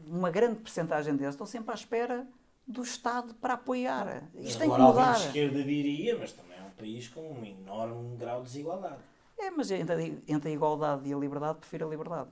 [0.08, 2.28] uma grande percentagem deles estão sempre à espera
[2.66, 4.28] do Estado para apoiar.
[4.36, 5.14] Isto tem que mudar.
[5.14, 9.02] de esquerda diria, mas também é um país com um enorme grau de desigualdade.
[9.38, 12.30] É, mas entre, entre a igualdade e a liberdade, prefiro a liberdade.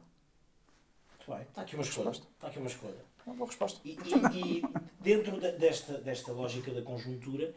[1.12, 1.42] Muito bem.
[1.48, 2.10] Está aqui uma escolha.
[2.10, 3.15] Está aqui uma escolha.
[3.26, 3.80] Uma boa resposta.
[3.84, 4.64] E, e- e
[5.00, 7.54] dentro da- desta, desta lógica da conjuntura,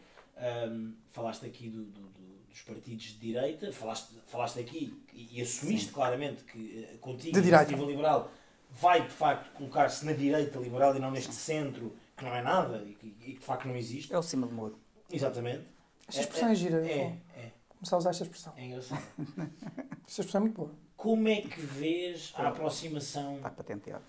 [0.71, 5.43] hum, falaste aqui do- do- do- dos partidos de direita, falaste, falaste aqui e, e
[5.43, 8.31] assumiste claramente que eh, contigo a iniciativa liberal
[8.71, 12.83] vai de facto colocar-se na direita liberal e não neste centro que não é nada
[12.85, 14.13] e que, e que de facto não existe.
[14.13, 14.79] É o cima do muro.
[15.13, 15.65] Exatamente.
[16.09, 16.79] Esta expressão é gira.
[16.79, 17.05] É, vou
[17.37, 18.53] é, Começar a usar esta expressão.
[18.57, 19.03] é engraçado.
[20.09, 20.73] Esta expressão é muito boa.
[20.97, 24.03] Como é que vês a aproximação Está patenteado.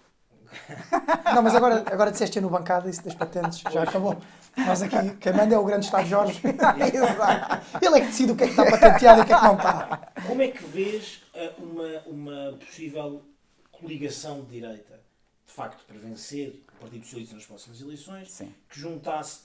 [1.34, 4.18] Não, mas agora, agora disseste no bancada isso das patentes, já acabou.
[4.58, 6.42] Nós aqui, quem manda é o grande Estado Jorge.
[6.46, 7.86] Exato.
[7.86, 9.44] Ele é que decide o que é que está patenteado e o que é que
[9.44, 10.12] não está.
[10.28, 13.24] Como é que vês ah, uma, uma possível
[13.72, 15.00] coligação de direita,
[15.48, 18.54] de facto, para vencer o Partido Socialista nas próximas eleições, Sim.
[18.70, 19.42] que juntasse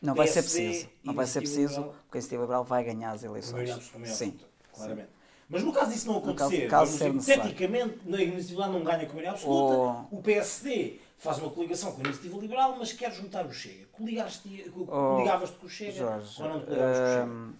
[0.00, 0.88] Não vai ser PSD preciso.
[1.02, 1.94] e Não vai ser preciso, Liberal?
[2.04, 3.70] porque a Iniciativa Liberal vai ganhar as eleições.
[3.70, 4.38] absoluta, Sim.
[4.72, 5.08] claramente.
[5.52, 7.50] Mas no caso disso não caso- acontecer, caso necessário.
[7.50, 11.98] hipoteticamente, a Iniciativa não ganha com a maioria absoluta, o PSD faz uma coligação com
[12.00, 13.86] a Iniciativa Liberal, mas quer juntar o Chega.
[13.92, 17.24] Coligaste- Oh, Coligavas-te com o Chega Jorge, ou não te coligavas com o Chega?
[17.26, 17.52] hum,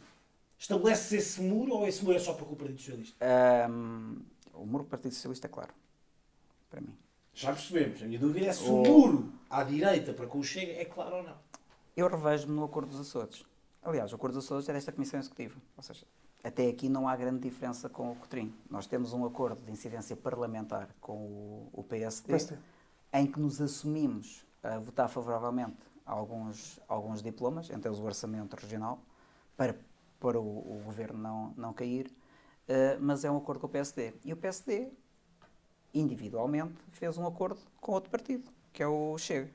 [0.58, 3.26] Estabeleces esse muro ou esse muro é só para com o Partido Socialista?
[3.70, 4.16] hum,
[4.54, 5.74] o muro do Partido Socialista é claro.
[6.70, 6.96] Para mim.
[7.34, 8.02] Já percebemos.
[8.02, 8.80] A minha dúvida é se Oh.
[8.80, 11.34] o muro à direita para com o Chega é claro ou não.
[11.96, 13.44] Eu revejo-me no Acordo dos Açores.
[13.82, 15.56] Aliás, o Acordo dos Açores é desta Comissão Executiva.
[15.76, 16.06] Ou seja,
[16.42, 18.54] até aqui não há grande diferença com o Cotrim.
[18.68, 22.56] Nós temos um acordo de incidência parlamentar com o, o PSD, PSD.
[23.12, 29.00] em que nos assumimos a votar favoravelmente alguns, alguns diplomas, entre eles o Orçamento Regional,
[29.56, 29.76] para,
[30.18, 32.12] para o, o Governo não, não cair,
[32.68, 34.14] eh, mas é um acordo com o PSD.
[34.24, 34.90] E o PSD,
[35.94, 39.50] individualmente, fez um acordo com outro partido, que é o Chega.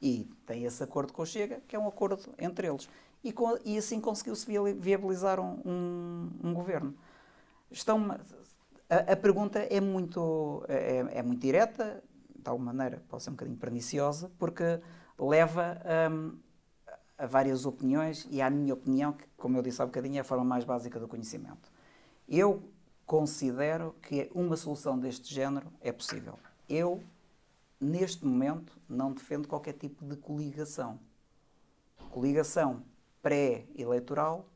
[0.00, 2.88] E tem esse acordo com o Chega, que é um acordo entre eles.
[3.22, 3.34] E,
[3.64, 4.46] e assim conseguiu-se
[4.78, 6.94] viabilizar um, um, um governo.
[7.70, 8.18] Estão,
[8.88, 12.02] a, a pergunta é muito, é, é muito direta,
[12.42, 14.80] de alguma maneira pode ser um bocadinho perniciosa, porque
[15.18, 15.80] leva
[16.10, 16.38] hum,
[17.18, 20.24] a várias opiniões e à minha opinião, que, como eu disse há bocadinho, é a
[20.24, 21.70] forma mais básica do conhecimento.
[22.26, 22.62] Eu
[23.04, 26.38] considero que uma solução deste género é possível.
[26.68, 27.02] Eu,
[27.78, 30.98] neste momento, não defendo qualquer tipo de coligação.
[32.10, 32.82] Coligação
[33.22, 34.46] pré-eleitoral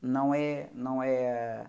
[0.00, 1.66] não é, não é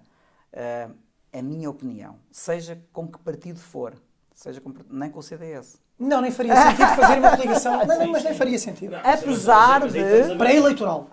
[0.53, 0.89] a,
[1.33, 2.17] a- a minha opinião.
[2.31, 3.93] Seja com que partido for,
[4.33, 5.79] seja com, nem com o CDS.
[5.97, 7.77] Não, nem faria sentido fazer uma coligação.
[7.87, 8.95] Não, não, mas nem faria sentido.
[8.97, 11.09] Apesar de- Pré-eleitoral.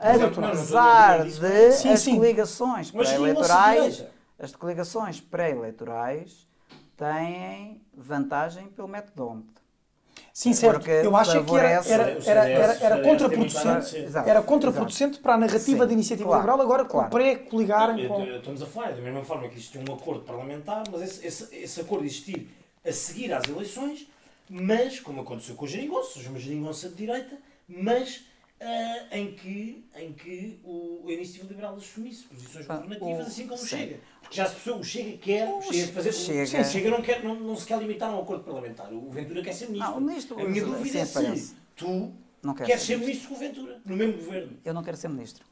[0.48, 4.04] Apesar de Sim, as coligações pré-eleitorais,
[4.40, 6.48] as coligações pré-eleitorais
[6.96, 9.44] têm vantagem pelo método
[10.32, 10.78] Sim, certo.
[10.78, 13.96] Porque Eu acho que era, era, o era, era, era contraproducente.
[14.26, 17.08] Era contraproducente para a narrativa da iniciativa claro, liberal, agora com claro.
[17.08, 18.20] o pré-coligarem com.
[18.20, 21.26] Eu- eu- Estamos a falar da mesma forma que existe um acordo parlamentar, mas esse,
[21.26, 22.48] esse, esse acordo existir
[22.84, 24.08] a seguir às eleições,
[24.48, 27.36] mas, como aconteceu com o Geringonça, uma Geringonça de direita,
[27.68, 28.24] mas
[28.64, 33.58] ah, em que, em que o, a Iniciativa Liberal assumisse posições governativas, assim como o
[33.58, 33.76] sim.
[33.76, 34.00] Chega.
[34.20, 36.12] Porque já se percebeu, o Chega quer O Chega fazer.
[36.12, 38.92] Chega- Sim, o Chega não, quer, não, não se quer limitar a um acordo parlamentar.
[38.92, 39.92] O Ventura quer ser ministro.
[39.92, 42.12] Não, ministro, a minha dúvida é se tu
[42.42, 44.56] Não queres ser ser ministro com o Ventura, no mesmo governo.
[44.64, 45.44] Eu não quero ser ministro.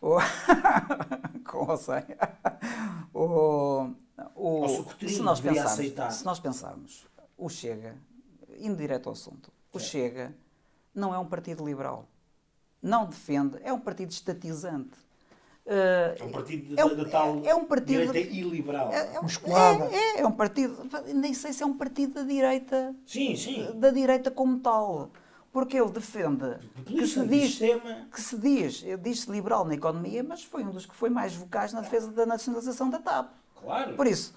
[0.00, 0.18] O...
[1.50, 2.02] Com ou sem.
[3.14, 3.94] Ou
[5.06, 7.06] se nós pensarmos, se nós pensarmos,
[7.38, 7.96] o Chega,
[8.58, 10.34] indo direto ao assunto, o Chega
[10.94, 12.08] não é um partido liberal.
[12.84, 14.90] Não defende, é um partido estatizante.
[15.66, 18.92] Uh, É um partido é da, um- da tal é um partido- direita iliberal.
[18.92, 19.84] é, é, um- Musculada.
[19.86, 20.76] é, é, é um partido,
[21.14, 23.70] nem sei se é um partido da direita, Sim, sim.
[23.74, 25.10] da direita como tal.
[25.50, 28.08] Porque ele defende que se diz sistema.
[28.12, 31.72] que se diz, diz-se liberal na economia, mas foi um dos que foi mais vocais
[31.72, 33.30] na defesa da nacionalização da TAP.
[33.62, 33.94] Claro.
[33.94, 34.34] Por isso,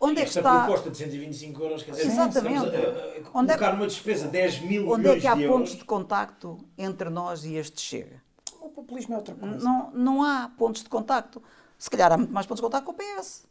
[0.00, 2.66] onde é que está, proposta de 125 euros, quer dizer, Exatamente.
[2.66, 5.34] a, a- a Onde é que- uma despesa de 10 mil onde é que há
[5.34, 5.76] de pontos euros.
[5.76, 8.22] de contacto entre nós e este Chega?
[8.60, 9.56] O populismo é outra coisa.
[9.58, 11.42] Não, não há pontos de contacto.
[11.78, 13.44] Se calhar há muito mais pontos de contacto com o PS.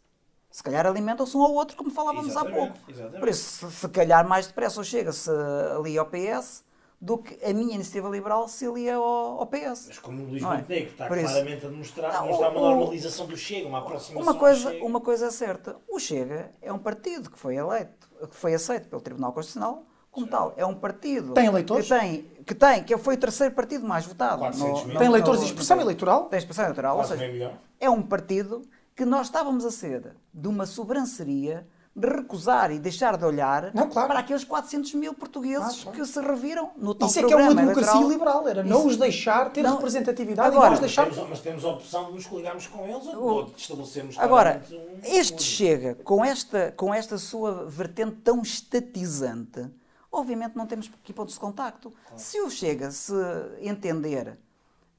[0.52, 2.92] Se calhar alimentam-se um ao outro, como falávamos há Exatamente, pouco.
[2.92, 3.20] exatamente.
[3.20, 5.30] Por isso, se, se calhar mais depressa chega-se
[5.78, 6.64] ali ao PS
[7.00, 9.04] do que a minha iniciativa liberal se alia ao,
[9.40, 9.86] ao PS.
[9.88, 10.58] Mas como o Luís Não é?
[10.58, 13.80] Montenegro está Por isso- claramente a demonstrar, Não, demonstrar uma o- normalização do Chega, uma
[13.80, 14.86] aproximação Uma coisa, Chega.
[14.86, 18.88] uma coisa é certa, o Chega é um partido que foi eleito, que foi aceito
[18.88, 20.54] pelo Tribunal Constitucional como tal.
[20.56, 21.88] É um partido Tem eleitores?
[21.88, 24.40] que tem, que tem, que foi o terceiro partido mais votado.
[24.40, 24.98] 400 mil.
[24.98, 26.26] Tem eleitores no- de expressão no- eleitoral?
[26.26, 28.62] Tem expressão eleitoral, ou seja, é um partido
[28.96, 31.68] que nós estávamos a ser de uma sobranceria
[31.98, 34.10] recusar e deixar de olhar Não, claro.
[34.10, 35.98] para aqueles 400 mil portugueses Ah, claro.
[36.00, 38.40] que se reviram no tal Isso é que é uma programa democracia eleitoral.
[38.42, 41.10] liberal, era não Isso- os deixar ter Não, representatividade agora- e não os deixar.
[41.10, 44.62] Temos- mas temos a opção de nos coligarmos com eles O- ou de estabelecermos Agora,
[44.70, 49.66] um este chega com esta, com esta sua vertente tão estatizante,
[50.12, 51.94] obviamente não temos aqui pontos de contacto.
[52.18, 53.14] Se o Chega se
[53.62, 54.38] entender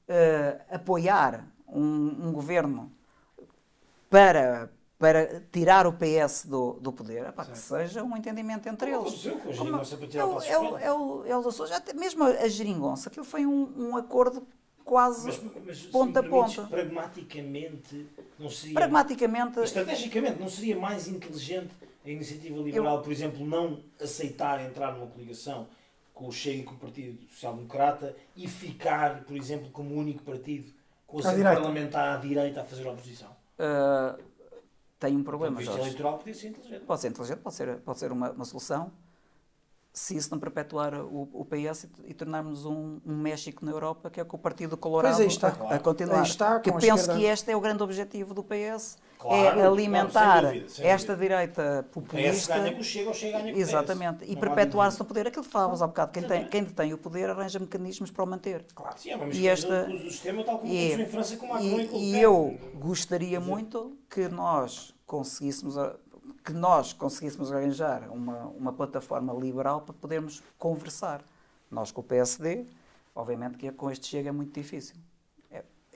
[0.09, 2.91] eh, apoiar um, um governo
[4.09, 9.03] para, para tirar o PS do, do poder, epá, que seja um entendimento entre Como
[9.07, 9.13] eles.
[9.25, 10.77] aconteceu com a geringonça para tirar é o o- Passos é Coelho.
[10.77, 14.45] é o- é Açores, até mesmo a geringonça, aquilo foi um, um acordo
[14.83, 16.63] quase Mas, mas ponta a ponta.
[16.63, 18.07] pragmaticamente,
[18.39, 18.73] não seria...
[18.75, 21.69] Pragmaticamente, Estrategicamente, não seria mais inteligente
[22.03, 25.67] a iniciativa liberal, por exemplo, não aceitar entrar numa coligação
[26.13, 30.23] com o Chega e com o Partido Social Democrata e ficar, por exemplo, como único
[30.23, 30.71] partido
[31.05, 33.29] com o parlamentar à direita a fazer oposição?
[33.59, 34.19] Uh,
[34.99, 35.81] tem um Do problema, Jorge.
[35.81, 36.85] eleitoral podia ser inteligente.
[36.85, 38.91] Pode ser inteligente, pode ser, pode ser uma, uma solução,
[39.93, 44.09] se isso não perpetuar o, o PS e, e tornarmos um, um México na Europa,
[44.09, 45.47] que é com o Partido Colorado Pois aí está.
[45.47, 46.17] a, a continuar.
[46.21, 47.15] Aí está, que penso esquerda.
[47.19, 50.85] que este é o grande objetivo do PS, Claro, é claro, alimentar sem dúvida, sem
[50.87, 51.35] esta dúvida.
[51.35, 52.57] direita O PS populista.
[52.59, 53.61] ganha com o Chega ou Chega ganha o PS.
[53.61, 54.25] Exatamente.
[54.25, 55.27] E perpetuar-se no poder.
[55.27, 56.11] Aquilo que falávamos há bocado.
[56.11, 58.63] Quem tem, quem detém o poder arranja mecanismos para o manter.
[58.75, 61.47] Claro, sim, é uma E esta- do, do sistema tal como E, em França com
[61.47, 65.75] Macron e, e, e eu gostaria muito que nós conseguíssemos
[66.45, 71.21] que nós conseguíssemos arranjar uma, uma plataforma liberal para podermos conversar.
[71.69, 72.65] Nós com o PSD,
[73.13, 74.95] obviamente que com este chega é muito difícil.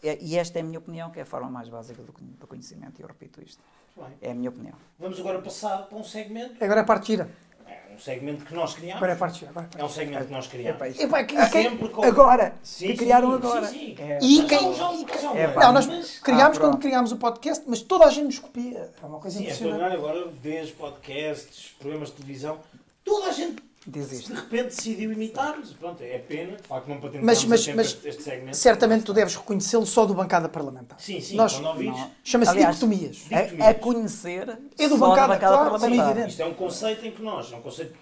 [0.04, 2.12] É- é- e esta é a minha opinião, que é a forma mais básica do,
[2.14, 3.62] con- do conhecimento, e eu repito isto.
[3.96, 4.08] Bem.
[4.22, 4.74] É a minha opinião.
[5.00, 7.30] Vamos agora passar para um segmento, Agora é a parte gira.
[7.68, 8.96] é um segmento que nós criámos.
[8.98, 9.52] Agora é a parte gira.
[9.52, 10.88] Agora é É um segmento que nós criámos.
[10.88, 12.56] Isto- Epá, que- quem- Sempre com- Agora!
[12.64, 13.68] Sim, que criaram sim, agora.
[13.68, 13.96] sim, sim.
[14.00, 15.66] É- E quem- já- já- já- É, pá.
[15.66, 18.90] Não, nós mas- criámos Ah, quando criámos o podcast, mas toda a gente nos copia.
[19.02, 19.82] É uma coisa Sim, é impressionante.
[19.84, 19.98] extraordinário.
[20.22, 22.60] Agora vês podcasts, programas de televisão,
[23.04, 25.74] toda a gente Diz de repente decidiu imitar-nos.
[25.74, 28.56] Pronto, é pena, de facto não patentamos Mas- mas- mas este, segmento.
[28.56, 31.00] Certamente tu deves reconhecê-lo só do bancada parlamentar.
[31.00, 32.12] Sim, sim, Nós- quando.
[32.24, 33.26] Chama-se dicotomias.
[33.60, 36.12] A, a conhecer É do só bancada, da bancada claro, Sim, é parlamentar.
[36.12, 36.30] evidente.
[36.30, 37.96] isto é um conceito em que nós, é um conceito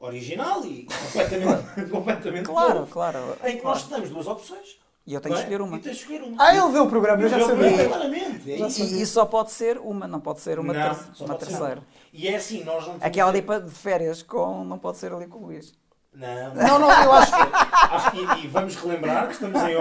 [0.00, 3.36] original e completamente, completamente Claro, novo, claro.
[3.44, 4.79] em que nós temos duas opções.
[5.10, 5.42] E eu tenho que é?
[5.42, 5.76] escolher uma.
[5.76, 6.40] E tens de escolher uma.
[6.40, 7.88] Ah, ele vê o programa, eu já é o sabia.
[7.88, 8.52] claramente.
[8.52, 8.82] É Já isso.
[8.82, 11.50] E, e só pode ser uma, não pode ser uma, Não, ter- uma pode ser
[11.50, 11.82] terceira.
[12.12, 15.26] E é assim, nós não Aquela ali para- de férias com não pode ser ali
[15.26, 15.74] com o Luís.
[16.14, 17.42] Não, Não, não, eu acho que.
[17.42, 19.74] Acho que, e, e vamos relembrar que estamos em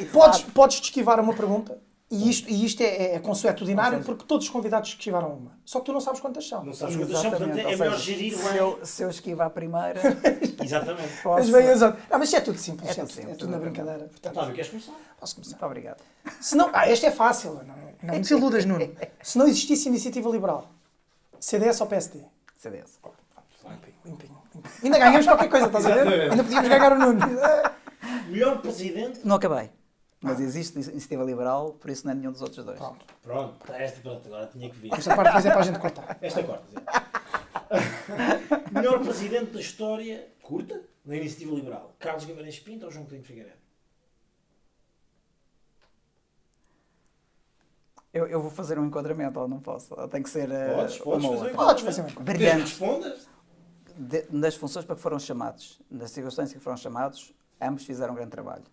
[0.00, 1.78] e Podes, podes te esquivar a uma pergunta.
[2.14, 5.52] E isto, e isto é, é consuetudinário Ou seja- porque todos os convidados esquivaram uma.
[5.64, 6.62] Só que tu não sabes quantas são.
[6.62, 9.98] não sabes quantas são, portanto é melhor gerir se eu, se eu esquivar a primeira,
[10.62, 11.08] Exatamente.
[11.10, 11.52] Mas posso...
[11.52, 11.98] bem, exato.
[12.10, 12.86] Ah, mas é tudo simples.
[12.86, 14.04] É isto É, tudo tudo, é simples, tudo na tudo brincadeira.
[14.10, 14.92] Portanto, Otávio, queres começar?
[15.18, 15.50] posso começar.
[15.52, 16.02] Muito obrigado.
[16.38, 17.54] Se não, ah, este é fácil.
[17.54, 18.94] Não, não me desiludas, Nuno.
[19.22, 20.68] Se não existisse iniciativa liberal,
[21.40, 22.18] CDS ou PSD?
[22.58, 22.98] CDS.
[23.64, 24.74] Limpinho, limpinho, limpinho.
[24.84, 26.30] Ainda ganhamos qualquer coisa, estás a ver?
[26.30, 27.20] Ainda podíamos ganhar o Nuno.
[28.28, 29.20] Melhor presidente.
[29.24, 29.70] Não acabei.
[30.22, 32.78] Mas existe iniciativa liberal, por isso não é nenhum dos outros dois.
[32.78, 33.04] Pronto.
[33.22, 34.92] Pronto, tá, esta pronto, agora tinha que vir.
[34.94, 36.18] Esta parte depois é para a gente cortar.
[36.22, 36.64] Esta corta.
[36.70, 36.82] Zé.
[38.72, 41.94] Melhor presidente da história curta da iniciativa liberal.
[41.98, 43.56] Carlos Guimarães Pinto ou João Coutinho Figueiredo?
[48.12, 49.98] Eu, eu vou fazer um enquadramento, ou não posso?
[49.98, 52.60] Ou tem que ser eh, Podes, podes uma fazer um Podes fazer um enquadramento.
[52.60, 53.28] Respondas.
[53.96, 58.16] De- nas funções para que foram chamados, nas circunstâncias que foram chamados, ambos fizeram um
[58.16, 58.64] grande trabalho.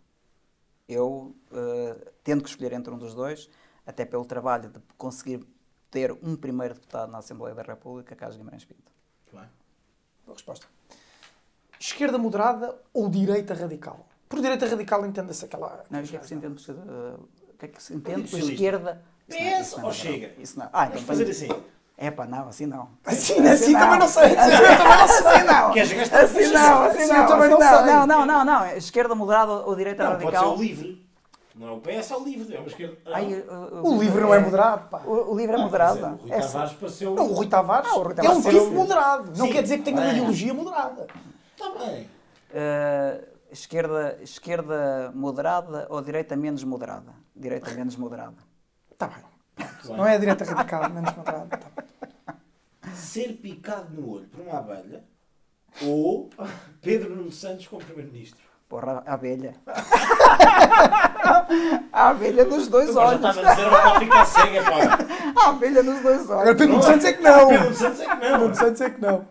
[0.94, 3.48] Eu, eh, tendo que escolher entre um dos dois,
[3.86, 5.46] até pelo trabalho de conseguir
[5.92, 8.92] ter um primeiro deputado na Assembleia da República, Carlos Guimarães Pinto.
[9.32, 9.50] Muito bem.
[10.26, 10.66] Boa resposta.
[11.80, 14.08] Esquerda moderada ou direita radical?
[14.28, 15.84] Por direita radical entenda-se aquela.
[15.92, 17.18] Não, o que é que se entende, por- eh,
[17.54, 19.04] o que é que se entende por esquerda?
[19.30, 19.94] É ou.
[19.94, 20.34] Chega?
[20.42, 20.70] Isso não.
[20.74, 21.48] Ah, então Vamos fazer assim.
[22.02, 22.88] É pá, não, assim não.
[23.06, 24.38] Assim, assim também não sei.
[24.38, 25.28] Assim também não sei.
[25.28, 25.72] Assim não.
[25.74, 27.28] Queres gastar Assim não, assim Assim não.
[27.28, 27.84] também assim não não.
[27.84, 27.94] sei.
[27.94, 28.66] Não, não, não, não.
[28.68, 30.56] Esquerda moderada ou direita Não, pode ser radical?
[30.56, 31.10] o livre.
[31.56, 32.56] Não é o PS, é o livre.
[32.56, 32.96] É uma esquerda.
[33.84, 35.02] O, livro não é moderado, pá.
[35.06, 35.96] O, livro é Ah, moderado.
[35.98, 37.16] dizer, O Rui É Tavares pareceu.
[37.16, 39.34] Não, o Rui Tavares é um tipo moderado.
[39.38, 41.06] Não quer dizer que tenha uma ideologia moderada.
[41.52, 42.10] Está bem.
[42.54, 43.22] Eh,
[43.52, 47.12] esquerda, esquerda moderada ou direita menos moderada?
[47.36, 48.38] Direita menos moderada.
[48.90, 49.24] Está bem.
[49.98, 51.58] Não é a direita radical, menos moderada.
[51.58, 51.79] Tá bem.
[52.94, 55.04] Ser picado no olho por uma abelha
[55.84, 56.30] ou
[56.82, 58.44] Pedro Nuno Santos como Primeiro-Ministro.
[58.68, 59.56] Porra, a abelha.
[61.92, 63.38] a abelha nos dois Agora já olhos.
[63.38, 65.42] estava a dizer, mas para ficar cega, pá.
[65.42, 66.58] A abelha nos dois Agora olhos.
[66.58, 67.48] Pedro Nuno Santos é que não.
[67.48, 68.40] Pedro Nuno Santos é que Pedro não.
[68.40, 69.28] Nuno Santos é que não.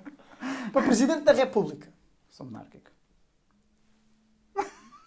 [0.73, 1.89] Para Presidente da República.
[2.31, 2.91] Sou monárquico.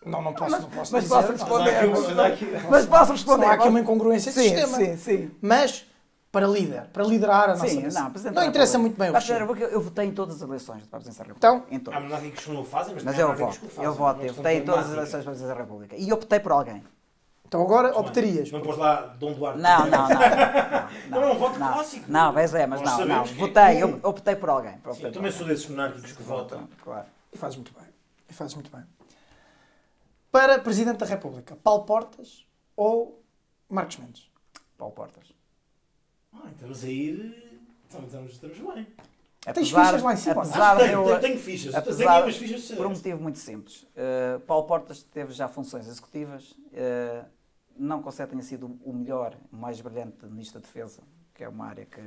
[0.06, 1.16] Não, não posso, não posso mas dizer.
[1.16, 1.74] posso responder.
[2.70, 3.46] Mas posso responder.
[3.46, 4.78] Há aqui uma incongruência de sim, sistema.
[4.78, 5.32] Sim, sim.
[5.42, 5.86] Mas
[6.32, 8.04] para líder, para liderar a nossa Sim, nação.
[8.04, 8.80] não, Presidente não da interessa República.
[8.90, 9.46] muito bem o Presidente da.
[9.46, 11.48] República, Eu votei em todas as eleições para a Presidência da República.
[11.48, 11.66] Então?
[11.70, 12.02] Em Há todas.
[12.04, 13.60] monárquicos que não o fazem, mas, Mas também há eu monárquicos voto.
[13.60, 13.86] que o fazem.
[13.86, 14.16] Eu voto.
[14.16, 15.96] Uma Eu questão votei em todas as eleições para a Presidência da República.
[15.98, 16.84] E optei por alguém.
[17.46, 18.50] Então agora optarias.
[18.50, 19.60] Não pôs lá Dom Duarte.
[19.60, 20.20] Não, não, não.
[21.10, 22.06] Não, é um voto não, clássico.
[22.10, 23.26] Não, mas é, mas Nós não, não.
[23.26, 24.76] sabemos que é Votei, eu optei por alguém.
[24.94, 26.70] Sim, eu também sou desses monárquicos que votam.
[26.82, 27.08] Claro.
[27.34, 27.84] E fazes muito bem.
[28.30, 28.86] E fazes muito bem.
[30.32, 32.46] Para Presidente da República, Paulo Portas
[32.78, 33.22] ou
[33.70, 34.30] Marcos Mendes?
[34.78, 35.31] Paulo Portas.
[36.44, 37.62] Ah, estamos a ir.
[37.88, 38.88] Estamos, estamos, estamos bem.
[39.54, 41.72] Tens fichas lá em cima, Apesar de tenho, eu, tenho, tenho fichas.
[41.72, 43.84] Tenho apesar, umas fichas por um motivo muito simples.
[43.84, 46.52] Uh, Paulo Portas teve já funções executivas.
[46.52, 47.26] uh,
[47.76, 51.02] não considero que tenha sido o melhor, o mais brilhante ministro da Defesa
[51.34, 52.02] que é uma área que,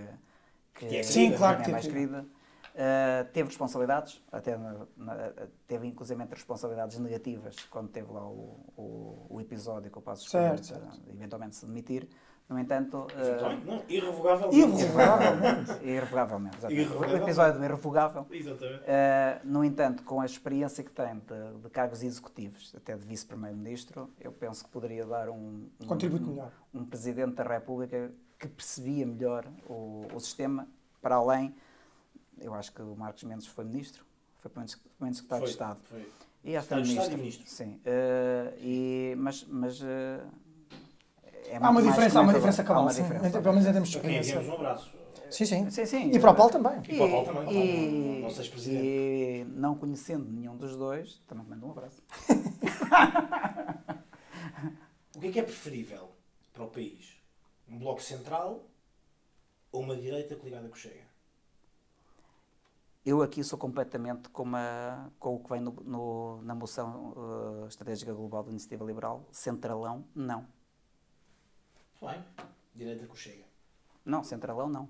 [0.74, 2.24] que Que é Sim, querida, claro é mais querida.
[2.74, 5.32] Uh, teve responsabilidades, até na- na-
[5.66, 10.73] teve inclusive responsabilidades negativas quando teve lá o, o, o episódio que o Passo Certo,
[10.73, 12.09] de, eventualmente se demitir.
[12.49, 14.53] No entanto, uh, não, irrevogável.
[14.53, 15.73] Irrevogávelmente.
[15.83, 16.93] irrevogavelmente, exatamente.
[16.93, 18.27] o episódio do irrevogável.
[18.31, 18.83] Exatamente.
[18.83, 24.11] Uh, no entanto, com a experiência que tem de, de cargos executivos, até de vice-primeiro-ministro,
[24.21, 26.53] eu penso que poderia dar um, um, Contributo um- melhor.
[26.75, 30.69] um presidente da República que percebia melhor o, o sistema,
[31.01, 31.55] para além.
[32.39, 34.05] Eu acho que o Marcos Mendes foi ministro,
[34.43, 35.81] foi pelo menos, pelo menos secretário de Foi, Estado.
[35.89, 36.12] foi.
[36.45, 36.93] E de ministro.
[36.93, 37.47] Estado e ministro.
[37.47, 37.81] Sim.
[37.87, 39.85] Uh, e, mas mas uh,
[41.55, 43.05] é Há uma mais diferença, há uma diferença Há cabal, uma sim.
[43.05, 44.31] Pelo uma menos em termos de experiência.
[44.37, 44.93] enviamos um abraço.
[45.31, 45.71] Sim, sim.
[45.71, 46.11] Sim, sim.
[46.13, 46.79] E para o Paulo também.
[46.89, 47.53] E para o Paulo também.
[47.53, 48.85] E, ex-presidente.
[48.87, 52.03] e não conhecendo nenhum dos dois, também mando um abraço.
[55.17, 56.11] O que é que é preferível
[56.53, 57.17] para o país?
[57.69, 58.65] Um bloco central
[59.73, 61.05] ou uma direita coligada com o Chega?
[63.05, 67.15] Eu aqui sou completamente com, a- com o que vem no- no- na moção
[67.65, 69.27] eh, estratégica global da Iniciativa Liberal.
[69.31, 70.47] Centralão, não.
[72.01, 72.25] Bem.
[72.75, 73.45] Direita com o Chega.
[74.05, 74.89] Não, centralão, não.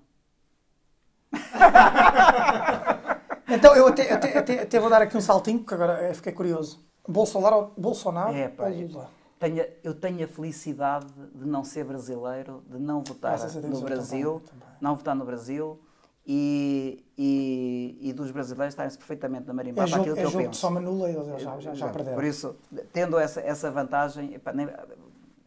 [3.47, 6.33] Então, eu até, até, até, até vou dar aqui um saltinho, porque agora eh, fiquei
[6.33, 6.83] curioso.
[7.07, 9.09] Bolsonaro, Bolsonaro É, pá, ou Lula?
[9.39, 13.79] Tenho, eu tenho a felicidade de não ser brasileiro, de não votar Graças a Deus,
[13.79, 14.75] no Brasil, também, também.
[14.81, 15.79] não votar no Brasil
[16.25, 20.25] e, e, e dos brasileiros estarem-se perfeitamente na É marimba para jogo, aquilo que é
[20.25, 20.59] eu jogo de penso.
[20.61, 22.15] soma nula e eles já, já, já perderam.
[22.15, 22.55] Por isso,
[22.91, 24.67] tendo essa, essa vantagem, epá, nem-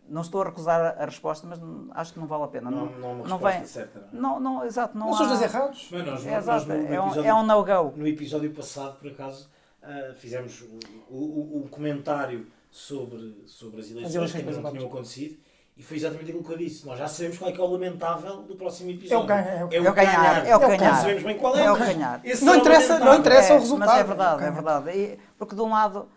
[0.09, 2.70] não estou a recusar a, resposta, mas não- acho que não vale a pena.
[2.70, 4.20] Não, não há uma resposta certa, não é?
[4.22, 4.97] Não, não, exato.
[4.98, 5.89] Não, Não são os há- dois errados?
[5.93, 7.93] Mas nós, É, nós exato, no, no é, um, episódio, é um no-go.
[7.97, 9.48] no episódio passado, por acaso,
[9.82, 14.86] ah, fizemos o, o, o comentário sobre, sobre as eleições, eleições que ainda não tinham
[14.86, 15.36] acontecido,
[15.76, 16.85] e foi exatamente aquilo que eu disse.
[16.86, 19.24] Nós já sabemos qual é que é o lamentável do próximo É episódio.
[19.24, 19.47] o ganhar.
[19.47, 20.90] É o, É o ganhar, é o É o ganhar.
[20.93, 21.64] Não sabemos bem qual é.
[21.64, 22.20] É o mas ganhar.
[22.24, 23.89] esse Não interessa- não interessa o É, resultado.
[23.89, 24.90] Mas é verdade, é verdade.
[24.90, 26.09] E- porque de um lado,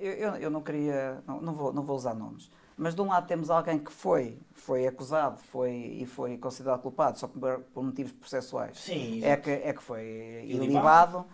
[0.00, 3.26] eu, eu, não queria, não, não, vou, não vou usar nomes, mas de um lado
[3.26, 5.70] temos alguém que foi, foi acusado foi,
[6.00, 8.78] e foi considerado culpado só por, por motivos processuais.
[8.78, 11.24] Sim, é que, é que foi Ilibado.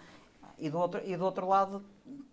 [0.58, 1.82] E do, outro, e do outro lado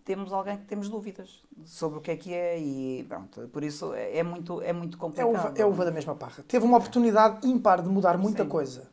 [0.05, 3.93] temos alguém que temos dúvidas sobre o que é que é e pronto, por isso
[3.93, 5.29] é, é muito, é muito É complicado.
[5.29, 6.41] uva, é uva da mesma parra.
[6.47, 8.49] Teve uma oportunidade ímpar de mudar muita Sim.
[8.49, 8.89] coisa.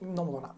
[0.00, 0.54] Não mudou nada.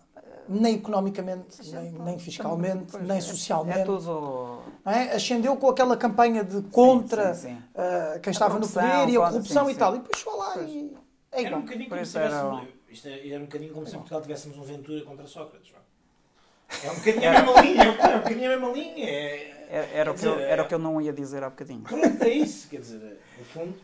[0.49, 3.79] Nem economicamente, nem, nem fiscalmente, nem é- socialmente.
[3.81, 4.56] É tudo...
[4.87, 5.13] não é?
[5.15, 7.63] Ascendeu com aquela campanha de contra sim, sim.
[7.75, 9.79] ah, quem estava no poder e a corrupção sim, e sim.
[9.81, 9.95] tal.
[9.97, 10.71] E depois chegou lá Pois.
[10.71, 10.97] e
[11.33, 13.93] é Era um bocadinho como se tivéssemos, era- isto é- era um bocadinho como se
[13.95, 15.73] em Portugal tivéssemos um Ventura contra Sócrates.
[15.73, 16.87] não é?
[16.87, 19.09] É um bocadinho a mesma linha, é um bocadinho a mesma linha.
[19.11, 21.43] É, Era, era, o que eu, dizer, era é- o que eu não ia dizer
[21.43, 21.81] há bocadinho.
[21.81, 22.69] Pronto, é isso.
[22.69, 23.75] Quer dizer, no fundo,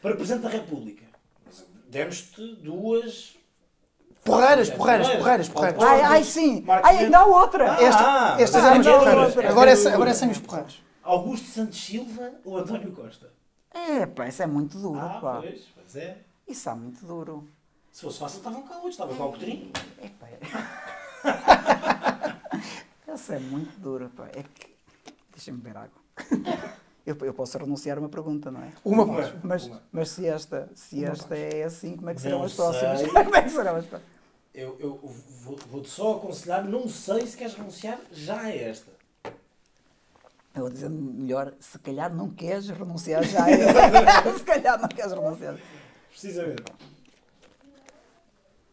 [0.00, 1.04] para Presidente da República,
[1.88, 3.36] demos-te duas.
[4.24, 5.48] Porreiras, É, porreiras, porreiras.
[5.48, 5.82] porreiras, porreiras.
[5.82, 6.64] Ai, Ai, sim!
[6.68, 7.72] Ai, ainda há outra!
[7.72, 9.34] Ah, Esta- estas ah, eram não, porreiros.
[9.34, 10.16] não, Agora, é, não, agora não.
[10.16, 10.82] são os porreiros.
[11.02, 13.30] Augusto Santos Silva ou António Costa?
[13.74, 15.38] É, pá, isso é muito duro, Ah, pá.
[15.40, 16.18] pois, pois é.
[16.46, 17.48] Isso é muito duro.
[17.90, 18.92] Se fosse fácil, estavam cá outros.
[18.92, 19.70] Estava cá o Coutinho.
[20.00, 20.28] É, pá.
[23.14, 24.26] Isso é muito duro, pá.
[24.34, 24.72] É que...
[25.34, 26.02] Deixa-me beber água.
[27.04, 28.68] Eu, eu posso renunciar a uma pergunta, não é?
[28.84, 29.34] Uma voz.
[29.42, 29.82] Mas, Uma.
[29.90, 33.00] mas se esta, se esta é assim, como é que serão Não as próximas?
[33.00, 33.08] sei.
[33.10, 34.11] Como é que serão as próximas?
[34.54, 35.00] Eu, eu
[35.42, 38.90] vou- vou-te só aconselhar, não sei se queres renunciar já a esta.
[40.54, 43.44] Eu vou dizer melhor, se calhar não queres renunciar já.
[43.44, 44.32] a esta.
[44.38, 45.56] se calhar não queres renunciar.
[46.10, 46.62] Precisamente.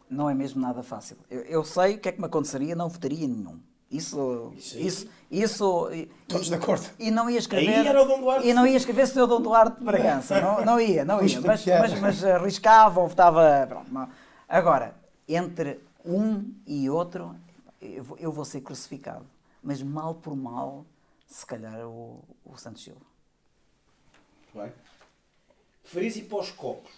[0.09, 1.15] Não é mesmo nada fácil.
[1.29, 3.59] Eu, eu sei o que é que me aconteceria, não votaria em nenhum.
[3.91, 6.85] Isso, Isso isso, isso, e- Todos de acordo.
[6.99, 7.79] E não ia escrever.
[7.79, 8.47] Aí era o Dom Duarte.
[8.47, 9.25] E não ia escrever Sr.
[9.27, 10.39] Dom Duarte de Bragança.
[10.41, 11.41] Não, não ia, não ia.
[11.41, 11.81] Mas, que era.
[11.87, 13.65] mas, mas arriscava ou votava.
[13.67, 14.07] Pronto, não.
[14.47, 14.93] Agora,
[15.35, 17.35] entre um e outro,
[17.81, 19.25] eu vou, eu vou ser crucificado.
[19.61, 20.85] Mas mal por mal,
[21.27, 23.01] se calhar o, o Santos Silva.
[24.53, 24.71] Bem.
[25.83, 26.91] Preferias ir para os copos?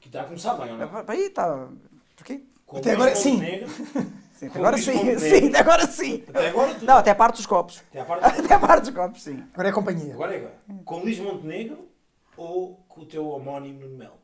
[0.00, 1.04] Que está a começar bem, ou não?
[1.08, 1.68] Aí está.
[2.16, 2.42] Porquê?
[2.64, 3.40] Com Até agora, sim.
[4.36, 6.22] Sim, Com agora sim, sim, até agora sim.
[6.28, 7.82] Até agora tu- Não, até a parte dos copos.
[7.88, 8.24] Até à parte.
[8.44, 9.42] Até a parte dos copos, sim.
[9.54, 10.12] Agora é companhia.
[10.12, 10.58] Agora é agora.
[10.84, 11.88] Com Luís Montenegro
[12.36, 14.18] ou com o teu homónimo Melo?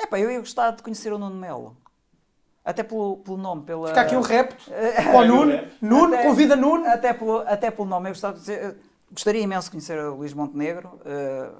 [0.00, 1.76] É pá, eu ia gostar de conhecer o Nuno Melo.
[2.64, 3.88] Até pelo, pelo nome, pela.
[3.88, 5.52] Fica aqui um repto para o Nuno.
[5.80, 6.86] Nuno, Até- convida Nuno.
[6.86, 8.08] Até pelo, até pelo nome.
[8.08, 8.76] Eu gostava de dizer,
[9.10, 11.50] gostaria imenso de conhecer o Luís Montenegro, eh,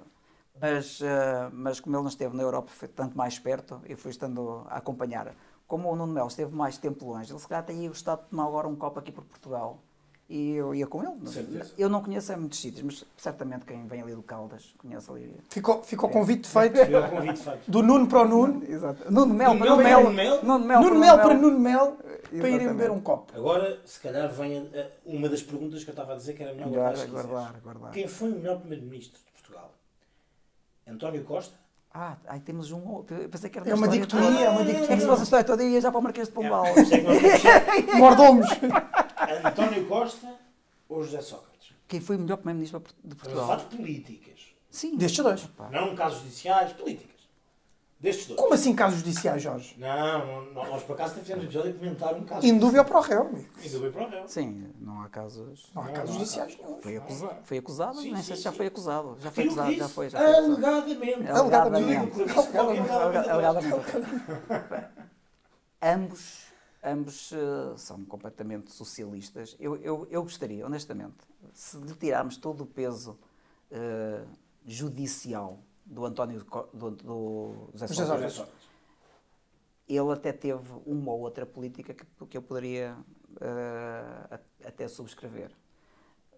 [0.61, 4.11] mas, eh, mas como ele não esteve na Europa, foi tanto mais perto, eu fui
[4.11, 5.35] estando a acompanhar.
[5.67, 8.45] Como o Nuno Melo esteve mais tempo longe, ele se calhar teria gostado de tomar
[8.45, 9.79] agora um copo aqui por Portugal
[10.31, 11.13] e eu ia com ele.
[11.77, 15.35] Eu não conheço é muitos sítios, mas certamente quem vem ali do Caldas conhece ali.
[15.49, 17.69] Ficou, ficou convite feito o convite feito.
[17.69, 18.65] do Nuno para o Nuno.
[18.65, 19.11] Exato.
[19.11, 20.43] Nuno Mel, Nuno para Nuno Mel Nuno Mel.
[20.45, 21.97] Nuno Mel, Nuno Mel para Nuno Mel
[22.39, 23.33] para irem beber um copo.
[23.37, 24.71] Agora, se calhar, vem
[25.05, 27.91] uma das perguntas que eu estava a dizer que era melhor Melhor guardar, guardar, guardar.
[27.91, 29.75] Quem foi o melhor primeiro-ministro de Portugal?
[30.87, 31.59] António Costa?
[31.93, 33.17] Ah, aí temos um outro.
[33.17, 35.07] Eu pensei que era É uma dicotomia, é uma É que se dicotomia.
[35.09, 36.65] fosse a história toda, ia já para o Marquês de Pombal.
[36.71, 36.89] É temos
[37.43, 38.47] sempre Mordomos.
[39.45, 40.35] António Costa
[40.89, 41.73] ou José Sócrates?
[41.89, 43.47] Quem foi o melhor primeiro-ministro de Estamos a Portugal?
[43.47, 44.41] falar de políticas.
[44.71, 44.97] Sim.
[44.97, 45.49] Destes dois.
[45.71, 47.11] Não casos judiciais, políticas.
[47.99, 48.41] Destes dois.
[48.41, 49.75] Como assim casos judiciais, Jorge?
[49.77, 52.47] Não, não, não, nós por acaso fizemos episódio a comentar um caso.
[52.47, 53.49] Indúbio para o réu, amigo.
[53.63, 54.29] Ainda bem para o réu.
[54.29, 55.71] Sim, não há casos.
[55.75, 56.81] Não há Não, casos não há judiciais nenhum.
[56.81, 59.19] Foi acusado, foi acusado Sim, nem sim, sei se já foi acusado.
[59.21, 60.35] Já foi acusado, já foi, já foi.
[60.35, 61.29] Alegadamente.
[61.29, 62.23] Alegadamente.
[62.23, 62.91] Alegadamente.
[63.31, 63.77] Alegadamente.
[65.83, 66.45] ambos,
[66.83, 69.57] ambos eh, são completamente socialistas.
[69.61, 71.17] Eu, eu, eu gostaria, honestamente,
[71.53, 73.19] se retirarmos todo o peso
[73.71, 74.25] eh,
[74.67, 78.43] judicial do António do, do José Sócrates,
[79.89, 82.97] ele até teve uma ou outra política que, que eu poderia
[84.31, 85.51] a- até subscrever.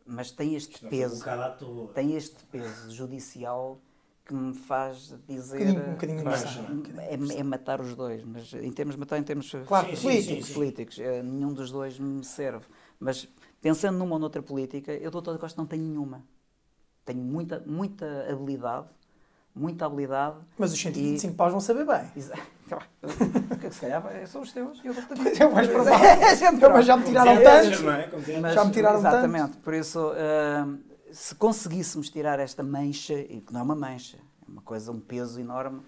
[0.07, 1.93] Mas tem este Isto um peso, bocado à toa.
[1.93, 3.79] tem este peso judicial
[4.25, 6.93] que me faz dizer bocadinho- um bocadinho pá, interessante.
[7.35, 10.03] é, é matar os dois, mas em termos de matar em termos Claro, Sim, sim,
[10.03, 10.37] políticos.
[10.37, 10.55] sim, sim.
[10.55, 12.65] políticos, eh, nenhum dos dois me serve.
[13.01, 13.29] Mas
[13.61, 16.23] pensando numa ou noutra política, eu do António Costa não tenho nenhuma.
[17.05, 18.87] Tenho muita, muita habilidade,
[19.55, 20.37] muita habilidade.
[20.57, 22.11] Mas os 125 paus vão saber bem.
[22.17, 22.37] Exa-
[23.61, 26.09] que se calhar são os teus e eu dou-te É o mais provável.
[26.09, 28.11] É, mas já me tiraram é?
[28.41, 29.57] Mas, Já me tiraram Exatamente.
[29.59, 30.79] Por isso, hum,
[31.13, 35.01] se conseguíssemos tirar esta mancha, e que não é uma mancha, é uma coisa, um
[35.01, 35.83] peso enorme,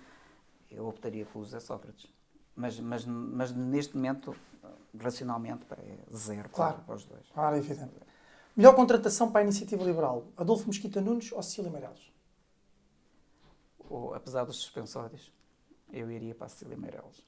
[0.70, 2.12] eu optaria pelo José Sócrates.
[2.56, 4.34] Mas, mas, mas neste momento,
[4.98, 6.78] racionalmente, é zero para- Claro.
[6.86, 7.26] para os dois.
[7.32, 7.92] Claro, é evidente.
[8.56, 10.26] Melhor contratação para a Iniciativa Liberal?
[10.36, 12.12] Adolfo Mesquita Nunes ou Cecília Meirelles?
[13.90, 15.32] Ou, apesar dos suspensórios,
[15.92, 17.24] eu iria para a Cecília Meirelles.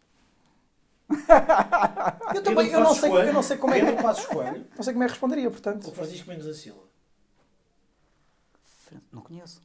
[2.35, 4.93] Eu também, eu não sei, eu não sei como é que, Passos Coelho não sei
[4.93, 5.87] como é que responderia, portanto.
[5.87, 6.86] ou Francisco Mendes da Silva?
[9.13, 9.61] Não conheço.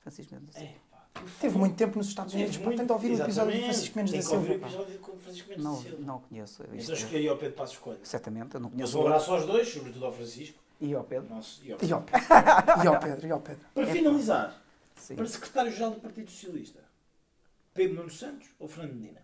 [0.00, 0.54] Francisco Mendes.
[0.54, 0.74] da Silva.
[0.74, 1.06] É, pá.
[1.40, 2.56] Teve muito tempo nos Estados Unidos.
[2.58, 3.62] pá, Tem de ouvir o episódio de.
[3.62, 4.64] Francisco Mendes Tem da que ouvir Silva.
[4.64, 5.98] o episódio com Francisco Mendes Não, da Silva.
[6.04, 6.62] não conheço.
[6.62, 8.00] Então Isto- escolhi ao Pedro Passos Coelho.
[8.04, 8.98] certamente, eu não Mas conheço.
[8.98, 10.58] um abraço aos dois, sobretudo ao Francisco.
[10.80, 11.34] E ao Pedro?
[11.34, 12.26] Nosso, e ao E ao Pedro.
[12.84, 13.26] E ao Pedro.
[13.26, 13.64] E ao Pedro.
[13.74, 14.62] Para finalizar,
[14.94, 15.16] Sim.
[15.16, 16.84] para secretário-geral do Partido Socialista,
[17.72, 19.22] Pedro Nuno Santos ou Fernando Medina?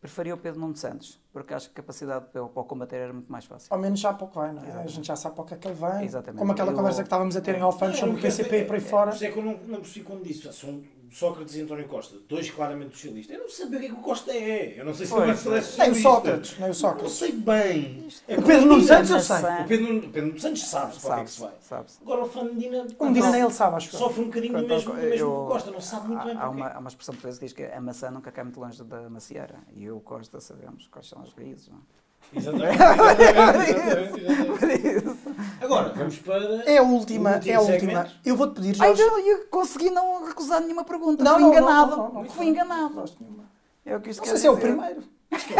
[0.00, 3.30] Preferia o Pedro Nuno Santos, porque acho que a capacidade para o combater era muito
[3.32, 3.66] mais fácil.
[3.72, 4.64] Ao menos já há pouco vai, não é?
[4.64, 4.92] A Exatamente.
[4.92, 6.04] gente já sabe para o que é que ele vem.
[6.04, 6.38] Exatamente.
[6.38, 8.22] Como aquela Eu- conversa que estávamos a ter em off anos sobre o Não, não,
[8.22, 9.10] PCP e por aí fora.
[9.10, 10.52] Por isso é que eu não, não percebi quando disse.
[10.52, 10.80] São
[11.10, 13.36] Sócrates e António Costa, dois claramente socialistas.
[13.36, 14.74] Eu não sei bem o que é que o Costa é.
[14.80, 15.82] Eu não sei se Pois, ele é socialista.
[15.82, 16.52] Nem o Sócrates.
[16.58, 17.12] Nem o Não Sócrates.
[17.14, 18.08] sei bem.
[18.28, 18.82] É O como Pedro o Nuno.
[18.82, 19.36] Santos eu sei.
[19.36, 21.48] O Pedro, Nuno- Pedro Nuno Santos sabe-se para o que é que se vai.
[21.50, 21.98] Sabe-se, sabe-se.
[22.02, 22.86] Agora o Fernando Medina.
[22.98, 23.98] O Medina nem ele sabe, acho eu.
[23.98, 26.24] Sofre um bocadinho do mesmo, ao- do mesmo que eu- o Costa, não sabe muito
[26.24, 28.30] bem há, há para uma, há uma expressão portuguesa que diz que a maçã nunca
[28.32, 29.56] cai muito longe da macieira.
[29.74, 31.68] E eu, Costa, sabemos quais são as raízes.
[31.68, 31.78] Não?
[31.78, 32.07] é?
[32.34, 34.58] Exatamente, exatamente, exatamente, exatamente.
[34.58, 35.16] Por isso.
[35.62, 36.62] Agora, vamos para.
[36.70, 37.78] É a última, é a última.
[37.80, 38.10] segmento.
[38.24, 39.02] Eu vou-te pedir, Ai, Jorge.
[39.02, 41.24] eu, eu consegui não recusar nenhuma pergunta.
[41.24, 41.90] Não, fui não, enganado.
[41.96, 42.24] não, não, não.
[42.30, 42.94] fui enganado.
[42.94, 43.44] Gosto de nenhuma.
[43.86, 45.02] É o que isto Não quer sei se é o primeiro.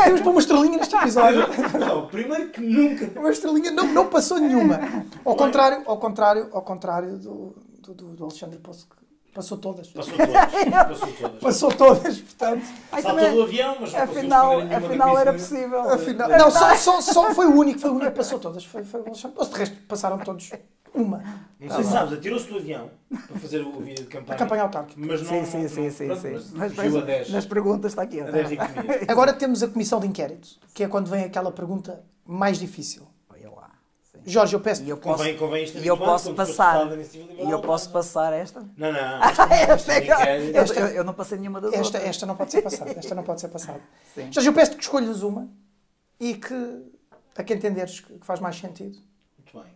[0.04, 1.40] Temos para uma estrelinha neste episódio.
[1.78, 3.18] Não, primeiro que nunca.
[3.18, 4.78] Uma estrelinha não, não passou nenhuma.
[5.24, 8.96] Ao contrário, ao contrário, ao contrário do, do, do- do Alexandre Poço, que
[9.34, 9.88] passou todas.
[9.88, 10.34] Passou todas.
[10.88, 11.40] Passou todas.
[11.40, 12.64] Passou todas, portanto.
[12.92, 15.80] Ai, Saltou também- do avião, mas não Afinal, nenhuma afinal era possível.
[15.90, 18.64] Afinal, não, só, só, só foi o único, foi o único que passou todas.
[18.64, 19.50] Foi, foi o Alexandre Poço.
[19.52, 20.50] De resto, passaram todos
[20.94, 21.22] uma.
[21.60, 22.90] Não sei se sabes, atirou-se do avião
[23.28, 24.34] para fazer o vídeo de campanha.
[24.34, 25.00] A campanha autárquica.
[25.04, 25.28] Mas não.
[25.28, 26.06] Sim, sim, não- sim, sim.
[26.06, 26.30] pronto, sim.
[26.32, 27.30] mas Mas fugiu a depois, 10.
[27.30, 28.20] nas perguntas está aqui.
[28.20, 29.02] A 10 economias.
[29.08, 33.06] Agora temos a comissão de inquérito, que é quando vem aquela pergunta mais difícil.
[34.28, 36.86] Jorge, eu peço E eu posso, Convém, convém e eu posso passar.
[36.98, 38.60] E eu posso passar esta?
[38.76, 39.22] Não, não.
[39.72, 42.04] Esta é que- Esta eu, não passei nenhuma das esta, outras.
[42.04, 42.90] esta não pode ser passada.
[42.90, 43.80] Esta não pode ser passada.
[44.14, 44.30] Sim.
[44.30, 45.48] Jorge, eu peço que escolhas uma
[46.20, 46.92] e que,
[47.36, 48.98] a que entenderes que faz mais sentido.
[49.38, 49.72] Muito bem.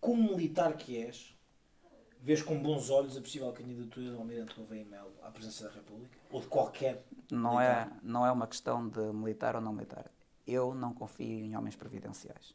[0.00, 1.34] Como militar que és,
[2.20, 6.16] vês com bons olhos a possível candidatura do Almirante Gouveia Melo à presidência da República?
[6.30, 10.06] Ou de qualquer Não é, não é uma questão de militar ou não militar.
[10.46, 12.52] Eu não confio em homens previdenciais.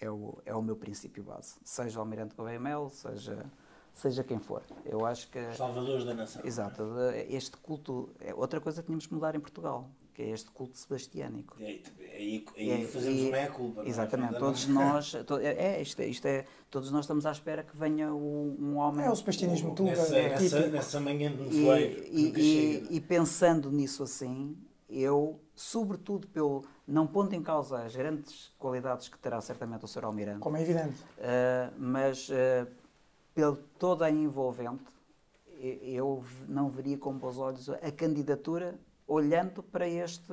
[0.00, 1.54] É o, é o meu princípio base.
[1.64, 3.46] Seja o Almirante Gouveia Melo, seja,
[3.92, 4.62] seja quem for.
[4.84, 5.52] Eu acho que...
[5.54, 6.42] Salvadores da nação.
[6.44, 6.82] Exato.
[6.84, 8.10] de- Este culto...
[8.20, 11.56] É outra coisa que tínhamos que mudar em Portugal, que é este culto sebastiânico.
[11.60, 13.88] E aí, aí, aí É, fazemos e- uma é?
[13.88, 14.38] Exatamente, é?
[14.38, 17.76] todos nós, to- é, é, isto, é, isto é, todos nós estamos à espera que
[17.76, 20.72] venha o- um homem É o sebastianismo tuga, Nessa, é nessa, típico.
[20.76, 22.94] nessa manhã de e, nevoeiro e- e- chega.
[22.94, 24.56] e pensando nisso assim,
[24.90, 30.04] eu, sobretudo pelo não pondo em causa as grandes qualidades que terá certamente o Sr.
[30.04, 31.00] Almirante, Como é evidente.
[31.18, 32.66] Uh, mas uh,
[33.34, 34.84] pelo toda a envolvente,
[35.58, 38.74] e- eu não veria com bons olhos a candidatura
[39.06, 40.32] olhando para este,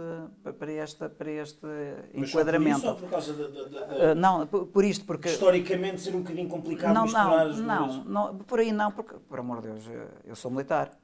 [0.58, 2.78] para este, para este Mas só por enquadramento.
[2.80, 5.30] isso ou por causa da- da- da- Uh, não, por, isto, porque.
[5.30, 8.06] historicamente ser um bocadinho complicado Não, misturar não, as não, duas.
[8.06, 10.98] não, por aí não, porque, por amor de Deus, eu- eu sou militar.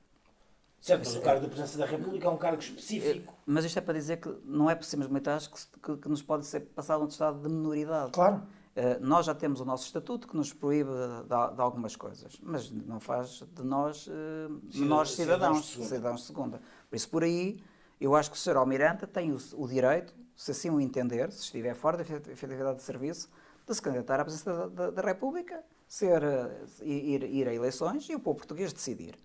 [0.79, 3.33] Certo, mas o cargo da Presidência da República é um cargo específico.
[3.45, 6.21] Mas isto é para dizer que não é por sermos militares que, que- que nos
[6.21, 8.11] pode ser passado um estado de minoridade.
[8.11, 8.43] Claro.
[8.75, 12.69] Eh, nós já temos o nosso estatuto que nos proíbe de, de algumas coisas, mas
[12.71, 14.47] não faz de nós eh,
[14.77, 16.61] menores cidadãos cidadãos, cidadãos de segunda.
[16.89, 17.59] Por isso, por aí,
[17.99, 18.55] eu acho que o Sr.
[18.57, 22.77] Almirante tem o, o direito, se assim o entender, se estiver fora da efet- efetividade
[22.77, 23.29] de serviço,
[23.67, 28.07] de se candidatar à presidência da, da- da República, ser, eh, ir, ir a eleições
[28.07, 29.15] e o povo português decidir.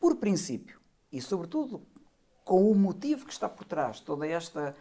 [0.00, 0.80] Por princípio,
[1.16, 1.80] e sobretudo
[2.44, 4.76] com o motivo que está por trás, toda esta,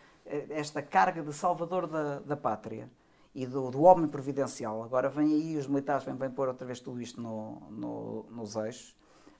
[0.49, 2.89] esta carga de salvador da, da pátria
[3.33, 7.01] e do, do homem providencial, agora vem aí os militares, vêm, pôr outra vez tudo
[7.01, 8.95] isto no, no- nos eixos,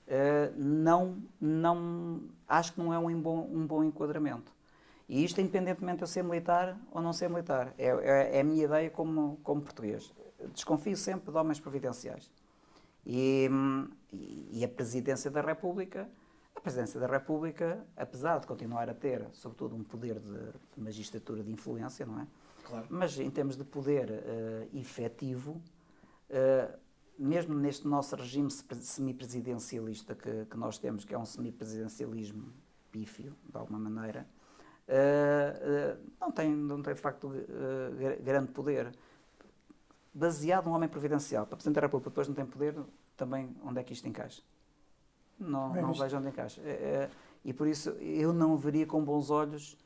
[0.08, 4.52] eh, não, não, acho que não é um bom, um bom enquadramento.
[5.08, 7.72] E isto independentemente de eu ser militar ou não ser militar.
[7.78, 10.12] É, é- é a minha ideia como, como português.
[10.52, 12.30] Desconfio sempre de homens providenciais.
[13.04, 13.48] E-
[14.50, 16.08] e a Presidência da República,
[16.56, 20.32] a Presidência da República, apesar de continuar a ter, sobretudo, um poder de,
[20.74, 22.26] de magistratura de influência, não é?
[22.64, 22.86] Claro.
[22.90, 25.60] Mas em termos de poder eh, efetivo,
[26.28, 26.68] eh,
[27.18, 32.52] mesmo neste nosso regime se- semipresidencialista que, que nós temos, que é um semipresidencialismo
[32.90, 34.26] pífio, de alguma maneira,
[34.88, 37.28] eh, eh, não, tem, não tem de facto
[37.96, 38.92] gra- grande poder.
[40.12, 42.74] Baseado num homem providencial, para Presidente da República depois não tem poder,
[43.16, 44.42] também onde é que isto encaixa?
[45.38, 46.02] Não, Bem não visto.
[46.02, 46.60] vejo onde encaixa.
[46.64, 47.08] É, é,
[47.44, 49.76] e por isso eu não veria com bons olhos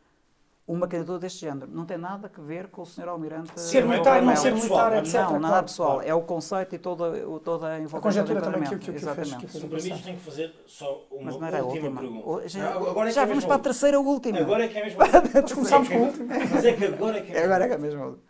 [0.67, 1.69] uma candidatura deste género.
[1.69, 3.09] Não tem nada a ver com o Sr.
[3.09, 3.51] Almirante.
[3.61, 5.15] Ser é militar, não ser é militar, pessoal, etc.
[5.15, 5.65] Não, nada claro.
[5.65, 5.93] pessoal.
[5.95, 6.09] claro.
[6.09, 7.11] É o conceito e toda,
[7.41, 9.37] toda a envolvência conjetura do também que- que- que fez- Exatamente.
[9.47, 12.01] que Se me permites, tenho que fazer só uma Mas não era a última última.
[12.23, 12.49] pergunta.
[12.49, 14.39] Já, Não, agora é já é vamos mesmo para a terceira última.
[14.39, 14.99] Agora é que é mesmo.
[15.33, 16.27] Vamos começarmos com a última.
[16.53, 17.45] Mas é que agora é que é.
[17.45, 18.30] Agora é que é a última.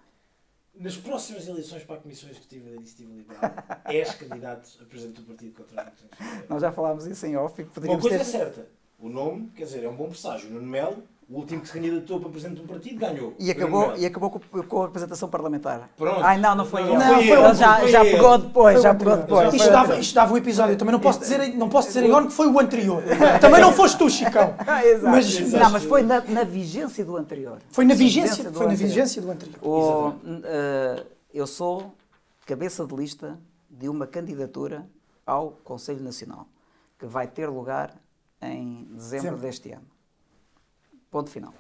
[0.81, 3.41] Nas próximas eleições para a Comissão Executiva da Iniciativa Liberal,
[3.85, 6.47] és candidato a presidente do Partido contra a Democracia.
[6.49, 8.25] Nós já falámos isso em off Uma coisa é ter...
[8.25, 8.67] certa,
[8.99, 10.49] o nome, quer dizer, é um bom presságio.
[10.49, 13.35] Nuno Melo, o último que se candidatou para presidente de um partido, ganhou.
[13.39, 15.89] E acabou, e acabou com, com a representação parlamentar.
[15.97, 16.21] Pronto.
[16.25, 16.99] Ai, não, não foi Não, ele.
[16.99, 17.33] não foi ele.
[17.45, 19.55] ele, já, já pegou depois, Foi já pegou depois.
[19.55, 20.77] Isto dava, o isto dava um episódio.
[20.77, 23.03] Também não posso dizer, não posso dizer agora que foi o anterior.
[23.41, 24.55] Também não foste tu, Chicão.
[24.67, 25.07] Ah, exato.
[25.09, 27.59] Mas- não, mas foi na, na vigência do anterior.
[27.71, 28.89] Foi na vigência, do foi na anterior.
[28.89, 29.59] vigência do anterior.
[29.63, 31.95] O, eh, eu sou
[32.47, 33.39] cabeça de lista
[33.71, 34.85] de uma candidatura
[35.25, 36.47] ao Conselho Nacional,
[36.99, 37.95] que vai ter lugar
[38.43, 39.41] em dezembro Dezembro.
[39.41, 39.85] deste ano.
[41.11, 41.53] Ponto final.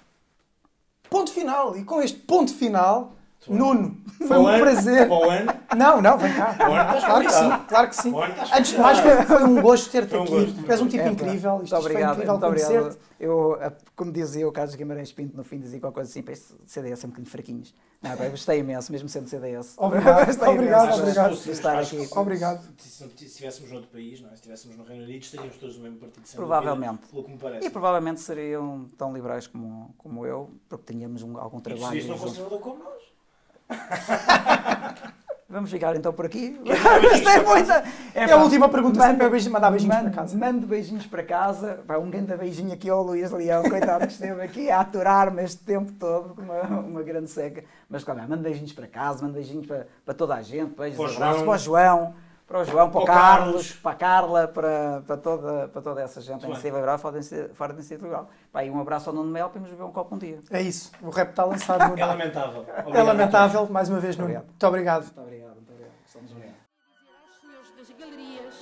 [1.08, 1.76] Ponto final.
[1.76, 3.12] E com este ponto final,
[3.48, 3.96] Nuno,
[4.28, 5.08] foi um ano- prazer.
[5.08, 6.50] Para o ano, Não, não, vem cá.
[6.52, 8.08] Estás Claro que sim, claro que sim.
[8.20, 10.32] Estás Antes de mais, foi, foi um gosto ter-te Foi um aqui.
[10.32, 10.62] gosto.
[10.62, 11.50] Tu és um tipo É, incrível.
[11.52, 12.12] Muito isto foi obrigado.
[12.16, 12.70] incrível obrigado.
[12.72, 12.98] conhecer-te.
[13.18, 16.32] Eu, a- como dizia o Carlos Guimarães Pinto no fim, dizia qualquer coisa assim, para
[16.34, 17.74] este CDS é um bocadinho fraquinhos.
[18.02, 19.74] Não, eu gostei imenso, mesmo sendo CDS.
[19.78, 21.36] Obrigado, obrigado, obrigado.
[21.36, 22.08] de estar aqui.
[22.16, 22.62] Obrigado.
[22.78, 24.30] Se, se, se estivéssemos noutro país, não é?
[24.32, 26.26] se estivéssemos no Reino Unido, estaríamos todos no mesmo partido.
[26.26, 26.92] sem Provavelmente.
[26.92, 27.66] dúvida, Pelo que me parece.
[27.66, 31.86] E provavelmente seriam tão liberais como, como eu, porque tínhamos um- algum E trabalho.
[31.88, 33.09] vocês não conservador como nós.
[35.48, 36.60] Vamos ficar então por aqui.
[36.64, 37.72] Gostei muito.
[38.14, 40.38] É a última pergunta, sempre é beijinho- mandar beijinhos mando- para casa.
[40.38, 41.80] Mando beijinhos para casa.
[41.84, 45.64] Vai, um grande beijinho aqui ao Luís Leão, coitado que esteve aqui a aturar-me este
[45.64, 47.64] tempo todo, com uma, uma grande seca.
[47.88, 51.42] Mas claro, mando beijinhos para casa, mando beijinhos para, para toda a gente, beijos, abraços
[51.42, 52.14] para o João,
[52.50, 53.72] para o João, para o Carlos, Carlos.
[53.74, 56.50] para a Carla, para, para, toda, para toda essa gente, Muito a bem.
[56.54, 58.28] Iniciativa Liberal, fora da Iniciativa- Liberal.
[58.52, 60.40] Pá, e um abraço ao Nuno Mel, para nos beber um copo um dia.
[60.50, 60.90] É isso.
[61.00, 61.88] O rap está lançado.
[61.88, 62.00] Nuno.
[62.00, 62.66] É lamentável.
[62.68, 63.06] É Obrigado.
[63.06, 63.66] lamentável.
[63.70, 64.24] Mais uma vez, Nuno.
[64.30, 64.46] Obrigado.
[64.48, 65.02] Muito obrigado.
[65.04, 65.92] Muito obrigado, muito obrigado.
[66.04, 66.30] Estamos
[67.40, 68.54] senhores das galerias,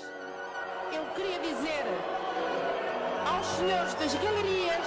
[0.93, 1.85] eu queria dizer
[3.27, 4.86] aos senhores das galerias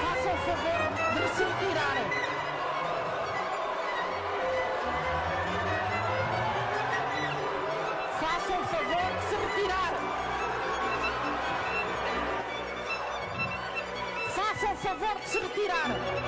[0.00, 1.77] façam o favor de se retirarem.
[15.80, 16.27] Façam o